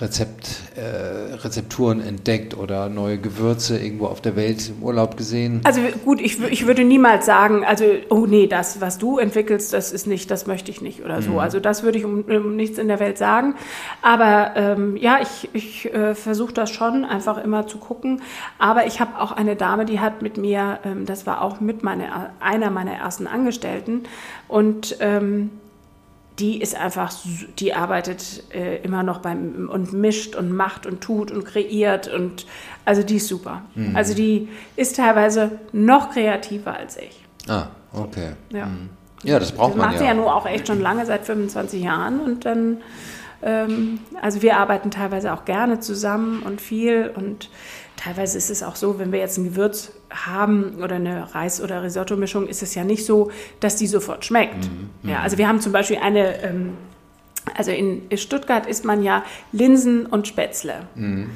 Rezept, 0.00 0.62
äh, 0.76 1.34
Rezepturen 1.34 2.00
entdeckt 2.00 2.56
oder 2.56 2.88
neue 2.88 3.18
Gewürze 3.18 3.78
irgendwo 3.78 4.06
auf 4.06 4.20
der 4.20 4.34
Welt 4.34 4.70
im 4.70 4.82
Urlaub 4.82 5.16
gesehen? 5.16 5.60
Also 5.64 5.80
gut, 6.04 6.20
ich, 6.20 6.42
ich 6.42 6.66
würde 6.66 6.84
niemals 6.84 7.26
sagen, 7.26 7.64
also, 7.64 7.84
oh 8.08 8.24
nee, 8.26 8.46
das, 8.46 8.80
was 8.80 8.98
du 8.98 9.18
entwickelst, 9.18 9.72
das 9.72 9.92
ist 9.92 10.06
nicht, 10.06 10.30
das 10.30 10.46
möchte 10.46 10.70
ich 10.70 10.80
nicht 10.80 11.04
oder 11.04 11.20
so. 11.20 11.32
Mhm. 11.32 11.38
Also 11.38 11.60
das 11.60 11.82
würde 11.82 11.98
ich 11.98 12.04
um, 12.04 12.22
um, 12.22 12.56
nichts 12.56 12.78
in 12.78 12.88
der 12.88 12.98
Welt 12.98 13.18
sagen. 13.18 13.54
Aber 14.00 14.52
ähm, 14.56 14.96
ja, 14.96 15.20
ich, 15.20 15.50
ich 15.52 15.92
äh, 15.92 16.14
versuche 16.14 16.54
das 16.54 16.70
schon, 16.70 17.04
einfach 17.04 17.42
immer 17.42 17.66
zu 17.66 17.78
gucken. 17.78 18.22
Aber 18.58 18.86
ich 18.86 19.00
habe 19.00 19.20
auch 19.20 19.32
eine 19.32 19.54
Dame, 19.54 19.84
die 19.84 20.00
hat 20.00 20.22
mit 20.22 20.38
mir, 20.38 20.78
ähm, 20.84 21.04
das 21.04 21.26
war 21.26 21.42
auch 21.42 21.60
mit 21.60 21.82
meine, 21.82 22.30
einer 22.40 22.70
meiner 22.70 22.92
ersten 22.92 23.26
Angestellten 23.26 24.04
und 24.48 24.96
ähm, 25.00 25.50
die 26.38 26.60
ist 26.60 26.74
einfach, 26.74 27.12
die 27.58 27.74
arbeitet 27.74 28.44
äh, 28.54 28.78
immer 28.82 29.02
noch 29.02 29.18
beim 29.18 29.68
und 29.70 29.92
mischt 29.92 30.36
und 30.36 30.52
macht 30.52 30.86
und 30.86 31.00
tut 31.00 31.30
und 31.30 31.44
kreiert 31.44 32.08
und 32.08 32.46
also 32.84 33.02
die 33.02 33.16
ist 33.16 33.28
super. 33.28 33.62
Mhm. 33.74 33.94
Also 33.94 34.14
die 34.14 34.48
ist 34.76 34.96
teilweise 34.96 35.52
noch 35.72 36.10
kreativer 36.10 36.74
als 36.74 36.96
ich. 36.96 37.20
Ah, 37.48 37.66
okay. 37.92 38.32
Ja, 38.52 38.66
mhm. 38.66 38.90
ja 39.22 39.38
das 39.38 39.52
braucht 39.52 39.72
das 39.72 39.76
man 39.76 39.88
macht 39.88 39.98
sie 39.98 40.04
ja 40.04 40.14
nur 40.14 40.34
auch 40.34 40.46
echt 40.46 40.66
schon 40.66 40.80
lange, 40.80 41.04
seit 41.04 41.26
25 41.26 41.82
Jahren 41.82 42.20
und 42.20 42.44
dann, 42.44 42.78
also 43.42 44.42
wir 44.42 44.58
arbeiten 44.58 44.90
teilweise 44.90 45.32
auch 45.32 45.44
gerne 45.44 45.80
zusammen 45.80 46.42
und 46.42 46.60
viel 46.60 47.10
und 47.14 47.50
teilweise 47.96 48.38
ist 48.38 48.50
es 48.50 48.62
auch 48.62 48.76
so, 48.76 48.98
wenn 48.98 49.12
wir 49.12 49.18
jetzt 49.18 49.38
ein 49.38 49.44
Gewürz 49.44 49.92
haben 50.10 50.76
oder 50.82 50.96
eine 50.96 51.34
Reis- 51.34 51.62
oder 51.62 51.82
Risotto-Mischung, 51.82 52.48
ist 52.48 52.62
es 52.62 52.74
ja 52.74 52.84
nicht 52.84 53.04
so, 53.04 53.30
dass 53.60 53.76
die 53.76 53.86
sofort 53.86 54.24
schmeckt. 54.24 54.64
Mhm. 54.64 55.10
Ja, 55.10 55.20
also 55.20 55.38
wir 55.38 55.48
haben 55.48 55.60
zum 55.60 55.72
Beispiel 55.72 55.98
eine, 55.98 56.42
ähm, 56.42 56.72
also 57.56 57.70
in 57.70 58.02
Stuttgart 58.16 58.66
isst 58.66 58.84
man 58.84 59.02
ja 59.02 59.24
Linsen 59.52 60.06
und 60.06 60.26
Spätzle. 60.28 60.88
Mhm. 60.94 61.30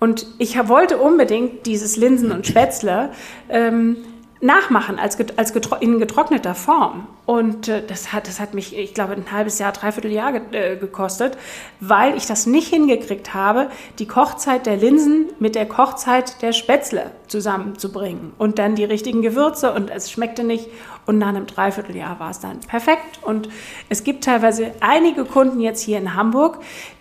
Und 0.00 0.26
ich 0.38 0.56
wollte 0.68 0.98
unbedingt 0.98 1.66
dieses 1.66 1.96
Linsen 1.96 2.30
und 2.30 2.46
Spätzle 2.46 3.10
ähm, 3.48 3.96
nachmachen 4.40 4.98
als, 4.98 5.18
als 5.36 5.52
getro 5.52 5.76
in 5.76 5.98
getrockneter 5.98 6.54
Form. 6.54 7.06
Und 7.26 7.68
äh, 7.68 7.84
das, 7.84 8.12
hat, 8.12 8.28
das 8.28 8.40
hat 8.40 8.54
mich, 8.54 8.76
ich 8.76 8.94
glaube, 8.94 9.12
ein 9.14 9.30
halbes 9.32 9.58
Jahr, 9.58 9.72
dreiviertel 9.72 10.12
Jahr 10.12 10.32
ge 10.32 10.42
äh, 10.52 10.76
gekostet, 10.76 11.36
weil 11.80 12.16
ich 12.16 12.26
das 12.26 12.46
nicht 12.46 12.68
hingekriegt 12.68 13.34
habe, 13.34 13.68
die 13.98 14.06
Kochzeit 14.06 14.66
der 14.66 14.76
Linsen 14.76 15.26
mit 15.38 15.54
der 15.54 15.66
Kochzeit 15.66 16.40
der 16.42 16.52
Spätzle 16.52 17.10
zusammenzubringen. 17.26 18.32
Und 18.38 18.58
dann 18.58 18.76
die 18.76 18.84
richtigen 18.84 19.22
Gewürze 19.22 19.72
und 19.72 19.90
es 19.90 20.10
schmeckte 20.10 20.44
nicht. 20.44 20.68
Und 21.06 21.18
nach 21.18 21.28
einem 21.28 21.46
Dreivierteljahr 21.46 22.20
war 22.20 22.30
es 22.30 22.40
dann 22.40 22.60
perfekt. 22.60 23.20
Und 23.22 23.48
es 23.88 24.04
gibt 24.04 24.24
teilweise 24.24 24.72
einige 24.80 25.24
Kunden 25.24 25.60
jetzt 25.60 25.82
hier 25.82 25.98
in 25.98 26.14
Hamburg, 26.14 26.58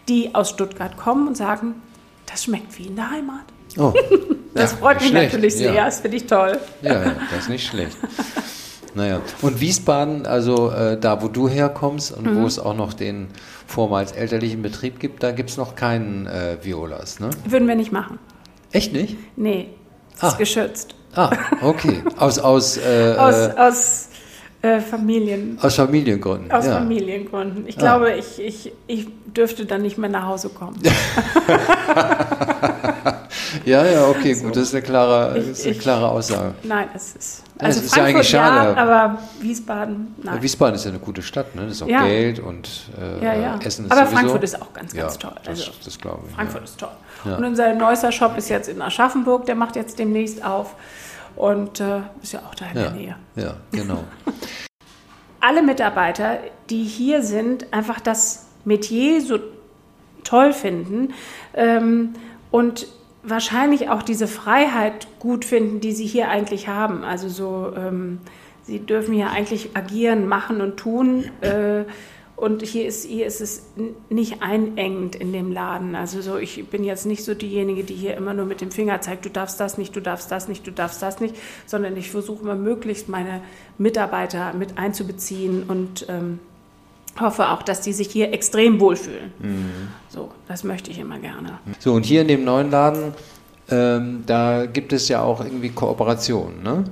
die 0.08 0.34
aus 0.34 0.50
Stuttgart 0.50 0.98
kommen 0.98 1.28
und 1.28 1.36
sagen, 1.36 1.82
das 2.26 2.46
schmeckt 2.46 2.78
wie 2.80 2.88
in 2.88 2.96
der 2.96 3.12
Heimat. 3.12 3.57
Oh, 3.78 3.94
das 4.54 4.72
ja, 4.72 4.78
freut 4.78 5.00
mich 5.02 5.10
schlecht. 5.10 5.34
natürlich 5.34 5.56
sehr, 5.56 5.74
ja. 5.74 5.86
das 5.86 6.00
finde 6.00 6.18
ich 6.18 6.26
toll. 6.26 6.58
Ja, 6.82 6.94
ja, 6.94 7.16
das 7.32 7.44
ist 7.44 7.50
nicht 7.50 7.68
schlecht. 7.68 7.98
Naja, 8.98 9.22
und 9.44 9.62
Wiesbaden, 9.62 10.26
also 10.26 10.72
äh, 10.72 11.00
da, 11.00 11.22
wo 11.22 11.28
du 11.28 11.48
herkommst 11.48 12.12
und 12.12 12.26
mhm. 12.26 12.42
wo 12.42 12.48
es 12.48 12.58
auch 12.58 12.76
noch 12.76 12.94
den 12.94 13.28
vormals 13.68 14.12
elterlichen 14.12 14.64
Betrieb 14.64 15.00
gibt, 15.00 15.22
da 15.22 15.32
gibt 15.32 15.52
es 15.52 15.58
noch 15.58 15.76
keinen 15.76 16.26
äh, 16.26 16.58
Violas, 16.64 17.20
ne? 17.20 17.30
Würden 17.46 17.68
wir 17.68 17.76
nicht 17.76 17.92
machen. 17.92 18.18
Echt 18.72 18.94
nicht? 18.94 19.16
Nee, 19.36 19.70
ah. 20.20 20.30
ist 20.30 20.40
geschützt. 20.40 20.96
Ah, 21.14 21.30
okay. 21.62 22.02
Aus, 22.18 22.40
aus, 22.40 22.78
äh, 22.78 23.14
aus, 23.20 23.36
aus 23.56 24.10
äh, 24.64 24.80
Familien. 24.80 25.60
Aus 25.62 25.76
Familiengründen. 25.76 26.52
Aus 26.52 26.66
ja. 26.66 26.80
Familiengründen. 26.80 27.68
Ich 27.68 27.78
ah. 27.78 27.82
glaube, 27.82 28.14
ich, 28.14 28.40
ich, 28.40 28.74
ich 28.88 29.08
dürfte 29.28 29.68
dann 29.68 29.84
nicht 29.84 30.00
mehr 30.00 30.10
nach 30.10 30.26
Hause 30.26 30.50
kommen. 30.50 30.80
Ja, 33.66 33.86
ja, 33.86 34.08
okay, 34.08 34.34
gut, 34.36 34.56
das 34.56 34.64
ist 34.64 34.74
eine 34.74 34.84
klare, 34.84 35.38
ich, 35.38 35.50
ist 35.50 35.66
eine 35.66 35.76
klare 35.76 36.10
Aussage. 36.10 36.54
Nein, 36.64 36.90
es 36.94 37.16
ist. 37.16 37.44
Also 37.58 37.80
das 37.80 37.88
ist 37.88 37.96
ja 37.96 38.04
eigentlich 38.04 38.30
schade. 38.30 38.76
Ja, 38.76 38.84
aber 38.84 39.20
Wiesbaden, 39.40 40.16
nein. 40.22 40.42
Wiesbaden 40.42 40.76
ist 40.76 40.86
ja 40.86 40.92
eine 40.92 41.00
gute 41.00 41.22
Stadt, 41.22 41.56
ne? 41.56 41.64
Das 41.64 41.74
ist 41.74 41.82
auch 41.82 41.88
ja. 41.88 42.06
Geld 42.06 42.40
und 42.40 42.70
äh, 43.00 43.24
ja, 43.24 43.34
ja. 43.34 43.60
Essen 43.64 43.86
ist 43.86 43.92
Aber 43.92 44.02
sowieso. 44.02 44.16
Frankfurt 44.18 44.44
ist 44.44 44.62
auch 44.62 44.74
ganz, 44.74 44.94
ganz 44.94 45.18
toll. 45.18 45.34
Also, 45.46 45.66
das, 45.66 45.80
das 45.86 45.98
glaube 45.98 46.24
ich. 46.28 46.36
Frankfurt 46.36 46.64
ist 46.64 46.80
toll. 46.80 46.90
Und 47.26 47.44
unser 47.44 47.74
neuester 47.74 48.12
Shop 48.12 48.38
ist 48.38 48.50
jetzt 48.50 48.70
in 48.70 48.82
Aschaffenburg, 48.82 49.46
der 49.46 49.56
macht 49.56 49.76
jetzt 49.76 49.98
demnächst 50.00 50.44
auf. 50.44 50.76
Und 51.36 51.80
äh, 51.80 52.00
ist 52.22 52.34
ja 52.34 52.40
auch 52.48 52.56
da 52.56 52.66
in 52.68 52.76
der 52.76 52.92
Nähe. 52.92 53.16
Ja, 53.36 53.56
genau. 53.72 54.04
Alle 55.40 55.62
Mitarbeiter, 55.62 56.40
die 56.70 56.84
hier 56.84 57.22
sind, 57.22 57.72
einfach 57.72 58.00
das 58.00 58.48
Metier 58.66 59.22
so 59.22 59.40
toll 60.24 60.52
finden 60.52 61.14
ähm, 61.54 62.14
und 62.52 62.88
wahrscheinlich 63.30 63.90
auch 63.90 64.04
diese 64.04 64.28
Freiheit 64.28 65.08
gut 65.20 65.46
finden, 65.46 65.80
die 65.80 65.94
sie 65.94 66.06
hier 66.06 66.30
eigentlich 66.30 66.68
haben. 66.68 67.04
Also 67.04 67.30
so, 67.30 67.74
ähm, 67.76 68.20
sie 68.64 68.80
dürfen 68.80 69.14
hier 69.14 69.30
eigentlich 69.30 69.76
agieren, 69.76 70.28
machen 70.28 70.62
und 70.62 70.78
tun. 70.78 71.26
Äh, 71.42 71.86
und 72.38 72.62
hier 72.62 72.86
ist, 72.86 73.06
hier 73.06 73.26
ist 73.26 73.42
es 73.42 73.66
nicht 74.10 74.44
einengend 74.44 75.16
in 75.16 75.34
dem 75.34 75.52
Laden. 75.52 75.96
Also 75.96 76.22
so, 76.22 76.38
ich 76.38 76.68
bin 76.68 76.84
jetzt 76.84 77.08
nicht 77.08 77.24
so 77.24 77.34
diejenige, 77.34 77.84
die 77.84 77.96
hier 77.96 78.16
immer 78.16 78.36
nur 78.36 78.46
mit 78.46 78.62
dem 78.62 78.70
Finger 78.70 79.02
zeigt, 79.02 79.26
du 79.26 79.32
darfst 79.32 79.60
das 79.60 79.80
nicht, 79.80 79.96
du 79.96 80.02
darfst 80.02 80.32
das 80.32 80.48
nicht, 80.48 80.66
du 80.68 80.72
darfst 80.72 81.02
das 81.02 81.20
nicht, 81.20 81.36
sondern 81.66 81.98
ich 81.98 82.12
versuche 82.12 82.44
immer 82.44 82.54
möglichst 82.54 83.10
meine 83.10 83.42
Mitarbeiter 83.80 84.54
mit 84.54 84.78
einzubeziehen 84.78 85.64
und 85.64 86.06
ähm, 86.10 86.40
hoffe 87.20 87.50
auch, 87.50 87.64
dass 87.64 87.82
die 87.82 87.94
sich 87.94 88.10
hier 88.10 88.34
extrem 88.34 88.80
wohlfühlen. 88.80 89.32
Mhm. 89.40 89.88
So, 90.10 90.30
das 90.48 90.64
möchte 90.64 90.92
ich 90.92 91.00
immer 91.00 91.20
gerne. 91.20 91.60
So, 91.80 91.94
und 91.94 92.06
hier 92.06 92.22
in 92.22 92.28
dem 92.28 92.44
neuen 92.44 92.72
Laden, 92.72 93.14
ähm, 93.70 94.24
da 94.26 94.66
gibt 94.66 94.94
es 94.94 95.08
ja 95.10 95.22
auch 95.22 95.42
irgendwie 95.42 95.70
Kooperationen, 95.70 96.64
ne? 96.64 96.84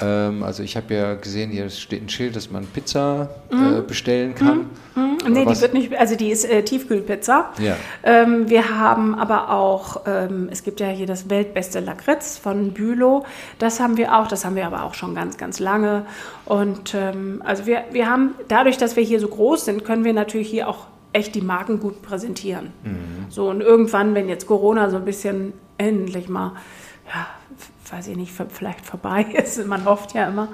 Ähm, 0.00 0.42
also 0.42 0.62
ich 0.62 0.76
habe 0.76 0.94
ja 0.94 1.14
gesehen, 1.14 1.50
hier 1.50 1.68
steht 1.70 2.02
ein 2.02 2.08
Schild, 2.08 2.36
dass 2.36 2.50
man 2.50 2.66
Pizza 2.66 3.30
mhm. 3.50 3.78
äh, 3.78 3.80
bestellen 3.80 4.34
kann. 4.34 4.66
Mhm. 4.94 5.02
mhm. 5.02 5.32
Nee, 5.32 5.44
die 5.44 5.60
wird 5.60 5.74
nicht, 5.74 5.94
also 5.96 6.16
die 6.16 6.30
ist 6.30 6.44
äh, 6.44 6.62
Tiefkühlpizza. 6.62 7.50
Ja. 7.58 7.76
Ähm, 8.02 8.48
wir 8.48 8.78
haben 8.78 9.14
aber 9.14 9.50
auch, 9.50 10.02
ähm, 10.06 10.48
es 10.50 10.62
gibt 10.62 10.80
ja 10.80 10.88
hier 10.88 11.06
das 11.06 11.28
weltbeste 11.28 11.80
Lakritz 11.80 12.38
von 12.38 12.72
Bülow. 12.72 13.24
Das 13.58 13.80
haben 13.80 13.96
wir 13.96 14.16
auch, 14.16 14.28
das 14.28 14.44
haben 14.44 14.56
wir 14.56 14.66
aber 14.66 14.84
auch 14.84 14.94
schon 14.94 15.14
ganz, 15.14 15.36
ganz 15.36 15.60
lange. 15.60 16.06
Und 16.44 16.94
ähm, 16.94 17.42
also 17.44 17.66
wir, 17.66 17.84
wir 17.90 18.08
haben, 18.08 18.34
dadurch, 18.48 18.78
dass 18.78 18.96
wir 18.96 19.02
hier 19.02 19.20
so 19.20 19.28
groß 19.28 19.64
sind, 19.64 19.84
können 19.84 20.04
wir 20.04 20.12
natürlich 20.12 20.48
hier 20.48 20.68
auch 20.68 20.86
echt 21.12 21.34
die 21.34 21.40
Marken 21.40 21.80
gut 21.80 22.02
präsentieren. 22.02 22.72
Mhm. 22.84 23.26
So 23.28 23.48
und 23.48 23.60
irgendwann, 23.60 24.14
wenn 24.14 24.28
jetzt 24.28 24.46
Corona 24.46 24.90
so 24.90 24.96
ein 24.96 25.04
bisschen 25.04 25.52
endlich 25.78 26.28
mal 26.28 26.52
ja, 27.06 27.26
weiß 27.92 28.08
ich 28.08 28.16
nicht, 28.16 28.32
vielleicht 28.50 28.84
vorbei 28.84 29.22
ist, 29.44 29.64
man 29.66 29.84
hofft 29.84 30.14
ja 30.14 30.28
immer, 30.28 30.48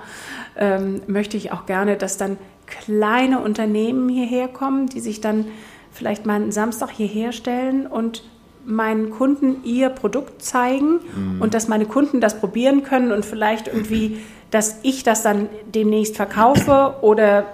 ähm, 0.56 1.02
möchte 1.06 1.36
ich 1.36 1.52
auch 1.52 1.66
gerne, 1.66 1.96
dass 1.96 2.16
dann 2.16 2.36
kleine 2.66 3.40
Unternehmen 3.40 4.08
hierher 4.08 4.48
kommen, 4.48 4.86
die 4.86 5.00
sich 5.00 5.20
dann 5.20 5.46
vielleicht 5.92 6.26
mal 6.26 6.36
einen 6.36 6.52
Samstag 6.52 6.90
hierher 6.90 7.32
stellen 7.32 7.86
und 7.86 8.24
meinen 8.64 9.10
Kunden 9.10 9.62
ihr 9.64 9.90
Produkt 9.90 10.42
zeigen 10.42 11.00
mhm. 11.14 11.42
und 11.42 11.52
dass 11.52 11.68
meine 11.68 11.84
Kunden 11.84 12.20
das 12.20 12.40
probieren 12.40 12.82
können 12.82 13.12
und 13.12 13.24
vielleicht 13.24 13.68
irgendwie 13.68 14.20
dass 14.54 14.78
ich 14.82 15.02
das 15.02 15.24
dann 15.24 15.48
demnächst 15.66 16.14
verkaufe 16.14 16.94
oder 17.00 17.46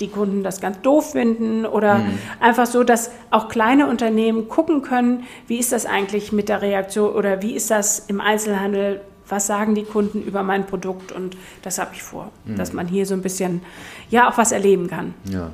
die 0.00 0.08
Kunden 0.08 0.42
das 0.42 0.60
ganz 0.60 0.80
doof 0.82 1.12
finden 1.12 1.66
oder 1.66 1.98
mhm. 1.98 2.18
einfach 2.40 2.66
so, 2.66 2.82
dass 2.82 3.10
auch 3.30 3.48
kleine 3.48 3.88
Unternehmen 3.88 4.48
gucken 4.48 4.82
können, 4.82 5.24
wie 5.46 5.58
ist 5.58 5.72
das 5.72 5.86
eigentlich 5.86 6.32
mit 6.32 6.48
der 6.48 6.62
Reaktion 6.62 7.12
oder 7.12 7.42
wie 7.42 7.52
ist 7.52 7.70
das 7.70 8.00
im 8.08 8.20
Einzelhandel, 8.20 9.00
was 9.28 9.46
sagen 9.46 9.74
die 9.74 9.84
Kunden 9.84 10.22
über 10.22 10.42
mein 10.42 10.66
Produkt 10.66 11.12
und 11.12 11.36
das 11.62 11.78
habe 11.78 11.90
ich 11.94 12.02
vor, 12.02 12.30
mhm. 12.44 12.56
dass 12.56 12.72
man 12.72 12.88
hier 12.88 13.06
so 13.06 13.14
ein 13.14 13.22
bisschen 13.22 13.62
ja 14.10 14.30
auch 14.30 14.38
was 14.38 14.52
erleben 14.52 14.88
kann. 14.88 15.14
Ja, 15.30 15.50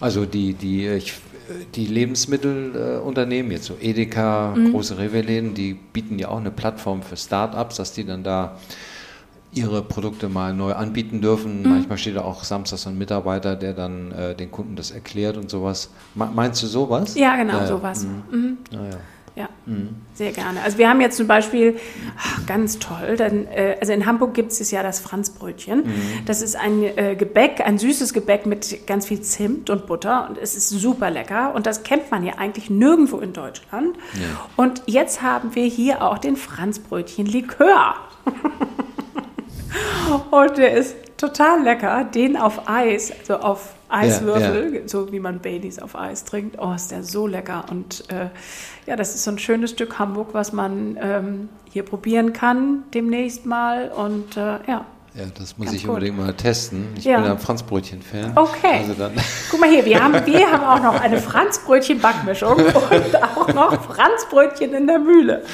also 0.00 0.26
die, 0.26 0.54
die, 0.54 0.88
ich, 0.88 1.14
die 1.74 1.86
Lebensmittelunternehmen, 1.86 3.52
jetzt 3.52 3.66
so 3.66 3.76
Edeka, 3.80 4.54
mhm. 4.56 4.72
große 4.72 4.98
Rewe-Läden, 4.98 5.54
die 5.54 5.74
bieten 5.74 6.18
ja 6.18 6.28
auch 6.28 6.38
eine 6.38 6.50
Plattform 6.50 7.02
für 7.02 7.16
Start-ups, 7.16 7.76
dass 7.76 7.92
die 7.92 8.04
dann 8.04 8.22
da 8.22 8.58
ihre 9.52 9.82
Produkte 9.82 10.28
mal 10.28 10.54
neu 10.54 10.72
anbieten 10.72 11.20
dürfen. 11.20 11.62
Mhm. 11.62 11.68
Manchmal 11.68 11.98
steht 11.98 12.16
da 12.16 12.22
auch 12.22 12.44
samstags 12.44 12.86
ein 12.86 12.96
Mitarbeiter, 12.96 13.56
der 13.56 13.74
dann 13.74 14.12
äh, 14.12 14.34
den 14.34 14.50
Kunden 14.50 14.76
das 14.76 14.90
erklärt 14.90 15.36
und 15.36 15.50
sowas. 15.50 15.90
Meinst 16.14 16.62
du 16.62 16.66
sowas? 16.66 17.14
Ja, 17.14 17.36
genau, 17.36 17.58
ja, 17.58 17.66
sowas. 17.66 18.04
Mhm. 18.04 18.38
Mhm. 18.38 18.58
Ah, 18.72 18.76
ja. 18.90 18.98
Ja, 19.34 19.48
mhm. 19.64 19.96
sehr 20.12 20.30
gerne. 20.30 20.60
Also 20.62 20.76
wir 20.76 20.90
haben 20.90 21.00
jetzt 21.00 21.16
zum 21.16 21.26
Beispiel, 21.26 21.78
ach, 22.18 22.44
ganz 22.44 22.78
toll, 22.78 23.16
dann, 23.16 23.46
äh, 23.46 23.78
also 23.80 23.94
in 23.94 24.04
Hamburg 24.04 24.34
gibt 24.34 24.52
es 24.52 24.70
ja 24.70 24.82
das 24.82 25.00
Franzbrötchen. 25.00 25.86
Mhm. 25.86 26.02
Das 26.26 26.42
ist 26.42 26.54
ein 26.54 26.82
äh, 26.82 27.16
Gebäck, 27.16 27.62
ein 27.64 27.78
süßes 27.78 28.12
Gebäck 28.12 28.44
mit 28.44 28.86
ganz 28.86 29.06
viel 29.06 29.22
Zimt 29.22 29.70
und 29.70 29.86
Butter 29.86 30.28
und 30.28 30.36
es 30.36 30.54
ist 30.54 30.68
super 30.68 31.10
lecker 31.10 31.54
und 31.54 31.64
das 31.64 31.82
kennt 31.82 32.10
man 32.10 32.26
ja 32.26 32.34
eigentlich 32.36 32.68
nirgendwo 32.68 33.20
in 33.20 33.32
Deutschland. 33.32 33.96
Ja. 34.14 34.48
Und 34.56 34.82
jetzt 34.84 35.22
haben 35.22 35.54
wir 35.54 35.64
hier 35.64 36.02
auch 36.02 36.18
den 36.18 36.36
Franzbrötchen-Likör. 36.36 37.94
Und 40.30 40.58
der 40.58 40.72
ist 40.72 40.96
total 41.16 41.62
lecker. 41.62 42.04
Den 42.04 42.36
auf 42.36 42.68
Eis, 42.68 43.12
also 43.20 43.36
auf 43.36 43.74
Eiswürfel, 43.88 44.74
ja, 44.74 44.80
ja. 44.80 44.88
so 44.88 45.12
wie 45.12 45.20
man 45.20 45.40
Baileys 45.40 45.78
auf 45.78 45.96
Eis 45.96 46.24
trinkt. 46.24 46.58
Oh, 46.58 46.72
ist 46.72 46.90
der 46.90 47.02
so 47.02 47.26
lecker. 47.26 47.66
Und 47.70 48.04
äh, 48.10 48.28
ja, 48.86 48.96
das 48.96 49.14
ist 49.14 49.24
so 49.24 49.30
ein 49.30 49.38
schönes 49.38 49.70
Stück 49.70 49.98
Hamburg, 49.98 50.28
was 50.32 50.52
man 50.52 50.98
ähm, 51.00 51.48
hier 51.70 51.84
probieren 51.84 52.32
kann 52.32 52.84
demnächst 52.94 53.46
mal. 53.46 53.90
Und 53.90 54.36
äh, 54.36 54.58
ja. 54.66 54.86
Ja, 55.14 55.24
das 55.38 55.58
muss 55.58 55.66
Ganz 55.66 55.76
ich 55.76 55.82
gut. 55.82 55.90
unbedingt 55.90 56.16
mal 56.16 56.32
testen. 56.32 56.88
Ich 56.96 57.04
ja. 57.04 57.20
bin 57.20 57.30
ein 57.30 57.38
Franzbrötchen-Fan. 57.38 58.32
Okay. 58.34 58.84
Also. 58.88 58.94
Guck 59.50 59.60
mal 59.60 59.68
hier, 59.68 59.84
wir 59.84 60.02
haben, 60.02 60.14
wir 60.24 60.50
haben 60.50 60.64
auch 60.64 60.82
noch 60.82 60.98
eine 60.98 61.18
Franzbrötchen-Backmischung 61.18 62.56
und 62.56 63.22
auch 63.22 63.52
noch 63.52 63.94
Franzbrötchen 63.94 64.72
in 64.72 64.86
der 64.86 64.98
Mühle. 64.98 65.44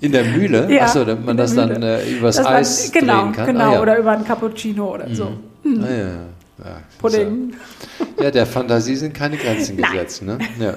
In 0.00 0.12
der 0.12 0.24
Mühle? 0.24 0.72
Ja, 0.72 0.84
Achso, 0.84 1.04
damit 1.04 1.24
man 1.24 1.36
das 1.36 1.54
Mühle. 1.54 1.68
dann 1.68 1.82
äh, 1.82 2.10
übers 2.10 2.36
das 2.36 2.46
Eis 2.46 2.90
man, 2.92 3.00
genau, 3.00 3.22
drehen 3.22 3.32
kann. 3.32 3.46
Genau, 3.46 3.70
ah, 3.70 3.74
ja. 3.74 3.82
oder 3.82 3.98
über 3.98 4.12
ein 4.12 4.24
Cappuccino 4.24 4.94
oder 4.94 5.14
so. 5.14 5.32
Mhm. 5.62 5.84
Ah, 5.84 5.90
ja. 5.90 6.06
ja 6.06 6.80
Pudding. 6.98 7.54
Ja, 8.20 8.30
der 8.30 8.46
Fantasie 8.46 8.96
sind 8.96 9.14
keine 9.14 9.36
Grenzen 9.36 9.76
gesetzt. 9.76 10.22
Ne? 10.22 10.38
Ja. 10.58 10.74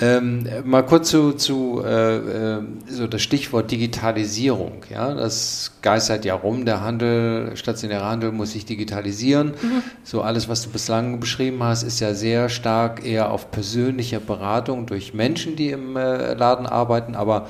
Ähm, 0.00 0.48
mal 0.64 0.86
kurz 0.86 1.10
zu, 1.10 1.32
zu 1.32 1.82
äh, 1.84 2.16
äh, 2.16 2.62
so 2.88 3.06
das 3.06 3.20
Stichwort 3.20 3.70
Digitalisierung. 3.70 4.84
Ja, 4.88 5.12
das 5.12 5.72
geistert 5.82 6.24
ja 6.24 6.34
rum. 6.34 6.64
Der 6.64 6.80
Handel, 6.80 7.54
stationäre 7.56 8.06
Handel 8.06 8.32
muss 8.32 8.52
sich 8.52 8.64
digitalisieren. 8.64 9.48
Mhm. 9.48 9.82
So 10.02 10.22
alles, 10.22 10.48
was 10.48 10.62
du 10.62 10.70
bislang 10.70 11.20
beschrieben 11.20 11.62
hast, 11.62 11.82
ist 11.82 12.00
ja 12.00 12.14
sehr 12.14 12.48
stark 12.48 13.04
eher 13.04 13.30
auf 13.30 13.50
persönliche 13.50 14.18
Beratung 14.18 14.86
durch 14.86 15.12
Menschen, 15.12 15.56
die 15.56 15.68
im 15.68 15.94
äh, 15.96 16.32
Laden 16.32 16.64
arbeiten. 16.64 17.14
Aber 17.14 17.48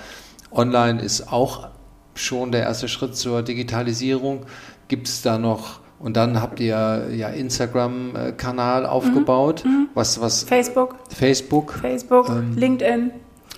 Online 0.54 1.00
ist 1.00 1.32
auch 1.32 1.68
schon 2.14 2.52
der 2.52 2.62
erste 2.62 2.88
Schritt 2.88 3.16
zur 3.16 3.42
Digitalisierung. 3.42 4.46
Gibt 4.88 5.08
es 5.08 5.22
da 5.22 5.38
noch, 5.38 5.80
und 5.98 6.16
dann 6.16 6.42
habt 6.42 6.60
ihr 6.60 7.08
ja 7.14 7.28
Instagram-Kanal 7.28 8.86
aufgebaut. 8.86 9.64
Mhm. 9.64 9.70
mhm. 9.70 9.88
Was, 9.94 10.20
was, 10.20 10.42
Facebook. 10.42 10.96
Facebook. 11.08 11.74
Facebook, 11.80 12.28
ähm, 12.28 12.56
LinkedIn. 12.56 13.10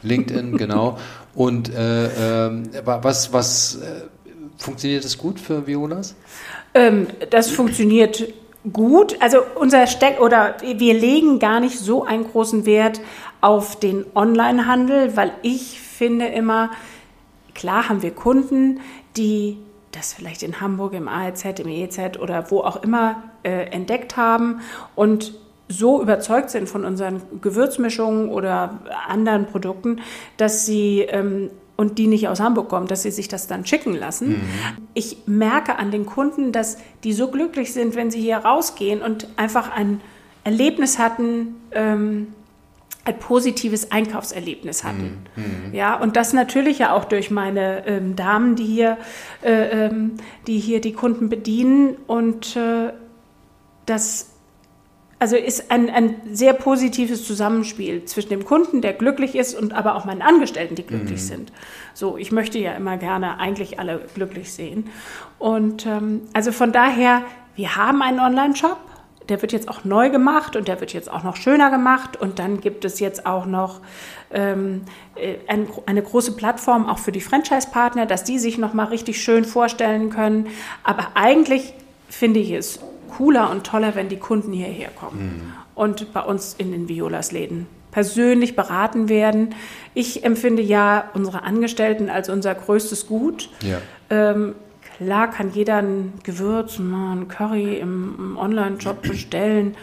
LinkedIn, 0.02 0.56
genau. 0.58 0.98
Und 1.34 1.72
äh, 1.74 2.48
äh, 2.48 2.64
was, 2.84 3.32
was 3.32 3.76
äh, 3.76 4.02
funktioniert 4.58 5.04
das 5.04 5.18
gut 5.18 5.40
für 5.40 5.66
Violas? 5.66 6.14
Ähm, 6.74 7.06
das 7.30 7.50
funktioniert 7.50 8.28
gut. 8.72 9.16
Also 9.20 9.38
unser 9.54 9.86
Steck 9.86 10.20
oder 10.20 10.56
wir 10.60 10.94
legen 10.94 11.38
gar 11.38 11.60
nicht 11.60 11.78
so 11.78 12.04
einen 12.04 12.24
großen 12.24 12.66
Wert 12.66 13.00
auf 13.40 13.78
den 13.78 14.04
Onlinehandel, 14.14 15.16
weil 15.16 15.32
ich 15.42 15.80
finde 15.94 16.26
immer, 16.26 16.70
klar 17.54 17.88
haben 17.88 18.02
wir 18.02 18.12
Kunden, 18.12 18.80
die 19.16 19.58
das 19.92 20.12
vielleicht 20.12 20.42
in 20.42 20.60
Hamburg 20.60 20.92
im 20.94 21.08
AEZ, 21.08 21.44
im 21.60 21.68
EZ 21.68 22.18
oder 22.18 22.50
wo 22.50 22.60
auch 22.60 22.82
immer 22.82 23.22
äh, 23.44 23.66
entdeckt 23.70 24.16
haben 24.16 24.60
und 24.96 25.34
so 25.68 26.02
überzeugt 26.02 26.50
sind 26.50 26.68
von 26.68 26.84
unseren 26.84 27.22
Gewürzmischungen 27.40 28.28
oder 28.28 28.80
anderen 29.08 29.46
Produkten, 29.46 30.00
dass 30.36 30.66
sie 30.66 31.00
ähm, 31.00 31.50
und 31.76 31.98
die 31.98 32.06
nicht 32.06 32.28
aus 32.28 32.38
Hamburg 32.38 32.68
kommen, 32.68 32.86
dass 32.86 33.02
sie 33.02 33.10
sich 33.10 33.28
das 33.28 33.46
dann 33.46 33.66
schicken 33.66 33.94
lassen. 33.94 34.28
Mhm. 34.28 34.42
Ich 34.94 35.18
merke 35.26 35.76
an 35.76 35.90
den 35.90 36.06
Kunden, 36.06 36.52
dass 36.52 36.78
die 37.02 37.12
so 37.12 37.28
glücklich 37.28 37.72
sind, 37.72 37.96
wenn 37.96 38.10
sie 38.10 38.20
hier 38.20 38.38
rausgehen 38.38 39.02
und 39.02 39.26
einfach 39.36 39.72
ein 39.72 40.00
Erlebnis 40.44 40.98
hatten, 40.98 41.56
ähm, 41.72 42.28
ein 43.04 43.18
positives 43.18 43.92
Einkaufserlebnis 43.92 44.82
hatten. 44.82 45.26
Mhm. 45.36 45.74
Ja, 45.74 45.94
und 46.00 46.16
das 46.16 46.32
natürlich 46.32 46.78
ja 46.78 46.94
auch 46.94 47.04
durch 47.04 47.30
meine 47.30 47.86
ähm, 47.86 48.16
Damen, 48.16 48.56
die 48.56 48.64
hier, 48.64 48.96
äh, 49.42 49.86
ähm, 49.86 50.14
die 50.46 50.58
hier 50.58 50.80
die 50.80 50.92
Kunden 50.94 51.28
bedienen. 51.28 51.96
Und 52.06 52.56
äh, 52.56 52.92
das 53.84 54.30
also 55.18 55.36
ist 55.36 55.70
ein, 55.70 55.90
ein 55.90 56.16
sehr 56.32 56.52
positives 56.52 57.26
Zusammenspiel 57.26 58.04
zwischen 58.04 58.30
dem 58.30 58.44
Kunden, 58.44 58.80
der 58.80 58.92
glücklich 58.92 59.34
ist, 59.34 59.54
und 59.54 59.72
aber 59.72 59.94
auch 59.96 60.04
meinen 60.04 60.22
Angestellten, 60.22 60.74
die 60.74 60.82
glücklich 60.82 61.20
mhm. 61.22 61.26
sind. 61.26 61.52
So, 61.94 62.16
ich 62.16 62.32
möchte 62.32 62.58
ja 62.58 62.72
immer 62.72 62.96
gerne 62.96 63.38
eigentlich 63.38 63.78
alle 63.78 64.02
glücklich 64.14 64.52
sehen. 64.52 64.90
Und 65.38 65.86
ähm, 65.86 66.22
also 66.32 66.52
von 66.52 66.72
daher, 66.72 67.22
wir 67.54 67.76
haben 67.76 68.02
einen 68.02 68.20
Online-Shop 68.20 68.78
der 69.28 69.40
wird 69.42 69.52
jetzt 69.52 69.68
auch 69.68 69.84
neu 69.84 70.10
gemacht 70.10 70.56
und 70.56 70.68
der 70.68 70.80
wird 70.80 70.92
jetzt 70.92 71.10
auch 71.10 71.22
noch 71.22 71.36
schöner 71.36 71.70
gemacht. 71.70 72.16
Und 72.16 72.38
dann 72.38 72.60
gibt 72.60 72.84
es 72.84 73.00
jetzt 73.00 73.26
auch 73.26 73.46
noch 73.46 73.80
ähm, 74.32 74.82
äh, 75.14 75.36
ein, 75.48 75.66
eine 75.86 76.02
große 76.02 76.32
Plattform 76.32 76.88
auch 76.88 76.98
für 76.98 77.12
die 77.12 77.20
Franchise-Partner, 77.20 78.06
dass 78.06 78.24
die 78.24 78.38
sich 78.38 78.58
nochmal 78.58 78.86
richtig 78.86 79.22
schön 79.22 79.44
vorstellen 79.44 80.10
können. 80.10 80.48
Aber 80.82 81.08
eigentlich 81.14 81.74
finde 82.08 82.40
ich 82.40 82.50
es 82.50 82.80
cooler 83.16 83.50
und 83.50 83.64
toller, 83.64 83.94
wenn 83.94 84.08
die 84.08 84.18
Kunden 84.18 84.52
hierher 84.52 84.90
kommen 84.90 85.20
mhm. 85.20 85.52
und 85.74 86.12
bei 86.12 86.20
uns 86.20 86.54
in 86.58 86.72
den 86.72 86.88
Violas-Läden 86.88 87.66
persönlich 87.94 88.56
beraten 88.56 89.08
werden. 89.08 89.54
Ich 89.94 90.24
empfinde 90.24 90.62
ja 90.62 91.10
unsere 91.14 91.44
Angestellten 91.44 92.10
als 92.10 92.28
unser 92.28 92.52
größtes 92.52 93.06
Gut. 93.06 93.50
Ja. 93.62 93.78
Ähm, 94.10 94.56
Klar 94.96 95.30
kann 95.30 95.52
jeder 95.52 95.76
ein 95.76 96.12
Gewürz, 96.22 96.78
ein 96.78 97.26
Curry 97.28 97.78
im, 97.78 98.36
Online-Shop 98.38 99.02
bestellen. 99.02 99.76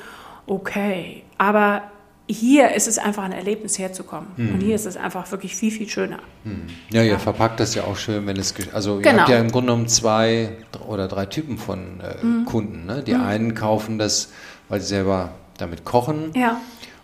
Okay. 0.48 1.24
Aber 1.38 1.84
hier 2.28 2.74
ist 2.74 2.88
es 2.88 2.98
einfach 2.98 3.24
ein 3.24 3.34
Erlebnis 3.34 3.78
herzukommen. 3.78 4.30
Mhm. 4.38 4.54
Und 4.54 4.62
hier 4.62 4.76
ist 4.76 4.86
es 4.86 4.96
einfach 4.96 5.30
wirklich 5.32 5.56
viel, 5.56 5.72
viel 5.72 5.90
schöner. 5.90 6.20
Mhm. 6.44 6.68
Ja, 6.92 7.04
ihr 7.04 7.12
ja. 7.12 7.20
verpackt 7.20 7.60
das 7.60 7.76
ja 7.76 7.84
auch 7.84 7.98
schön, 7.98 8.26
wenn 8.26 8.38
es. 8.38 8.54
Also, 8.74 8.98
genau. 8.98 9.10
ihr 9.10 9.20
habt 9.20 9.30
ja 9.30 9.40
im 9.40 9.52
Grunde 9.52 9.72
genommen 9.72 9.88
zwei 9.88 10.58
oder 10.88 11.08
drei 11.08 11.26
Typen 11.26 11.58
von 11.58 12.00
äh, 12.00 12.26
mhm. 12.26 12.46
Kunden. 12.46 12.86
Ne? 12.86 13.04
Die 13.04 13.14
mhm. 13.14 13.22
einen 13.22 13.54
kaufen 13.54 13.98
das, 13.98 14.32
weil 14.70 14.80
sie 14.80 14.88
selber 14.88 15.32
damit 15.58 15.84
kochen. 15.84 16.32
Ja. 16.36 16.62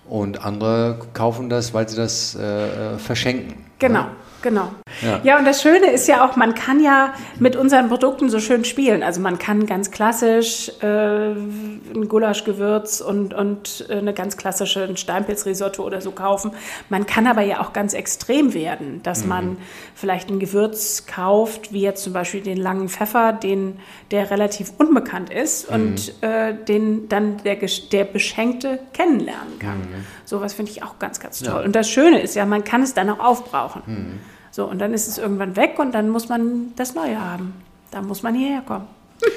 Und 0.08 0.46
andere 0.46 1.00
kaufen 1.14 1.50
das, 1.50 1.74
weil 1.74 1.90
sie 1.90 1.98
das 1.98 2.36
äh, 2.36 2.96
äh 2.96 2.98
verschenken. 2.98 3.66
Genau. 3.80 4.04
Ne? 4.04 4.10
Genau. 4.42 4.72
Ja. 5.02 5.20
ja, 5.24 5.40
und 5.40 5.46
das 5.46 5.62
Schöne 5.62 5.92
ist 5.92 6.08
ja 6.08 6.26
auch, 6.26 6.36
man 6.36 6.56
kann 6.56 6.80
ja 6.80 7.14
mit 7.40 7.56
unseren 7.56 7.90
Produkten 7.90 8.30
so 8.30 8.40
schön 8.40 8.66
spielen. 8.66 9.04
Also 9.04 9.22
man 9.22 9.38
kann 9.38 9.66
ganz 9.66 9.92
klassisch 9.92 10.72
äh, 10.82 11.32
ein 11.32 12.08
Gulaschgewürz 12.08 13.02
und, 13.02 13.34
und 13.34 13.86
äh, 13.90 13.98
eine 13.98 14.14
ganz 14.14 14.38
klassische 14.38 14.84
ein 14.84 14.98
Steinpilzrisotto 14.98 15.84
oder 15.84 16.02
so 16.02 16.12
kaufen. 16.12 16.52
Man 16.90 17.06
kann 17.06 17.28
aber 17.28 17.42
ja 17.42 17.62
auch 17.62 17.74
ganz 17.74 17.94
extrem 17.94 18.54
werden, 18.54 19.02
dass 19.04 19.24
mhm. 19.24 19.30
man 19.30 19.58
vielleicht 19.96 20.30
ein 20.30 20.40
Gewürz 20.40 21.06
kauft, 21.06 21.74
wie 21.74 21.82
jetzt 21.82 22.04
zum 22.04 22.14
Beispiel 22.14 22.42
den 22.42 22.58
langen 22.58 22.90
Pfeffer, 22.90 23.34
den, 23.34 23.80
der 24.12 24.32
relativ 24.32 24.74
unbekannt 24.78 25.30
ist 25.30 25.70
mhm. 25.70 25.76
und 25.76 26.24
äh, 26.24 26.54
den 26.54 27.10
dann 27.10 27.38
der, 27.44 27.58
der 27.92 28.04
Beschenkte 28.04 28.80
kennenlernen 28.94 29.60
kann. 29.60 29.80
Mhm. 29.80 30.06
Sowas 30.26 30.54
finde 30.54 30.72
ich 30.72 30.84
auch 30.84 31.00
ganz, 31.00 31.20
ganz 31.20 31.40
toll. 31.40 31.60
Ja. 31.60 31.66
Und 31.66 31.76
das 31.76 31.90
Schöne 31.90 32.20
ist 32.22 32.36
ja, 32.36 32.46
man 32.46 32.64
kann 32.64 32.82
es 32.82 32.94
dann 32.94 33.10
auch 33.10 33.20
aufbrauchen. 33.20 34.20
So, 34.58 34.66
und 34.66 34.80
dann 34.80 34.92
ist 34.92 35.08
es 35.08 35.20
irgendwann 35.20 35.56
weg 35.56 35.78
und 35.78 35.94
dann 35.94 36.10
muss 36.10 36.30
man 36.30 36.74
das 36.76 36.96
Neue 36.96 37.22
haben. 37.22 37.54
Da 37.92 38.02
muss 38.02 38.24
man 38.24 38.34
hierher 38.34 38.62
kommen. 38.62 38.88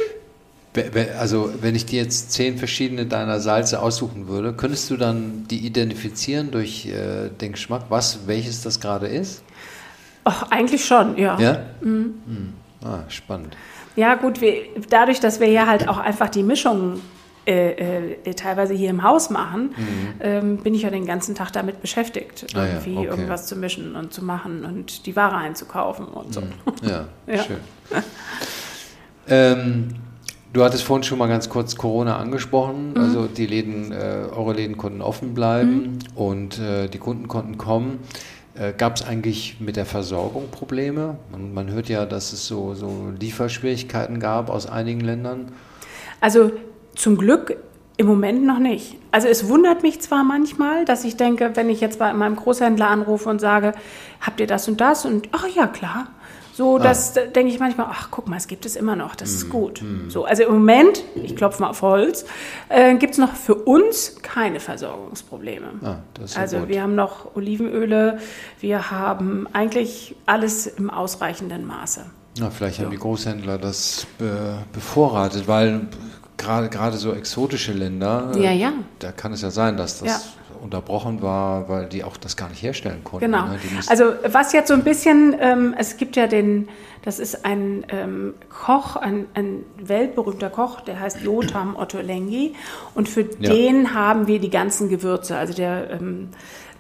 Also, 1.19 1.53
wenn 1.61 1.75
ich 1.75 1.85
dir 1.85 2.01
jetzt 2.01 2.31
zehn 2.31 2.57
verschiedene 2.57 3.05
deiner 3.05 3.41
Salze 3.41 3.83
aussuchen 3.83 4.29
würde, 4.29 4.53
könntest 4.53 4.89
du 4.89 4.97
dann 4.97 5.49
die 5.51 5.67
identifizieren 5.67 6.53
durch 6.53 6.87
äh, 6.87 7.29
den 7.29 7.53
Geschmack, 7.53 7.87
was 7.89 8.29
welches 8.29 8.63
das 8.63 8.79
gerade 8.79 9.09
ist? 9.09 9.43
Ach, 10.23 10.49
eigentlich 10.51 10.85
schon, 10.85 11.19
ja. 11.19 11.37
Ja? 11.41 11.67
Mhm. 11.81 12.15
Mhm. 12.25 12.53
Ah, 12.85 13.01
spannend. 13.09 13.57
Ja, 13.97 14.15
gut, 14.15 14.41
wir, 14.41 14.63
dadurch, 14.89 15.19
dass 15.19 15.41
wir 15.41 15.49
ja 15.49 15.67
halt 15.67 15.89
auch 15.89 15.99
einfach 15.99 16.29
die 16.29 16.45
Mischung 16.45 17.01
äh, 17.47 18.13
äh, 18.25 18.35
teilweise 18.35 18.75
hier 18.75 18.91
im 18.91 19.03
Haus 19.03 19.31
machen, 19.31 19.75
mhm. 19.77 20.09
ähm, 20.21 20.57
bin 20.59 20.75
ich 20.75 20.83
ja 20.83 20.91
den 20.91 21.07
ganzen 21.07 21.35
Tag 21.35 21.53
damit 21.53 21.81
beschäftigt, 21.81 22.47
Ah, 22.55 22.59
ja, 22.59 22.67
irgendwie 22.67 22.99
okay. 22.99 23.07
irgendwas 23.09 23.47
zu 23.47 23.57
mischen 23.57 23.97
und 23.97 24.13
zu 24.13 24.25
machen 24.25 24.65
und 24.65 25.07
die 25.07 25.17
Ware 25.17 25.37
einzukaufen 25.37 26.07
und 26.07 26.35
so. 26.35 26.43
Ja, 26.83 27.07
Ja. 27.27 27.43
schön. 27.43 27.57
ähm, 29.29 29.89
du 30.53 30.65
hattest 30.65 30.83
vorhin 30.85 31.03
schon 31.03 31.19
mal 31.19 31.29
ganz 31.29 31.49
kurz 31.49 31.77
Corona 31.77 32.17
angesprochen. 32.19 32.91
Mhm. 32.93 33.01
Also 33.01 33.27
die 33.27 33.47
Läden, 33.47 33.93
äh, 33.93 34.27
eure 34.35 34.53
Läden 34.55 34.77
konnten 34.77 35.01
offen 35.03 35.35
bleiben 35.35 35.99
und 36.15 36.59
äh, 36.59 36.89
die 36.89 36.99
Kunden 36.99 37.29
konnten 37.29 37.57
kommen. 37.59 38.01
Äh, 38.55 38.73
Gab 38.77 38.97
es 38.97 39.03
eigentlich 39.03 39.61
mit 39.61 39.77
der 39.77 39.87
Versorgung 39.87 40.49
Probleme? 40.51 41.17
Man, 41.31 41.55
man 41.55 41.71
hört 41.71 41.89
ja, 41.89 42.05
dass 42.05 42.33
es 42.33 42.47
so, 42.47 42.75
so 42.75 43.13
Lieferschwierigkeiten 43.19 44.21
gab 44.21 44.51
aus 44.51 44.67
einigen 44.67 45.01
Ländern. 45.01 45.53
Also 46.21 46.51
zum 46.95 47.17
Glück 47.17 47.57
im 47.97 48.07
Moment 48.07 48.45
noch 48.45 48.59
nicht. 48.59 48.97
Also 49.11 49.29
es 49.29 49.49
wundert 49.49 49.83
mich 49.83 50.01
zwar 50.01 50.25
manchmal, 50.25 50.85
dass 50.85 51.05
ich 51.05 51.17
denke, 51.17 51.53
wenn 51.55 51.69
ich 51.69 51.81
jetzt 51.81 51.99
bei 51.99 52.13
meinem 52.13 52.37
Großhändler 52.37 52.89
anrufe 52.89 53.29
und 53.29 53.41
sage, 53.41 53.75
habt 54.21 54.41
ihr 54.41 54.47
das 54.47 54.69
und 54.69 54.81
das? 54.81 55.05
Und 55.05 55.29
ach 55.33 55.47
ja, 55.49 55.67
klar. 55.67 56.07
So, 56.53 56.79
das 56.79 57.15
da 57.15 57.23
denke 57.23 57.53
ich 57.53 57.61
manchmal, 57.61 57.87
ach 57.89 58.09
guck 58.11 58.29
mal, 58.29 58.37
es 58.37 58.47
gibt 58.47 58.67
es 58.67 58.77
immer 58.77 58.97
noch, 58.97 59.15
das 59.15 59.31
ist 59.31 59.49
gut. 59.49 59.83
So, 60.09 60.25
also 60.25 60.43
im 60.43 60.53
Moment, 60.53 61.03
ich 61.15 61.35
klopfe 61.37 61.63
mal 61.63 61.71
auf 61.71 61.81
Holz, 61.81 62.27
äh, 62.69 62.97
gibt 62.97 63.13
es 63.15 63.19
noch 63.19 63.35
für 63.35 63.55
uns 63.55 64.17
keine 64.21 64.61
Versorgungsprobleme. 64.61 65.69
Ah, 65.83 65.97
das 66.15 66.37
also 66.37 66.59
gut. 66.59 66.69
wir 66.69 66.83
haben 66.83 66.95
noch 66.95 67.35
Olivenöle, 67.35 68.19
wir 68.61 68.91
haben 68.91 69.47
eigentlich 69.53 70.17
alles 70.27 70.67
im 70.67 70.91
ausreichenden 70.91 71.67
Maße. 71.67 72.05
Na, 72.39 72.51
vielleicht 72.51 72.81
haben 72.81 72.91
die 72.91 72.99
Großhändler 72.99 73.57
das 73.57 74.07
be 74.19 74.59
bevorratet, 74.73 75.49
weil 75.49 75.89
gerade 76.41 76.69
gerade 76.69 76.97
so 76.97 77.13
exotische 77.13 77.73
Länder, 77.73 78.33
äh, 78.35 78.43
Ja, 78.45 78.53
ja. 78.53 78.73
da 78.99 79.13
kann 79.13 79.33
es 79.33 79.43
ja 79.43 79.51
sein, 79.51 79.77
dass 79.77 80.01
das 80.01 80.09
Ja. 80.09 80.21
unterbrochen 80.63 81.23
war, 81.23 81.69
weil 81.69 81.87
die 81.87 82.03
auch 82.05 82.17
das 82.17 82.37
gar 82.37 82.49
nicht 82.49 82.63
herstellen 82.63 83.03
konnten. 83.05 83.27
Genau. 83.27 83.47
ne? 83.47 83.59
Also 83.89 84.05
was 84.27 84.53
jetzt 84.53 84.69
so 84.69 84.75
ein 84.75 84.85
bisschen, 84.85 85.35
ähm, 85.41 85.75
es 85.79 85.97
gibt 85.97 86.17
ja 86.17 86.27
den, 86.27 86.69
das 87.03 87.19
ist 87.19 87.45
ein 87.45 87.87
ähm, 87.89 88.35
Koch, 88.51 88.97
ein, 88.97 89.27
ein 89.35 89.65
weltberühmter 89.79 90.51
Koch, 90.51 90.81
der 90.83 91.01
heißt 91.01 91.23
Jotam 91.23 91.77
Ottolenghi 91.77 92.55
und 92.95 93.09
für 93.09 93.25
den 93.25 93.95
haben 93.95 94.27
wir 94.27 94.39
die 94.39 94.51
ganzen 94.51 94.89
Gewürze. 94.89 95.37
Also 95.37 95.55
der 95.55 95.91
ähm, 95.93 96.29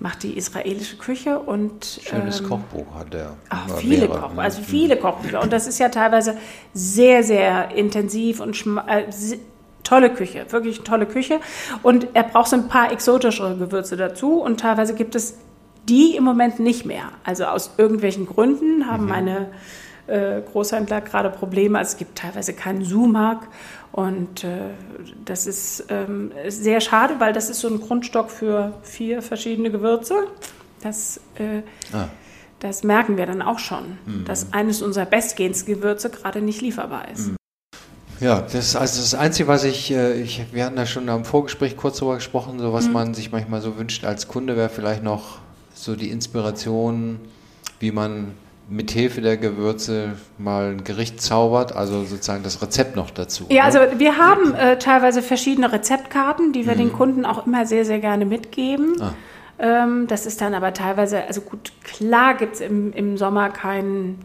macht 0.00 0.22
die 0.22 0.36
israelische 0.36 0.96
Küche 0.96 1.38
und 1.38 2.00
Schönes 2.02 2.40
ähm, 2.40 2.48
Kochbuch 2.48 2.86
hat 2.98 3.12
der. 3.12 3.34
Ach, 3.50 3.68
viele 3.78 4.08
mehrere, 4.08 4.20
Koch, 4.20 4.34
ne? 4.34 4.42
also 4.42 4.62
viele 4.62 4.96
Kochbücher. 4.96 5.40
Und 5.42 5.52
das 5.52 5.66
ist 5.66 5.78
ja 5.78 5.88
teilweise 5.90 6.36
sehr, 6.74 7.22
sehr 7.22 7.74
intensiv 7.74 8.40
und 8.40 8.56
äh, 8.88 9.04
tolle 9.84 10.10
Küche, 10.10 10.46
wirklich 10.50 10.76
eine 10.76 10.84
tolle 10.84 11.06
Küche. 11.06 11.40
Und 11.82 12.08
er 12.14 12.24
braucht 12.24 12.48
so 12.48 12.56
ein 12.56 12.68
paar 12.68 12.92
exotischere 12.92 13.56
Gewürze 13.56 13.96
dazu. 13.96 14.40
Und 14.40 14.60
teilweise 14.60 14.94
gibt 14.94 15.14
es 15.14 15.36
die 15.88 16.14
im 16.16 16.24
Moment 16.24 16.60
nicht 16.60 16.84
mehr. 16.84 17.04
Also 17.24 17.44
aus 17.44 17.72
irgendwelchen 17.78 18.26
Gründen 18.26 18.86
haben 18.86 19.06
meine 19.06 19.48
äh, 20.06 20.40
Großhändler 20.42 21.00
gerade 21.00 21.30
Probleme. 21.30 21.78
Also 21.78 21.92
es 21.92 21.96
gibt 21.96 22.18
teilweise 22.18 22.52
keinen 22.52 22.84
Sumak. 22.84 23.48
Und 23.92 24.44
äh, 24.44 24.48
das 25.24 25.46
ist 25.46 25.86
ähm, 25.88 26.30
sehr 26.48 26.80
schade, 26.80 27.14
weil 27.18 27.32
das 27.32 27.50
ist 27.50 27.60
so 27.60 27.68
ein 27.68 27.80
Grundstock 27.80 28.30
für 28.30 28.74
vier 28.82 29.20
verschiedene 29.22 29.70
Gewürze. 29.70 30.28
Das 30.82 31.20
äh, 31.36 31.62
Ah. 31.92 32.08
das 32.60 32.84
merken 32.84 33.16
wir 33.16 33.26
dann 33.26 33.42
auch 33.42 33.58
schon, 33.58 33.98
dass 34.26 34.52
eines 34.52 34.80
unserer 34.82 35.06
bestgehendsten 35.06 35.74
Gewürze 35.74 36.10
gerade 36.10 36.40
nicht 36.40 36.60
lieferbar 36.60 37.08
ist. 37.10 37.32
Ja, 38.20 38.40
das 38.42 38.54
ist 38.54 38.76
also 38.76 39.00
das 39.00 39.14
Einzige, 39.14 39.48
was 39.48 39.64
ich, 39.64 39.90
äh, 39.92 40.20
ich, 40.20 40.44
wir 40.52 40.64
hatten 40.66 40.76
da 40.76 40.84
schon 40.86 41.08
am 41.08 41.24
Vorgespräch 41.24 41.76
kurz 41.76 41.98
darüber 41.98 42.16
gesprochen, 42.16 42.58
so 42.58 42.68
Mhm. 42.68 42.72
was 42.72 42.88
man 42.88 43.14
sich 43.14 43.32
manchmal 43.32 43.60
so 43.62 43.78
wünscht 43.78 44.04
als 44.04 44.28
Kunde, 44.28 44.56
wäre 44.56 44.68
vielleicht 44.68 45.02
noch 45.02 45.38
so 45.74 45.96
die 45.96 46.10
Inspiration, 46.10 47.18
wie 47.78 47.92
man 47.92 48.32
mit 48.68 48.90
Hilfe 48.92 49.20
der 49.20 49.36
Gewürze 49.36 50.12
mal 50.38 50.70
ein 50.72 50.84
Gericht 50.84 51.20
zaubert, 51.20 51.74
also 51.74 52.04
sozusagen 52.04 52.42
das 52.44 52.62
Rezept 52.62 52.94
noch 52.94 53.10
dazu. 53.10 53.46
Ja, 53.48 53.62
ne? 53.62 53.64
also 53.64 53.78
wir 53.98 54.16
haben 54.18 54.54
äh, 54.54 54.78
teilweise 54.78 55.22
verschiedene 55.22 55.72
Rezeptkarten, 55.72 56.52
die 56.52 56.66
wir 56.66 56.74
den 56.76 56.92
Kunden 56.92 57.24
auch 57.24 57.46
immer 57.46 57.66
sehr, 57.66 57.84
sehr 57.84 57.98
gerne 57.98 58.26
mitgeben. 58.26 59.00
Ah. 59.00 59.14
Ähm, 59.58 60.06
das 60.06 60.24
ist 60.26 60.40
dann 60.40 60.54
aber 60.54 60.72
teilweise, 60.72 61.24
also 61.26 61.40
gut, 61.40 61.72
klar 61.82 62.34
gibt 62.36 62.54
es 62.56 62.60
im, 62.60 62.92
im 62.92 63.16
Sommer 63.16 63.48
kein, 63.50 64.18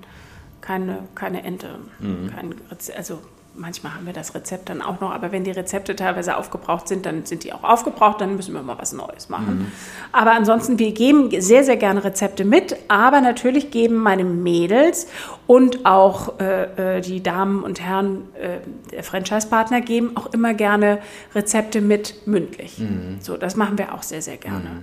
keine, 0.62 1.00
keine 1.16 1.44
Ente. 1.44 1.68
Kein 2.00 2.54
Reze- 2.72 2.94
also 2.96 3.20
manchmal 3.58 3.96
haben 3.96 4.06
wir 4.06 4.14
das 4.14 4.36
Rezept 4.36 4.70
dann 4.70 4.82
auch 4.82 5.00
noch, 5.00 5.12
aber 5.12 5.32
wenn 5.32 5.44
die 5.44 5.52
Rezepte 5.52 5.96
teilweise 5.96 6.38
aufgebraucht 6.38 6.88
sind, 6.88 7.06
dann 7.06 7.26
sind 7.26 7.44
die 7.44 7.54
auch 7.54 7.64
aufgebraucht, 7.64 8.22
dann 8.22 8.36
müssen 8.36 8.54
wir 8.54 8.62
mal 8.62 8.78
was 8.78 8.94
Neues 8.94 9.30
machen. 9.30 9.72
Aber 10.12 10.32
ansonsten, 10.32 10.80
wir 10.80 10.92
geben 10.92 11.30
sehr, 11.42 11.64
sehr 11.64 11.78
gerne 11.78 12.04
Rezepte 12.04 12.46
mit, 12.46 12.76
aber 12.88 13.22
natürlich 13.22 13.72
geben 13.72 13.96
meine 13.96 14.24
Mädels 14.24 15.08
und 15.48 15.86
auch 15.86 16.40
äh, 16.40 16.98
äh, 16.98 17.02
die 17.02 17.22
Damen 17.22 17.64
und 17.64 17.82
Herren 17.82 18.24
äh, 18.36 18.58
der 18.92 19.04
Franchise-Partner 19.04 19.82
geben 19.82 20.12
auch 20.16 20.34
immer 20.34 20.54
gerne 20.54 21.00
Rezepte 21.34 21.82
mit 21.82 22.28
mündlich. 22.28 22.82
So, 23.20 23.38
das 23.38 23.56
machen 23.56 23.78
wir 23.78 23.94
auch 23.94 24.04
sehr, 24.04 24.22
sehr 24.22 24.38
gerne. 24.38 24.82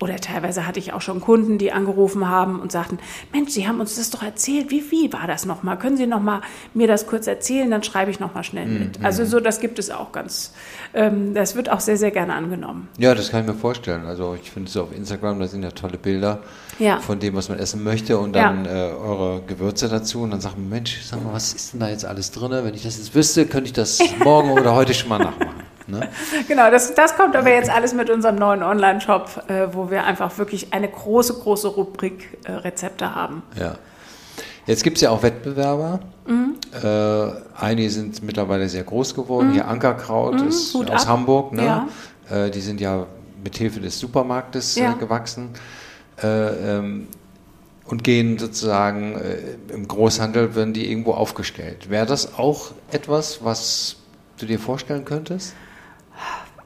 Oder 0.00 0.16
teilweise 0.16 0.66
hatte 0.66 0.78
ich 0.78 0.92
auch 0.92 1.00
schon 1.00 1.20
Kunden, 1.20 1.58
die 1.58 1.72
angerufen 1.72 2.28
haben 2.28 2.60
und 2.60 2.72
sagten, 2.72 2.98
Mensch, 3.32 3.50
Sie 3.50 3.66
haben 3.68 3.80
uns 3.80 3.96
das 3.96 4.10
doch 4.10 4.22
erzählt. 4.22 4.70
Wie, 4.70 4.82
wie 4.90 5.12
war 5.12 5.26
das 5.26 5.46
nochmal? 5.46 5.78
Können 5.78 5.96
Sie 5.96 6.06
nochmal 6.06 6.40
mir 6.74 6.86
das 6.86 7.06
kurz 7.06 7.26
erzählen? 7.26 7.70
Dann 7.70 7.82
schreibe 7.82 8.10
ich 8.10 8.20
nochmal 8.20 8.44
schnell 8.44 8.66
mit. 8.66 9.04
Also 9.04 9.24
so, 9.24 9.40
das 9.40 9.60
gibt 9.60 9.78
es 9.78 9.90
auch 9.90 10.12
ganz, 10.12 10.52
ähm, 10.94 11.34
das 11.34 11.54
wird 11.56 11.70
auch 11.70 11.80
sehr, 11.80 11.96
sehr 11.96 12.10
gerne 12.10 12.34
angenommen. 12.34 12.88
Ja, 12.98 13.14
das 13.14 13.30
kann 13.30 13.42
ich 13.42 13.46
mir 13.46 13.54
vorstellen. 13.54 14.06
Also 14.06 14.36
ich 14.40 14.50
finde 14.50 14.70
so 14.70 14.82
auf 14.84 14.94
Instagram, 14.96 15.40
da 15.40 15.46
sind 15.48 15.62
ja 15.62 15.70
tolle 15.70 15.98
Bilder 15.98 16.40
Ja. 16.78 16.98
von 17.00 17.18
dem, 17.18 17.34
was 17.34 17.48
man 17.48 17.58
essen 17.58 17.82
möchte 17.82 18.18
und 18.18 18.34
Ja. 18.36 18.44
dann 18.44 18.66
äh, 18.66 18.68
eure 18.68 19.42
Gewürze 19.42 19.88
dazu 19.88 20.22
und 20.22 20.30
dann 20.30 20.40
sagt 20.40 20.56
man, 20.58 20.68
Mensch, 20.68 21.00
sag 21.02 21.22
mal, 21.24 21.32
was 21.32 21.52
ist 21.52 21.72
denn 21.72 21.80
da 21.80 21.88
jetzt 21.88 22.04
alles 22.04 22.30
drin? 22.30 22.50
Wenn 22.52 22.74
ich 22.74 22.82
das 22.82 22.96
jetzt 22.98 23.14
wüsste, 23.14 23.46
könnte 23.46 23.66
ich 23.66 23.72
das 23.72 24.00
morgen 24.24 24.50
oder 24.50 24.74
heute 24.74 24.94
schon 24.94 25.08
mal 25.08 25.18
nachmachen. 25.18 25.61
Ne? 25.86 26.08
Genau, 26.48 26.70
das, 26.70 26.94
das 26.94 27.16
kommt 27.16 27.34
aber 27.36 27.50
jetzt 27.50 27.70
alles 27.70 27.94
mit 27.94 28.10
unserem 28.10 28.36
neuen 28.36 28.62
Online-Shop, 28.62 29.44
äh, 29.48 29.68
wo 29.72 29.90
wir 29.90 30.04
einfach 30.04 30.36
wirklich 30.38 30.72
eine 30.72 30.88
große, 30.88 31.34
große 31.34 31.68
Rubrik 31.68 32.38
äh, 32.44 32.52
Rezepte 32.52 33.14
haben. 33.14 33.42
Ja. 33.58 33.76
Jetzt 34.66 34.84
gibt 34.84 34.96
es 34.98 35.00
ja 35.02 35.10
auch 35.10 35.22
Wettbewerber. 35.22 36.00
Mhm. 36.26 36.54
Äh, 36.82 37.32
einige 37.60 37.90
sind 37.90 38.22
mittlerweile 38.22 38.68
sehr 38.68 38.84
groß 38.84 39.14
geworden. 39.14 39.52
Hier 39.52 39.66
Ankerkraut 39.66 40.40
ist 40.42 40.72
Mhm. 40.74 40.78
Hut 40.78 40.90
aus 40.90 41.02
ab. 41.02 41.08
Hamburg. 41.08 41.52
Ne? 41.52 41.64
Ja. 41.64 41.88
Äh, 42.30 42.50
die 42.50 42.60
sind 42.60 42.80
ja 42.80 43.06
mit 43.42 43.56
Hilfe 43.58 43.80
des 43.80 43.98
Supermarktes 43.98 44.76
Ja. 44.76 44.92
äh, 44.92 44.94
gewachsen. 44.94 45.50
Äh, 46.22 46.26
ähm, 46.76 47.08
und 47.86 48.04
gehen 48.04 48.38
sozusagen 48.38 49.20
im 49.68 49.88
Großhandel, 49.88 50.54
werden 50.54 50.72
die 50.72 50.88
irgendwo 50.90 51.12
aufgestellt. 51.14 51.90
Wäre 51.90 52.06
das 52.06 52.38
auch 52.38 52.70
etwas, 52.92 53.44
was 53.44 53.96
du 54.38 54.46
dir 54.46 54.60
vorstellen 54.60 55.04
könntest? 55.04 55.54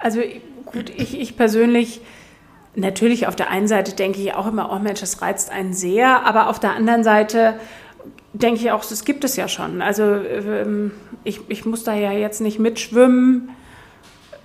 Also 0.06 0.20
gut, 0.66 0.88
ich, 0.96 1.20
ich 1.20 1.36
persönlich, 1.36 2.00
natürlich 2.76 3.26
auf 3.26 3.34
der 3.34 3.50
einen 3.50 3.66
Seite 3.66 3.92
denke 3.92 4.20
ich 4.20 4.34
auch 4.34 4.46
immer, 4.46 4.70
oh 4.72 4.78
Mensch, 4.78 5.00
das 5.00 5.20
reizt 5.20 5.50
einen 5.50 5.72
sehr, 5.72 6.24
aber 6.24 6.48
auf 6.48 6.60
der 6.60 6.74
anderen 6.74 7.02
Seite 7.02 7.58
denke 8.32 8.60
ich 8.60 8.70
auch, 8.70 8.84
das 8.84 9.04
gibt 9.04 9.24
es 9.24 9.34
ja 9.34 9.48
schon. 9.48 9.82
Also 9.82 10.04
ähm, 10.04 10.92
ich, 11.24 11.40
ich 11.48 11.64
muss 11.64 11.82
da 11.82 11.92
ja 11.92 12.12
jetzt 12.12 12.40
nicht 12.40 12.60
mitschwimmen 12.60 13.48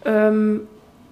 ähm, 0.04 0.68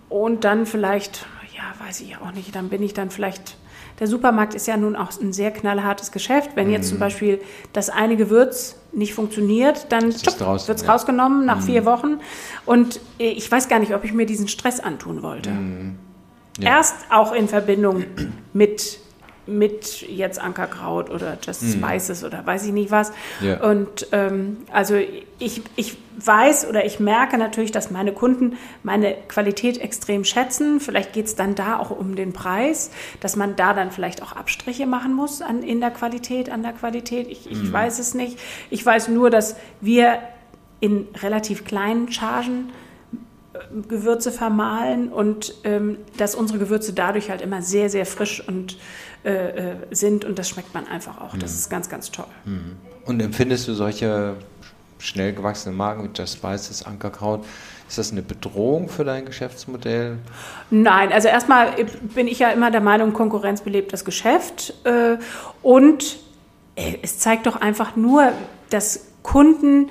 und 0.09 0.45
dann 0.45 0.65
vielleicht, 0.65 1.27
ja, 1.55 1.85
weiß 1.85 2.01
ich 2.01 2.17
auch 2.17 2.31
nicht, 2.31 2.55
dann 2.55 2.69
bin 2.69 2.81
ich 2.81 2.95
dann 2.95 3.11
vielleicht. 3.11 3.55
Der 3.99 4.07
Supermarkt 4.07 4.55
ist 4.55 4.65
ja 4.65 4.77
nun 4.77 4.95
auch 4.95 5.11
ein 5.21 5.31
sehr 5.31 5.51
knallhartes 5.51 6.11
Geschäft. 6.11 6.55
Wenn 6.55 6.71
jetzt 6.71 6.89
zum 6.89 6.97
Beispiel 6.97 7.39
das 7.71 7.91
eine 7.91 8.17
Gewürz 8.17 8.78
nicht 8.91 9.13
funktioniert, 9.13 9.91
dann 9.91 10.05
wird 10.05 10.27
es 10.27 10.81
ja. 10.81 10.91
rausgenommen 10.91 11.45
nach 11.45 11.61
vier 11.61 11.85
Wochen. 11.85 12.19
Und 12.65 12.99
äh, 13.19 13.29
ich 13.29 13.51
weiß 13.51 13.67
gar 13.67 13.79
nicht, 13.79 13.93
ob 13.93 14.03
ich 14.03 14.13
mir 14.13 14.25
diesen 14.25 14.47
Stress 14.47 14.79
antun 14.79 15.21
wollte. 15.21 15.51
Ja. 16.59 16.77
Erst 16.77 16.95
auch 17.09 17.33
in 17.33 17.47
Verbindung 17.47 18.03
mit, 18.53 18.99
mit 19.49 20.01
jetzt 20.01 20.39
Ankerkraut 20.39 21.09
oder 21.09 21.37
Just 21.41 21.63
Spices 21.73 22.23
oder 22.23 22.45
weiß 22.45 22.65
ich 22.65 22.71
nicht 22.71 22.91
was. 22.91 23.11
Ja. 23.41 23.61
Und 23.61 24.07
ähm, 24.11 24.57
also 24.71 24.95
ich, 25.39 25.61
ich 25.75 25.97
weiß 26.17 26.67
oder 26.67 26.85
ich 26.85 26.99
merke 26.99 27.37
natürlich, 27.37 27.71
dass 27.71 27.91
meine 27.91 28.11
Kunden 28.11 28.57
meine 28.83 29.15
Qualität 29.27 29.79
extrem 29.79 30.23
schätzen. 30.23 30.79
Vielleicht 30.79 31.13
geht 31.13 31.25
es 31.25 31.35
dann 31.35 31.55
da 31.55 31.79
auch 31.79 31.91
um 31.91 32.15
den 32.15 32.33
Preis, 32.33 32.91
dass 33.19 33.35
man 33.35 33.55
da 33.55 33.73
dann 33.73 33.91
vielleicht 33.91 34.21
auch 34.21 34.33
Abstriche 34.33 34.85
machen 34.85 35.13
muss 35.13 35.41
an, 35.41 35.63
in 35.63 35.79
der 35.79 35.91
Qualität, 35.91 36.49
an 36.49 36.63
der 36.63 36.73
Qualität. 36.73 37.27
Ich, 37.29 37.49
ich 37.49 37.71
weiß 37.71 37.99
es 37.99 38.13
nicht. 38.13 38.37
Ich 38.69 38.85
weiß 38.85 39.07
nur, 39.07 39.29
dass 39.29 39.55
wir 39.81 40.19
in 40.81 41.07
relativ 41.21 41.65
kleinen 41.65 42.11
Chargen 42.11 42.71
Gewürze 43.87 44.31
vermahlen 44.31 45.09
und 45.09 45.53
ähm, 45.63 45.97
dass 46.17 46.35
unsere 46.35 46.59
Gewürze 46.59 46.93
dadurch 46.93 47.29
halt 47.29 47.41
immer 47.41 47.61
sehr, 47.61 47.89
sehr 47.89 48.05
frisch 48.05 48.45
und 48.47 48.77
äh, 49.23 49.71
äh, 49.71 49.75
sind 49.91 50.25
und 50.25 50.39
das 50.39 50.49
schmeckt 50.49 50.73
man 50.73 50.87
einfach 50.87 51.19
auch. 51.19 51.35
Das 51.37 51.53
ist 51.53 51.69
ganz, 51.69 51.89
ganz 51.89 52.11
toll. 52.11 52.25
Und 53.05 53.21
empfindest 53.21 53.67
du 53.67 53.73
solche 53.73 54.35
schnell 54.99 55.33
gewachsenen 55.33 55.75
Marken 55.75 56.03
wie 56.03 56.09
Just 56.17 56.37
Spices, 56.37 56.85
Ankerkraut, 56.85 57.45
ist 57.87 57.97
das 57.97 58.11
eine 58.11 58.21
Bedrohung 58.21 58.87
für 58.87 59.03
dein 59.03 59.25
Geschäftsmodell? 59.25 60.19
Nein, 60.69 61.11
also 61.11 61.27
erstmal 61.27 61.73
bin 62.13 62.27
ich 62.27 62.39
ja 62.39 62.51
immer 62.51 62.69
der 62.69 62.81
Meinung, 62.81 63.13
Konkurrenz 63.13 63.61
belebt 63.61 63.93
das 63.93 64.05
Geschäft. 64.05 64.75
Äh, 64.83 65.17
und 65.63 66.19
äh, 66.75 66.97
es 67.01 67.17
zeigt 67.17 67.47
doch 67.47 67.55
einfach 67.55 67.95
nur, 67.95 68.31
dass 68.69 69.07
Kunden 69.23 69.89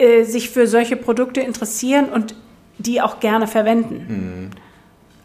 äh, 0.00 0.24
sich 0.24 0.50
für 0.50 0.66
solche 0.66 0.96
Produkte 0.96 1.40
interessieren 1.40 2.06
und 2.06 2.34
die 2.78 3.00
auch 3.00 3.20
gerne 3.20 3.46
verwenden. 3.46 4.06
Mhm. 4.08 4.50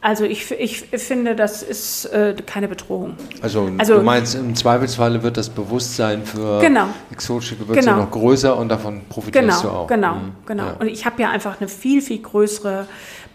Also 0.02 0.24
ich, 0.24 0.52
ich 0.52 0.82
finde, 0.82 1.36
das 1.36 1.64
ist 1.64 2.06
äh, 2.06 2.36
keine 2.46 2.68
Bedrohung. 2.68 3.16
Also, 3.42 3.72
also, 3.80 3.96
du 3.96 4.02
meinst, 4.04 4.36
im 4.36 4.54
Zweifelsfalle 4.54 5.24
wird 5.24 5.36
das 5.36 5.50
Bewusstsein 5.50 6.24
für 6.24 6.60
genau, 6.60 6.90
exotische 7.10 7.56
Gewürze 7.56 7.80
genau. 7.80 7.98
noch 7.98 8.12
größer 8.12 8.56
und 8.56 8.70
davon 8.70 9.02
profitierst 9.10 9.62
genau, 9.62 9.62
du 9.62 9.70
auch. 9.70 9.88
Genau, 9.88 10.16
mhm. 10.16 10.32
genau. 10.46 10.66
Ja. 10.66 10.74
Und 10.74 10.90
ich 10.90 11.08
habe 11.08 11.20
ja 11.24 11.32
einfach 11.32 11.60
eine 11.60 11.68
viel, 11.68 12.04
viel 12.04 12.22
größere 12.22 12.86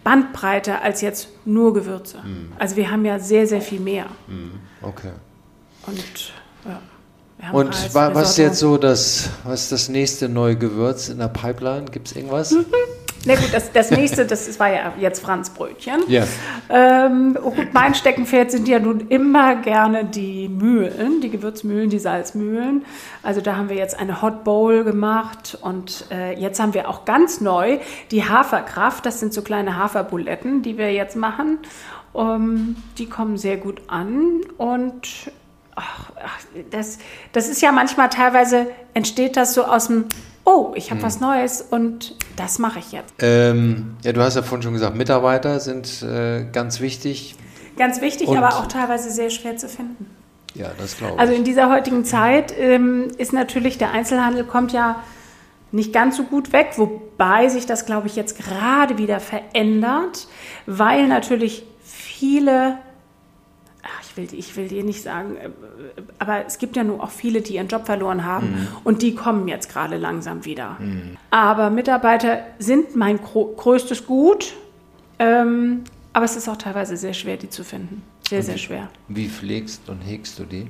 Bandbreite 0.05 0.81
als 0.81 1.01
jetzt 1.01 1.27
nur 1.43 1.73
Gewürze. 1.73 2.19
Mhm. 2.19 2.53
Also 2.57 2.77
wir 2.77 2.89
haben 2.89 3.03
ja 3.03 3.19
sehr, 3.19 3.47
sehr 3.47 3.61
viel 3.61 3.81
mehr. 3.81 4.05
Mhm. 4.27 4.51
Okay. 4.81 5.11
Und 5.87 6.33
ja. 6.65 6.79
Und 7.51 7.93
was 7.93 8.31
ist 8.31 8.37
jetzt 8.37 8.59
so 8.59 8.77
das, 8.77 9.29
was 9.43 9.63
ist 9.63 9.71
das 9.71 9.89
nächste 9.89 10.29
neue 10.29 10.55
Gewürz 10.55 11.09
in 11.09 11.17
der 11.17 11.27
Pipeline? 11.27 11.85
Gibt 11.85 12.07
es 12.07 12.15
irgendwas? 12.15 12.55
Na 13.23 13.35
gut, 13.35 13.53
das, 13.53 13.71
das 13.71 13.91
nächste, 13.91 14.25
das 14.25 14.59
war 14.59 14.73
ja 14.73 14.93
jetzt 14.99 15.19
Franzbrötchen. 15.19 16.01
Ja. 16.07 16.23
Ähm, 16.69 17.37
mein 17.71 17.93
Steckenpferd 17.93 18.49
sind 18.49 18.67
ja 18.67 18.79
nun 18.79 19.09
immer 19.09 19.57
gerne 19.57 20.05
die 20.05 20.47
Mühlen, 20.47 21.21
die 21.21 21.29
Gewürzmühlen, 21.29 21.91
die 21.91 21.99
Salzmühlen. 21.99 22.83
Also 23.21 23.41
da 23.41 23.57
haben 23.57 23.69
wir 23.69 23.75
jetzt 23.75 23.99
eine 23.99 24.23
Hot 24.23 24.43
Bowl 24.43 24.83
gemacht 24.83 25.55
und 25.61 26.05
äh, 26.09 26.33
jetzt 26.39 26.59
haben 26.59 26.73
wir 26.73 26.89
auch 26.89 27.05
ganz 27.05 27.41
neu 27.41 27.77
die 28.09 28.23
Haferkraft. 28.23 29.05
Das 29.05 29.19
sind 29.19 29.33
so 29.33 29.43
kleine 29.43 29.75
Haferbuletten, 29.77 30.63
die 30.63 30.79
wir 30.79 30.91
jetzt 30.91 31.15
machen. 31.15 31.59
Um, 32.13 32.27
ähm, 32.27 32.75
die 32.97 33.05
kommen 33.05 33.37
sehr 33.37 33.55
gut 33.55 33.83
an 33.87 34.41
und 34.57 35.31
ach, 35.75 36.11
das, 36.69 36.99
das 37.31 37.47
ist 37.47 37.61
ja 37.61 37.71
manchmal 37.71 38.09
teilweise 38.09 38.67
entsteht 38.93 39.37
das 39.37 39.53
so 39.53 39.63
aus 39.63 39.87
dem 39.87 40.05
oh, 40.45 40.73
ich 40.75 40.89
habe 40.89 40.99
hm. 40.99 41.05
was 41.05 41.19
Neues 41.19 41.61
und 41.61 42.15
das 42.35 42.59
mache 42.59 42.79
ich 42.79 42.91
jetzt. 42.91 43.13
Ähm, 43.19 43.95
ja, 44.03 44.13
du 44.13 44.21
hast 44.21 44.35
ja 44.35 44.41
vorhin 44.41 44.63
schon 44.63 44.73
gesagt, 44.73 44.95
Mitarbeiter 44.95 45.59
sind 45.59 46.01
äh, 46.01 46.45
ganz 46.51 46.79
wichtig. 46.79 47.35
Ganz 47.77 48.01
wichtig, 48.01 48.27
und 48.27 48.37
aber 48.37 48.57
auch 48.57 48.67
teilweise 48.67 49.11
sehr 49.11 49.29
schwer 49.29 49.57
zu 49.57 49.69
finden. 49.69 50.07
Ja, 50.53 50.71
das 50.77 50.97
glaube 50.97 51.13
ich. 51.15 51.19
Also 51.19 51.33
in 51.33 51.43
dieser 51.43 51.69
heutigen 51.69 52.03
Zeit 52.05 52.53
ähm, 52.57 53.09
ist 53.17 53.33
natürlich 53.33 53.77
der 53.77 53.91
Einzelhandel 53.91 54.43
kommt 54.43 54.73
ja 54.73 55.01
nicht 55.71 55.93
ganz 55.93 56.17
so 56.17 56.23
gut 56.23 56.51
weg, 56.51 56.73
wobei 56.75 57.47
sich 57.47 57.65
das, 57.65 57.85
glaube 57.85 58.07
ich, 58.07 58.17
jetzt 58.17 58.37
gerade 58.37 58.97
wieder 58.97 59.21
verändert, 59.21 60.27
weil 60.65 61.07
natürlich 61.07 61.63
viele 61.81 62.77
ich 64.11 64.17
will, 64.17 64.39
ich 64.39 64.55
will 64.55 64.67
dir 64.67 64.83
nicht 64.83 65.01
sagen, 65.01 65.35
äh, 65.37 65.49
aber 66.19 66.45
es 66.45 66.57
gibt 66.57 66.75
ja 66.75 66.83
nur 66.83 67.03
auch 67.03 67.09
viele, 67.09 67.41
die 67.41 67.55
ihren 67.55 67.67
Job 67.67 67.85
verloren 67.85 68.25
haben 68.25 68.51
mhm. 68.51 68.67
und 68.83 69.01
die 69.01 69.15
kommen 69.15 69.47
jetzt 69.47 69.69
gerade 69.69 69.97
langsam 69.97 70.45
wieder. 70.45 70.77
Mhm. 70.79 71.17
Aber 71.29 71.69
Mitarbeiter 71.69 72.39
sind 72.59 72.95
mein 72.95 73.19
größtes 73.21 74.05
Gut, 74.05 74.53
ähm, 75.19 75.83
aber 76.13 76.25
es 76.25 76.35
ist 76.35 76.49
auch 76.49 76.57
teilweise 76.57 76.97
sehr 76.97 77.13
schwer, 77.13 77.37
die 77.37 77.49
zu 77.49 77.63
finden. 77.63 78.03
Sehr, 78.27 78.39
und 78.39 78.45
sehr 78.45 78.57
schwer. 78.57 78.89
Wie 79.07 79.27
pflegst 79.27 79.89
und 79.89 80.01
hegst 80.01 80.39
du 80.39 80.43
die? 80.43 80.67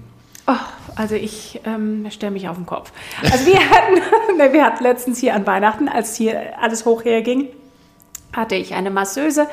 Oh, 0.47 0.53
also 0.95 1.15
ich 1.15 1.61
ähm, 1.65 2.05
stelle 2.09 2.31
mich 2.31 2.49
auf 2.49 2.57
den 2.57 2.65
Kopf. 2.65 2.91
Also 3.23 3.45
wir 3.45 3.59
hatten, 3.69 4.01
wir 4.53 4.65
hatten 4.65 4.83
letztens 4.83 5.19
hier 5.19 5.35
an 5.35 5.45
Weihnachten, 5.45 5.87
als 5.87 6.15
hier 6.15 6.59
alles 6.59 6.85
hoch 6.85 7.05
herging, 7.05 7.47
hatte 8.34 8.55
ich 8.55 8.73
eine 8.73 8.91
Masseuse, 8.91 9.47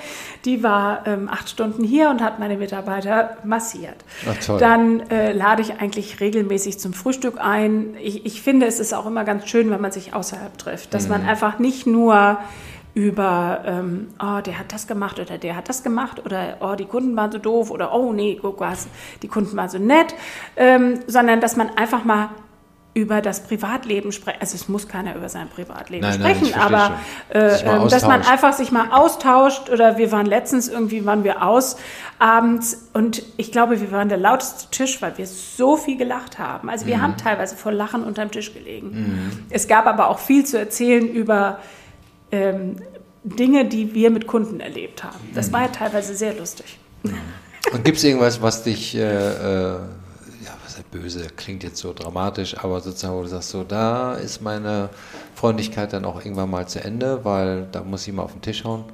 die 0.45 0.63
war 0.63 1.07
ähm, 1.07 1.29
acht 1.29 1.49
Stunden 1.49 1.85
hier 1.85 2.11
und 2.11 2.23
hat 2.23 2.39
meine 2.39 2.57
Mitarbeiter 2.57 3.37
massiert. 3.45 3.97
Ach. 4.29 4.59
Dann 4.59 5.01
äh, 5.11 5.33
lade 5.33 5.63
ich 5.63 5.81
eigentlich 5.81 6.21
regelmäßig 6.21 6.79
zum 6.79 6.93
Frühstück 6.93 7.39
ein. 7.39 7.97
Ich, 8.01 8.25
ich, 8.25 8.43
finde, 8.43 8.67
es 8.67 8.79
ist 8.79 8.95
auch 8.95 9.07
immer 9.07 9.25
ganz 9.25 9.49
schön, 9.49 9.71
wenn 9.71 9.81
man 9.81 9.93
sich 9.93 10.15
außerhalb 10.15 10.57
trifft, 10.59 10.95
dass 10.95 11.05
mhm. 11.05 11.11
man 11.11 11.27
einfach 11.27 11.59
nicht 11.59 11.87
nur 11.87 12.39
über, 12.95 13.63
ähm, 13.65 14.09
oh, 14.21 14.41
der 14.41 14.59
hat 14.59 14.73
das 14.73 14.87
gemacht 14.87 15.21
oder 15.21 15.39
der 15.39 15.55
hat 15.55 15.69
das 15.69 15.83
gemacht 15.85 16.25
oder 16.25 16.57
oh, 16.61 16.75
die 16.75 16.85
Kunden 16.85 17.15
waren 17.17 17.31
so 17.31 17.39
doof 17.39 17.71
oder 17.71 17.95
oh 17.95 18.13
nee, 18.13 18.39
guck 18.41 18.61
was, 18.61 18.89
die 19.23 19.29
Kunden 19.29 19.57
waren 19.57 19.69
so 19.69 19.79
nett, 19.79 20.15
ähm, 20.57 21.01
sondern 21.07 21.41
dass 21.41 21.57
man 21.57 21.71
einfach 21.77 22.05
mal 22.05 22.31
über 22.99 23.21
das 23.21 23.45
Privatleben 23.45 24.11
sprechen. 24.11 24.39
Also 24.41 24.57
es 24.57 24.69
muss 24.69 24.89
keiner 24.89 25.15
über 25.15 25.29
sein 25.29 25.49
Privatleben 25.49 26.03
nein, 26.03 26.15
sprechen, 26.15 26.51
nein, 26.51 26.61
aber 26.61 26.99
äh, 27.29 27.61
ähm, 27.65 27.89
dass 27.89 28.03
man 28.03 28.23
einfach 28.23 28.53
sich 28.53 28.73
mal 28.73 28.91
austauscht 28.91 29.71
oder 29.71 29.99
wir 29.99 30.11
waren 30.11 30.27
letztens 30.27 30.69
irgendwie 30.69 31.07
waren 31.07 31.23
wir 31.23 31.43
aus 31.43 31.77
abends 32.19 32.89
und 32.93 33.23
ich 33.37 33.53
glaube, 33.53 33.81
wir 33.81 33.93
waren 33.93 34.09
der 34.09 34.19
lauteste 34.19 34.71
Tisch, 34.71 35.01
weil 35.01 35.17
wir 35.17 35.27
so 35.27 35.77
viel 35.77 35.97
gelacht 35.97 36.41
haben. 36.41 36.69
Also 36.69 36.87
wir 36.87 36.97
mhm. 36.97 37.03
haben 37.03 37.17
teilweise 37.17 37.57
vor 37.57 37.71
Lachen 37.71 38.03
unterm 38.03 38.33
Tisch 38.33 38.53
gelegen. 38.53 38.91
Mhm. 38.91 39.45
Es 39.51 39.69
gab 39.69 39.87
aber 39.87 40.09
auch 40.09 40.19
viel 40.19 40.45
zu 40.45 40.59
erzählen 40.59 41.07
über 41.07 41.61
ähm, 42.33 42.77
Dinge, 43.23 43.65
die 43.67 43.95
wir 43.95 44.11
mit 44.11 44.27
Kunden 44.27 44.59
erlebt 44.59 45.05
haben. 45.05 45.31
Das 45.35 45.49
mhm. 45.49 45.53
war 45.53 45.63
ja 45.63 45.69
teilweise 45.69 46.15
sehr 46.17 46.35
lustig. 46.35 46.79
Und 47.73 47.85
gibt 47.85 47.99
es 47.99 48.05
irgendwas, 48.05 48.43
was 48.43 48.65
dich 48.65 48.97
äh, 48.97 49.03
äh 49.03 49.79
böse 50.99 51.27
klingt 51.37 51.63
jetzt 51.63 51.79
so 51.79 51.93
dramatisch, 51.93 52.57
aber 52.59 52.81
sozusagen, 52.81 53.15
wo 53.17 53.23
du 53.23 53.29
sagst, 53.29 53.51
so, 53.51 53.65
da 53.65 54.15
ist 54.15 54.43
meine 54.43 54.91
Freundlichkeit 55.35 55.93
dann 55.93 56.05
auch 56.05 56.25
irgendwann 56.25 56.51
mal 56.51 56.67
zu 56.67 56.83
Ende, 56.83 57.25
weil 57.25 57.67
da 57.73 57.83
muss 57.83 58.07
ich 58.07 58.13
mal 58.13 58.23
auf 58.23 58.33
den 58.33 58.43
Tisch 58.43 58.65
hauen. 58.65 58.85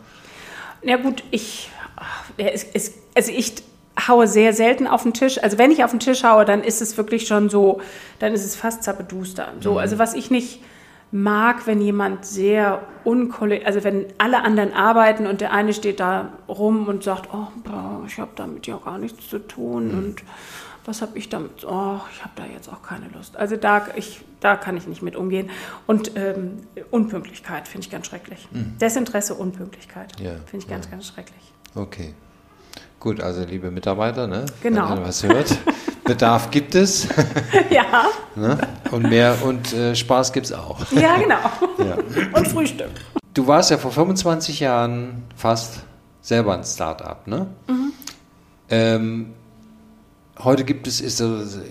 Ja 0.83 0.97
gut, 0.97 1.25
ich, 1.31 1.71
also 3.15 3.33
ich 3.33 3.55
haue 4.09 4.27
sehr 4.27 4.53
selten 4.53 4.87
auf 4.87 5.03
den 5.03 5.15
Tisch. 5.15 5.43
Also 5.43 5.59
wenn 5.59 5.71
ich 5.71 5.85
auf 5.85 5.91
den 5.91 6.01
Tisch 6.01 6.25
haue, 6.25 6.45
dann 6.45 6.63
ist 6.63 6.83
es 6.83 6.97
wirklich 6.97 7.27
schon 7.27 7.49
so, 7.49 7.81
dann 8.19 8.33
ist 8.33 8.45
es 8.45 8.57
fast 8.57 8.83
zappeduster. 8.83 9.49
So, 9.61 9.73
mhm. 9.73 9.79
also 9.79 9.99
was 9.99 10.15
ich 10.15 10.31
nicht 10.31 10.61
mag, 11.13 11.67
wenn 11.67 11.81
jemand 11.81 12.27
sehr 12.27 12.83
unkollegial, 13.05 13.67
also 13.67 13.85
wenn 13.85 14.07
alle 14.19 14.43
anderen 14.43 14.73
arbeiten 14.73 15.27
und 15.27 15.41
der 15.41 15.53
eine 15.53 15.73
steht 15.73 16.01
da 16.01 16.33
rum 16.49 16.89
und 16.89 17.05
sagt, 17.05 17.29
oh, 17.33 17.47
ich 18.07 18.19
habe 18.19 18.33
damit 18.35 18.67
ja 18.67 18.79
gar 18.85 18.99
nichts 18.99 19.29
zu 19.29 19.39
tun 19.39 19.93
mhm. 19.93 19.99
und 19.99 20.17
was 20.85 21.03
habe 21.03 21.19
ich 21.19 21.29
damit? 21.29 21.65
Oh, 21.65 21.99
ich 22.13 22.23
habe 22.23 22.33
da 22.37 22.45
jetzt 22.47 22.69
auch 22.69 22.83
keine 22.83 23.09
Lust. 23.09 23.37
Also 23.37 23.57
da, 23.57 23.87
ich, 23.97 24.21
da 24.41 24.57
kann 24.57 24.77
ich 24.77 24.87
nicht 24.87 25.03
mit 25.03 25.17
umgehen. 25.17 25.51
Und 25.87 26.13
ähm, 26.17 26.67
Unpünktlichkeit 26.91 27.69
finde 27.69 27.87
ich 27.87 27.91
ganz 27.91 28.07
schrecklich. 28.07 28.49
Mhm. 28.51 28.77
Desinteresse, 28.79 29.35
Unpünktlichkeit 29.35 30.21
ja, 30.21 30.33
finde 30.47 30.65
ich 30.65 30.69
ganz, 30.69 30.87
ja. 30.87 30.91
ganz 30.93 31.07
schrecklich. 31.07 31.53
Okay. 31.75 32.15
Gut, 33.01 33.21
also 33.21 33.45
liebe 33.45 33.71
Mitarbeiter, 33.71 34.27
ne? 34.27 34.47
genau. 34.63 34.91
wenn 34.91 34.99
ihr 34.99 35.05
was 35.05 35.23
hört, 35.23 35.57
Bedarf 36.05 36.51
gibt 36.51 36.75
es. 36.75 37.09
ja. 37.71 38.07
ne? 38.35 38.59
Und 38.91 39.09
mehr 39.09 39.37
und 39.43 39.73
äh, 39.73 39.95
Spaß 39.95 40.33
gibt 40.33 40.47
es 40.47 40.53
auch. 40.53 40.81
ja, 40.93 41.17
genau. 41.17 41.37
Ja. 41.85 41.97
Und 42.33 42.49
Frühstück. 42.49 42.91
Du 43.35 43.47
warst 43.47 43.71
ja 43.71 43.79
vor 43.79 43.91
25 43.91 44.61
Jahren 44.61 45.25
fast 45.35 45.81
selber 46.21 46.55
ein 46.55 46.65
Start-up, 46.65 47.27
ne? 47.27 47.49
Mhm. 47.67 47.93
Ähm, 48.71 49.35
Heute 50.43 50.65
gibt 50.65 50.89
es, 50.89 51.01
ist, 51.01 51.23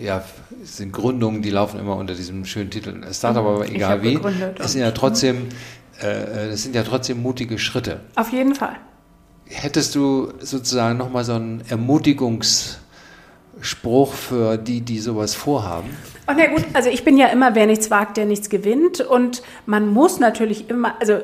ja, 0.02 0.24
sind 0.64 0.94
Gründungen, 0.94 1.42
die 1.42 1.50
laufen 1.50 1.80
immer 1.80 1.98
unter 1.98 2.16
diesem 2.16 2.46
schönen 2.46 2.72
Titel 2.72 3.04
Startup, 3.12 3.46
aber 3.46 3.68
egal 3.68 4.02
wie. 4.04 4.18
Es 4.58 4.72
sind 4.72 4.82
ja 4.82 4.92
trotzdem, 4.92 5.50
äh, 6.02 6.48
es 6.48 6.64
sind 6.64 6.74
ja 6.74 6.84
trotzdem 6.84 7.22
mutige 7.22 7.60
Schritte. 7.60 8.00
Auf 8.16 8.32
jeden 8.32 8.56
Fall. 8.56 8.78
Hättest 9.46 9.96
du 9.96 10.32
sozusagen 10.40 10.98
nochmal 10.98 11.26
so 11.26 11.34
einen 11.34 11.62
Ermutigungsspruch 11.68 14.14
für 14.14 14.58
die, 14.58 14.80
die 14.80 15.00
sowas 15.00 15.36
vorhaben? 15.36 15.90
Oh, 16.28 16.32
na 16.36 16.48
gut, 16.48 16.64
also 16.74 16.90
ich 16.90 17.04
bin 17.04 17.18
ja 17.18 17.28
immer, 17.28 17.56
wer 17.56 17.66
nichts 17.66 17.92
wagt, 17.92 18.16
der 18.16 18.26
nichts 18.26 18.50
gewinnt. 18.50 19.02
Und 19.02 19.44
man 19.66 19.90
muss 19.90 20.20
natürlich 20.20 20.70
immer, 20.70 20.96
also 21.02 21.20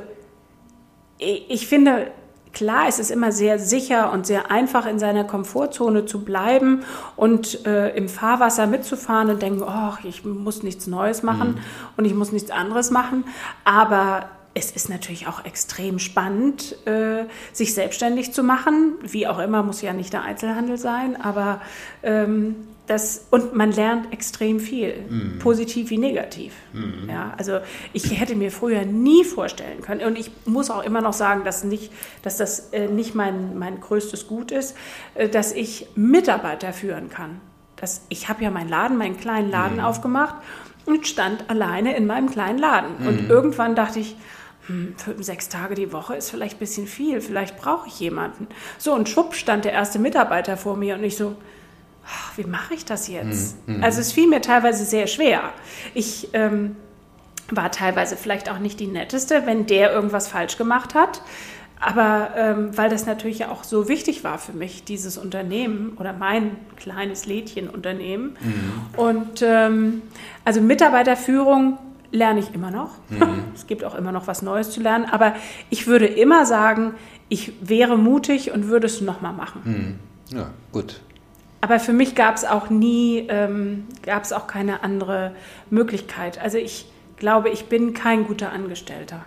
ich 1.17 1.67
finde, 1.67 2.11
Klar, 2.51 2.87
es 2.87 2.99
ist 2.99 3.11
immer 3.11 3.31
sehr 3.31 3.59
sicher 3.59 4.11
und 4.11 4.25
sehr 4.25 4.49
einfach, 4.51 4.85
in 4.85 4.97
seiner 4.97 5.23
Komfortzone 5.23 6.05
zu 6.05 6.23
bleiben 6.23 6.83
und 7.15 7.65
äh, 7.65 7.95
im 7.95 8.09
Fahrwasser 8.09 8.65
mitzufahren 8.65 9.29
und 9.29 9.41
denken, 9.41 9.63
oh, 9.63 9.93
ich 10.03 10.25
muss 10.25 10.63
nichts 10.63 10.87
Neues 10.87 11.21
machen 11.21 11.51
mhm. 11.51 11.57
und 11.97 12.05
ich 12.05 12.15
muss 12.15 12.31
nichts 12.31 12.49
anderes 12.49 12.89
machen. 12.89 13.23
Aber 13.65 14.29
es 14.55 14.71
ist 14.71 14.89
natürlich 14.89 15.27
auch 15.27 15.45
extrem 15.45 15.99
spannend, 15.99 16.75
äh, 16.87 17.25
sich 17.53 17.73
selbstständig 17.73 18.33
zu 18.33 18.43
machen. 18.43 18.95
Wie 19.03 19.27
auch 19.27 19.39
immer, 19.39 19.63
muss 19.63 19.81
ja 19.81 19.93
nicht 19.93 20.11
der 20.11 20.23
Einzelhandel 20.23 20.77
sein, 20.77 21.21
aber 21.21 21.61
ähm, 22.01 22.55
das, 22.89 23.27
und 23.29 23.55
man 23.55 23.71
lernt 23.71 24.11
extrem 24.11 24.59
viel, 24.59 25.05
mhm. 25.07 25.37
positiv 25.37 25.91
wie 25.91 25.99
negativ. 25.99 26.53
Mhm. 26.73 27.07
Ja, 27.07 27.35
also 27.37 27.59
ich 27.93 28.19
hätte 28.19 28.35
mir 28.35 28.51
früher 28.51 28.83
nie 28.83 29.23
vorstellen 29.23 29.81
können, 29.81 30.01
und 30.01 30.17
ich 30.17 30.31
muss 30.45 30.71
auch 30.71 30.83
immer 30.83 30.99
noch 30.99 31.13
sagen, 31.13 31.43
dass, 31.43 31.63
nicht, 31.63 31.91
dass 32.23 32.37
das 32.37 32.71
äh, 32.71 32.87
nicht 32.87 33.13
mein, 33.13 33.59
mein 33.59 33.79
größtes 33.79 34.27
Gut 34.27 34.51
ist, 34.51 34.75
äh, 35.13 35.29
dass 35.29 35.51
ich 35.51 35.87
Mitarbeiter 35.95 36.73
führen 36.73 37.11
kann. 37.11 37.41
Das, 37.75 38.01
ich 38.09 38.27
habe 38.27 38.43
ja 38.43 38.49
meinen 38.49 38.69
Laden, 38.69 38.97
meinen 38.97 39.17
kleinen 39.17 39.51
Laden 39.51 39.77
mhm. 39.77 39.83
aufgemacht 39.83 40.35
und 40.87 41.05
stand 41.05 41.47
alleine 41.47 41.95
in 41.95 42.07
meinem 42.07 42.31
kleinen 42.31 42.57
Laden. 42.57 42.89
Mhm. 42.99 43.07
Und 43.07 43.29
irgendwann 43.29 43.75
dachte 43.75 43.99
ich, 43.99 44.15
hm, 44.65 44.95
fünf, 44.97 45.23
sechs 45.23 45.47
Tage 45.47 45.75
die 45.75 45.93
Woche 45.93 46.15
ist 46.15 46.31
vielleicht 46.31 46.55
ein 46.55 46.59
bisschen 46.59 46.87
viel, 46.87 47.21
vielleicht 47.21 47.55
brauche 47.55 47.87
ich 47.87 47.99
jemanden. 47.99 48.47
So, 48.79 48.95
und 48.95 49.07
schwupp 49.09 49.35
stand 49.35 49.65
der 49.65 49.73
erste 49.73 49.99
Mitarbeiter 49.99 50.57
vor 50.57 50.75
mir 50.75 50.95
und 50.95 51.03
ich 51.03 51.17
so, 51.17 51.35
wie 52.35 52.43
mache 52.43 52.73
ich 52.73 52.85
das 52.85 53.07
jetzt? 53.07 53.67
Mhm. 53.67 53.83
Also 53.83 53.99
es 54.01 54.11
fiel 54.11 54.27
mir 54.27 54.41
teilweise 54.41 54.85
sehr 54.85 55.07
schwer. 55.07 55.53
Ich 55.93 56.29
ähm, 56.33 56.75
war 57.51 57.71
teilweise 57.71 58.17
vielleicht 58.17 58.49
auch 58.49 58.59
nicht 58.59 58.79
die 58.79 58.87
netteste, 58.87 59.45
wenn 59.45 59.65
der 59.65 59.91
irgendwas 59.91 60.27
falsch 60.27 60.57
gemacht 60.57 60.95
hat. 60.95 61.21
Aber 61.81 62.31
ähm, 62.35 62.77
weil 62.77 62.89
das 62.89 63.05
natürlich 63.05 63.45
auch 63.45 63.63
so 63.63 63.87
wichtig 63.87 64.25
war 64.25 64.37
für 64.37 64.51
mich, 64.51 64.83
dieses 64.83 65.17
Unternehmen 65.17 65.93
oder 65.97 66.11
mein 66.11 66.57
kleines 66.75 67.25
Lädchenunternehmen. 67.25 68.37
Mhm. 68.41 68.99
Und 68.99 69.41
ähm, 69.41 70.01
also 70.43 70.59
Mitarbeiterführung 70.59 71.77
lerne 72.11 72.41
ich 72.41 72.53
immer 72.53 72.69
noch. 72.69 72.91
Mhm. 73.09 73.43
es 73.55 73.65
gibt 73.65 73.85
auch 73.85 73.95
immer 73.95 74.11
noch 74.11 74.27
was 74.27 74.41
Neues 74.41 74.71
zu 74.71 74.81
lernen. 74.81 75.05
Aber 75.09 75.35
ich 75.69 75.87
würde 75.87 76.05
immer 76.05 76.45
sagen, 76.45 76.95
ich 77.29 77.53
wäre 77.61 77.97
mutig 77.97 78.51
und 78.51 78.67
würde 78.67 78.87
es 78.87 78.99
nochmal 78.99 79.33
machen. 79.33 79.61
Mhm. 79.63 80.37
Ja, 80.37 80.49
gut. 80.73 80.99
Aber 81.61 81.79
für 81.79 81.93
mich 81.93 82.15
gab 82.15 82.35
es 82.35 82.45
auch 82.45 82.69
nie, 82.69 83.27
ähm, 83.29 83.85
gab 84.03 84.23
es 84.23 84.31
auch 84.31 84.47
keine 84.47 84.83
andere 84.83 85.33
Möglichkeit. 85.69 86.39
Also 86.39 86.57
ich 86.57 86.85
glaube, 87.17 87.49
ich 87.49 87.65
bin 87.65 87.93
kein 87.93 88.25
guter 88.25 88.51
Angestellter. 88.51 89.25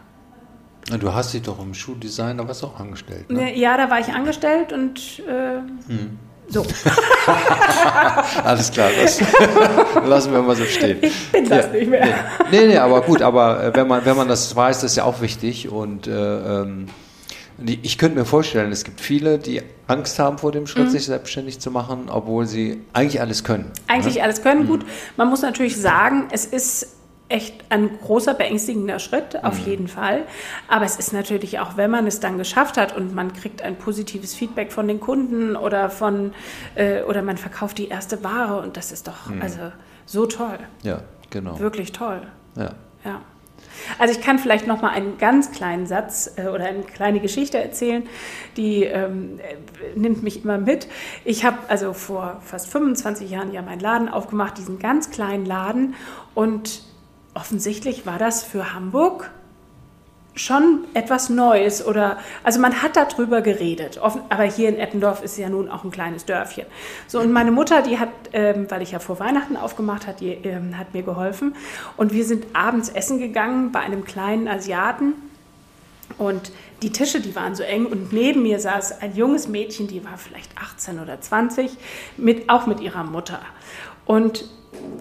Du 0.99 1.15
hast 1.15 1.33
dich 1.33 1.43
doch 1.43 1.61
im 1.61 1.75
Schuhdesign, 1.75 2.39
da 2.39 2.49
warst 2.49 2.63
du 2.63 2.67
auch 2.67 2.81
angestellt. 2.81 3.31
Ne? 3.31 3.57
Ja, 3.57 3.77
da 3.77 3.89
war 3.89 4.01
ich 4.01 4.09
angestellt 4.09 4.73
und 4.73 5.23
äh, 5.29 5.59
hm. 5.89 6.19
so. 6.49 6.67
Alles 8.45 8.73
klar, 8.73 8.91
das 9.01 9.21
lassen 10.07 10.33
wir 10.33 10.43
mal 10.43 10.57
so 10.57 10.65
stehen. 10.65 10.99
Ich 11.01 11.31
bin 11.31 11.49
das 11.49 11.67
ja, 11.67 11.73
nicht 11.73 11.89
mehr. 11.89 12.05
Nee. 12.05 12.13
nee, 12.51 12.67
nee, 12.67 12.79
aber 12.79 13.03
gut, 13.03 13.23
aber 13.23 13.63
äh, 13.63 13.75
wenn 13.77 13.87
man, 13.87 14.05
wenn 14.05 14.17
man 14.17 14.27
das 14.27 14.55
weiß, 14.57 14.81
das 14.81 14.93
ist 14.93 14.97
ja 14.97 15.05
auch 15.05 15.21
wichtig 15.21 15.69
und 15.71 16.09
äh, 16.09 16.11
ähm, 16.11 16.89
ich 17.65 17.99
könnte 17.99 18.19
mir 18.19 18.25
vorstellen, 18.25 18.73
es 18.73 18.85
gibt 18.85 19.01
viele, 19.01 19.39
die 19.39 19.63
Angst 19.87 20.19
haben 20.19 20.39
vor 20.39 20.53
dem 20.53 20.67
Schritt, 20.67 20.87
mhm. 20.87 20.91
sich 20.91 21.07
selbstständig 21.07 21.61
zu 21.61 21.71
machen, 21.71 22.09
obwohl 22.09 22.47
sie 22.47 22.83
eigentlich 22.93 23.21
alles 23.21 23.45
können. 23.45 23.71
Eigentlich 23.89 24.17
ne? 24.17 24.23
alles 24.23 24.43
können, 24.43 24.65
mhm. 24.65 24.69
gut. 24.69 24.87
Man 25.17 25.29
muss 25.29 25.43
natürlich 25.43 25.77
sagen, 25.77 26.29
es 26.33 26.47
ist 26.47 26.97
echt 27.29 27.65
ein 27.71 27.99
großer, 27.99 28.35
beängstigender 28.35 28.99
Schritt, 28.99 29.43
auf 29.43 29.61
mhm. 29.61 29.67
jeden 29.67 29.89
Fall. 29.89 30.25
Aber 30.69 30.85
es 30.85 30.97
ist 30.97 31.13
natürlich 31.13 31.59
auch, 31.61 31.77
wenn 31.77 31.91
man 31.91 32.07
es 32.07 32.21
dann 32.21 32.37
geschafft 32.37 32.77
hat 32.77 32.95
und 32.95 33.15
man 33.15 33.33
kriegt 33.33 33.63
ein 33.63 33.77
positives 33.77 34.35
Feedback 34.35 34.71
von 34.71 34.87
den 34.87 35.01
Kunden 35.01 35.57
oder 35.57 35.89
von 35.89 36.33
äh, 36.75 37.03
oder 37.03 37.23
man 37.23 37.39
verkauft 37.39 37.79
die 37.79 37.89
erste 37.89 38.23
Ware 38.23 38.61
und 38.61 38.77
das 38.77 38.93
ist 38.93 39.09
doch 39.09 39.27
mhm. 39.29 39.41
also 39.41 39.73
so 40.05 40.27
toll. 40.27 40.59
Ja, 40.83 41.03
genau. 41.31 41.59
Wirklich 41.59 41.93
toll. 41.93 42.21
Ja. 42.57 42.75
Ja. 43.05 43.23
Also 43.99 44.19
ich 44.19 44.25
kann 44.25 44.39
vielleicht 44.39 44.67
noch 44.67 44.83
mal 44.83 44.91
einen 44.91 45.19
ganz 45.19 45.53
kleinen 45.53 45.87
Satz 45.87 46.33
äh, 46.37 46.49
oder 46.49 46.67
eine 46.67 46.83
kleine 46.83 47.21
Geschichte 47.21 47.59
erzählen, 47.59 48.05
die 48.57 48.85
ähm, 48.85 49.39
äh, 49.39 49.99
nimmt 49.99 50.23
mich 50.23 50.45
immer 50.45 50.59
mit. 50.59 50.89
Ich 51.25 51.45
habe 51.45 51.59
also 51.69 51.93
vor 51.93 52.41
fast 52.45 52.69
25 52.69 53.31
Jahren 53.31 53.53
ja 53.53 53.63
meinen 53.63 53.81
Laden 53.81 54.09
aufgemacht, 54.09 54.59
diesen 54.59 54.79
ganz 54.79 55.11
kleinen 55.11 55.47
Laden 55.47 55.95
und 56.35 56.83
offensichtlich 57.35 58.07
war 58.07 58.19
das 58.19 58.43
für 58.43 58.75
Hamburg 58.75 59.31
schon 60.35 60.85
etwas 60.95 61.29
Neues 61.29 61.85
oder 61.85 62.19
also 62.43 62.61
man 62.61 62.83
hat 62.83 62.97
darüber 62.97 63.43
geredet. 63.43 64.01
Aber 64.29 64.45
hier 64.45 64.69
in 64.69 64.79
Eppendorf 64.79 65.23
ist 65.23 65.37
ja 65.37 65.49
nun 65.49 65.71
auch 65.71 65.85
ein 65.85 65.91
kleines 65.91 66.25
Dörfchen. 66.25 66.67
So 67.07 67.21
und 67.21 67.33
meine 67.33 67.53
Mutter, 67.53 67.83
die 67.83 67.99
hat, 67.99 68.09
ähm, 68.33 68.67
weil 68.71 68.83
ich 68.83 68.93
ja 68.93 68.99
vor 68.99 69.21
Weihnachten 69.21 69.57
aufgemacht 69.57 70.07
hat, 70.07 70.21
die 70.21 70.31
ähm, 70.31 70.79
hat 70.79 70.95
mir 70.95 71.03
geholfen 71.03 71.55
und 71.97 72.13
wir 72.13 72.25
sind 72.25 72.47
abends 72.55 72.89
essen 72.89 73.19
gegangen 73.19 73.73
bei 73.73 73.81
einem 73.81 74.05
kleinen 74.05 74.49
Asiaten 74.49 75.15
und 76.19 76.53
die 76.83 76.91
Tische, 76.91 77.21
die 77.21 77.37
waren 77.37 77.55
so 77.55 77.63
eng 77.63 77.87
und 77.87 78.13
neben 78.13 78.43
mir 78.43 78.59
saß 78.59 79.01
ein 79.01 79.15
junges 79.15 79.49
Mädchen, 79.49 79.87
die 79.87 80.05
war 80.05 80.19
vielleicht 80.19 80.51
18 80.59 80.99
oder 80.99 81.21
20, 81.21 81.71
mit, 82.17 82.49
auch 82.49 82.67
mit 82.67 82.81
ihrer 82.81 83.05
Mutter. 83.05 83.41
Und 84.05 84.45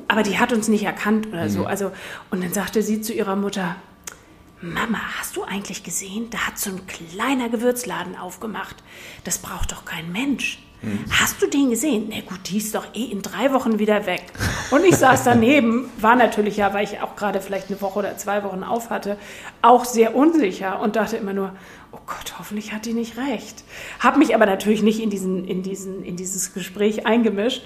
aber 0.08 0.24
die 0.24 0.38
hat 0.38 0.52
uns 0.54 0.68
nicht 0.68 0.84
erkannt 0.84 1.28
oder 1.28 1.50
so. 1.50 1.62
Mhm. 1.62 1.68
Also, 1.68 1.92
und 2.30 2.44
dann 2.44 2.54
sagte 2.54 2.82
sie 2.84 3.02
zu 3.02 3.14
ihrer 3.14 3.36
Mutter, 3.36 3.78
Mama, 4.62 5.00
hast 5.18 5.36
du 5.36 5.44
eigentlich 5.44 5.84
gesehen, 5.84 6.30
da 6.30 6.48
hat 6.48 6.60
so 6.60 6.70
ein 6.70 6.86
kleiner 6.86 7.50
Gewürzladen 7.50 8.16
aufgemacht. 8.16 8.76
Das 9.24 9.40
braucht 9.40 9.72
doch 9.72 9.86
kein 9.86 10.12
Mensch. 10.12 10.60
Mhm. 10.84 11.06
Hast 11.12 11.42
du 11.42 11.48
den 11.48 11.72
gesehen? 11.72 12.08
Na 12.10 12.22
gut, 12.22 12.50
die 12.50 12.58
ist 12.58 12.76
doch 12.76 12.86
eh 12.94 13.06
in 13.06 13.24
drei 13.24 13.54
Wochen 13.54 13.80
wieder 13.80 14.06
weg. 14.06 14.24
Und 14.70 14.84
ich 14.84 14.96
saß 14.96 15.24
daneben, 15.24 15.90
war 16.00 16.16
natürlich 16.16 16.58
ja, 16.58 16.74
weil 16.74 16.84
ich 16.84 17.02
auch 17.02 17.16
gerade 17.16 17.42
vielleicht 17.42 17.70
eine 17.70 17.82
Woche 17.82 18.00
oder 18.00 18.18
zwei 18.18 18.44
Wochen 18.44 18.64
auf 18.64 18.90
hatte, 18.92 19.18
auch 19.64 19.86
sehr 19.86 20.16
unsicher 20.16 20.80
und 20.80 20.96
dachte 20.96 21.18
immer 21.18 21.34
nur, 21.34 21.54
oh 21.92 22.00
Gott, 22.06 22.36
hoffentlich 22.38 22.72
hat 22.72 22.86
die 22.86 22.94
nicht 22.94 23.18
recht. 23.18 23.64
Habe 24.00 24.20
mich 24.20 24.36
aber 24.36 24.46
natürlich 24.46 24.84
nicht 24.84 25.00
in, 25.00 25.10
diesen, 25.10 25.48
in, 25.48 25.64
diesen, 25.64 26.04
in 26.04 26.18
dieses 26.18 26.54
Gespräch 26.54 27.06
eingemischt 27.06 27.64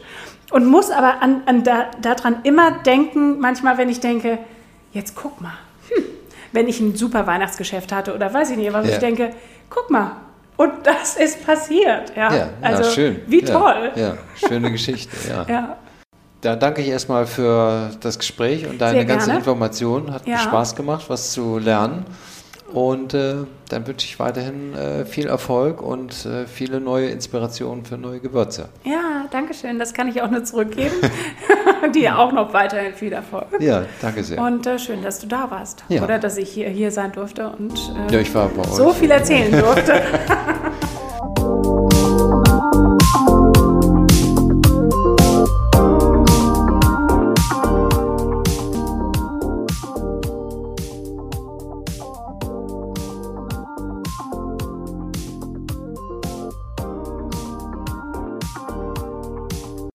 und 0.52 0.66
muss 0.66 0.91
aber 0.91 1.22
an, 1.22 1.43
an 1.46 1.64
da, 1.64 1.91
daran 2.02 2.38
immer 2.43 2.72
denken, 2.72 3.39
manchmal, 3.39 3.78
wenn 3.78 3.89
ich 3.89 4.00
denke, 4.00 4.39
jetzt 4.93 5.16
guck 5.16 5.41
mal, 5.41 5.58
hm, 5.89 6.04
wenn 6.56 6.68
ich 6.68 6.80
ein 6.80 6.95
super 6.95 7.28
Weihnachtsgeschäft 7.28 7.91
hatte 7.91 8.16
oder 8.16 8.34
weiß 8.34 8.51
ich 8.51 8.58
nicht, 8.58 8.74
was 8.74 8.88
ja. 8.88 8.93
ich 8.93 8.99
denke, 8.99 9.32
guck 9.70 9.89
mal, 9.91 10.14
und 10.58 10.72
das 10.84 11.18
ist 11.18 11.45
passiert. 11.45 12.14
Ja, 12.16 12.34
ja 12.34 12.49
also 12.62 12.84
ja, 12.84 12.89
schön. 12.89 13.22
Wie 13.28 13.41
toll. 13.41 13.91
Ja, 13.95 14.18
schöne 14.36 14.72
Geschichte. 14.72 15.16
Ja. 15.30 15.45
ja. 15.49 15.78
Da 16.41 16.56
danke 16.56 16.82
ich 16.82 16.89
erstmal 16.89 17.26
für 17.26 17.89
das 18.01 18.20
Gespräch 18.20 18.68
und 18.68 18.80
deine 18.80 19.06
ganze 19.06 19.32
Information. 19.32 20.14
Hat 20.14 20.24
Spaß 20.28 20.76
gemacht, 20.76 21.06
was 21.08 21.32
zu 21.32 21.58
lernen. 21.58 22.06
Und 22.72 23.14
äh, 23.14 23.36
dann 23.70 23.88
wünsche 23.88 24.06
ich 24.06 24.20
weiterhin 24.20 24.74
äh, 24.74 25.06
viel 25.06 25.28
Erfolg 25.28 25.82
und 25.82 26.26
äh, 26.26 26.45
viele 26.45 26.82
neue 26.82 27.08
Inspirationen 27.08 27.86
für 27.86 27.97
neue 27.97 28.20
Gewürze. 28.20 28.70
Ja, 28.84 29.26
danke 29.32 29.53
schön. 29.53 29.80
Das 29.80 29.93
kann 29.93 30.08
ich 30.10 30.22
auch 30.22 30.30
nur 30.30 30.43
zurückgeben. 30.43 30.95
Dir 31.94 32.18
auch 32.18 32.32
noch 32.32 32.54
weiterhin 32.54 32.94
viel 32.94 33.14
Erfolg. 33.14 33.48
Ja, 33.60 33.84
danke 34.02 34.24
sehr. 34.24 34.40
Und 34.40 34.66
äh, 34.66 34.80
schön, 34.80 35.04
dass 35.04 35.20
du 35.20 35.28
da 35.28 35.50
warst. 35.50 35.84
Ja. 35.90 36.04
Oder 36.04 36.20
dass 36.20 36.38
ich 36.38 36.50
hier, 36.50 36.70
hier 36.70 36.92
sein 36.92 37.12
durfte 37.12 37.50
und 37.50 37.74
äh, 38.10 38.14
ja, 38.14 38.20
ich 38.20 38.34
war 38.34 38.50
so 38.72 38.92
viel 38.92 39.12
erzählen 39.12 39.52
durfte. 39.52 39.94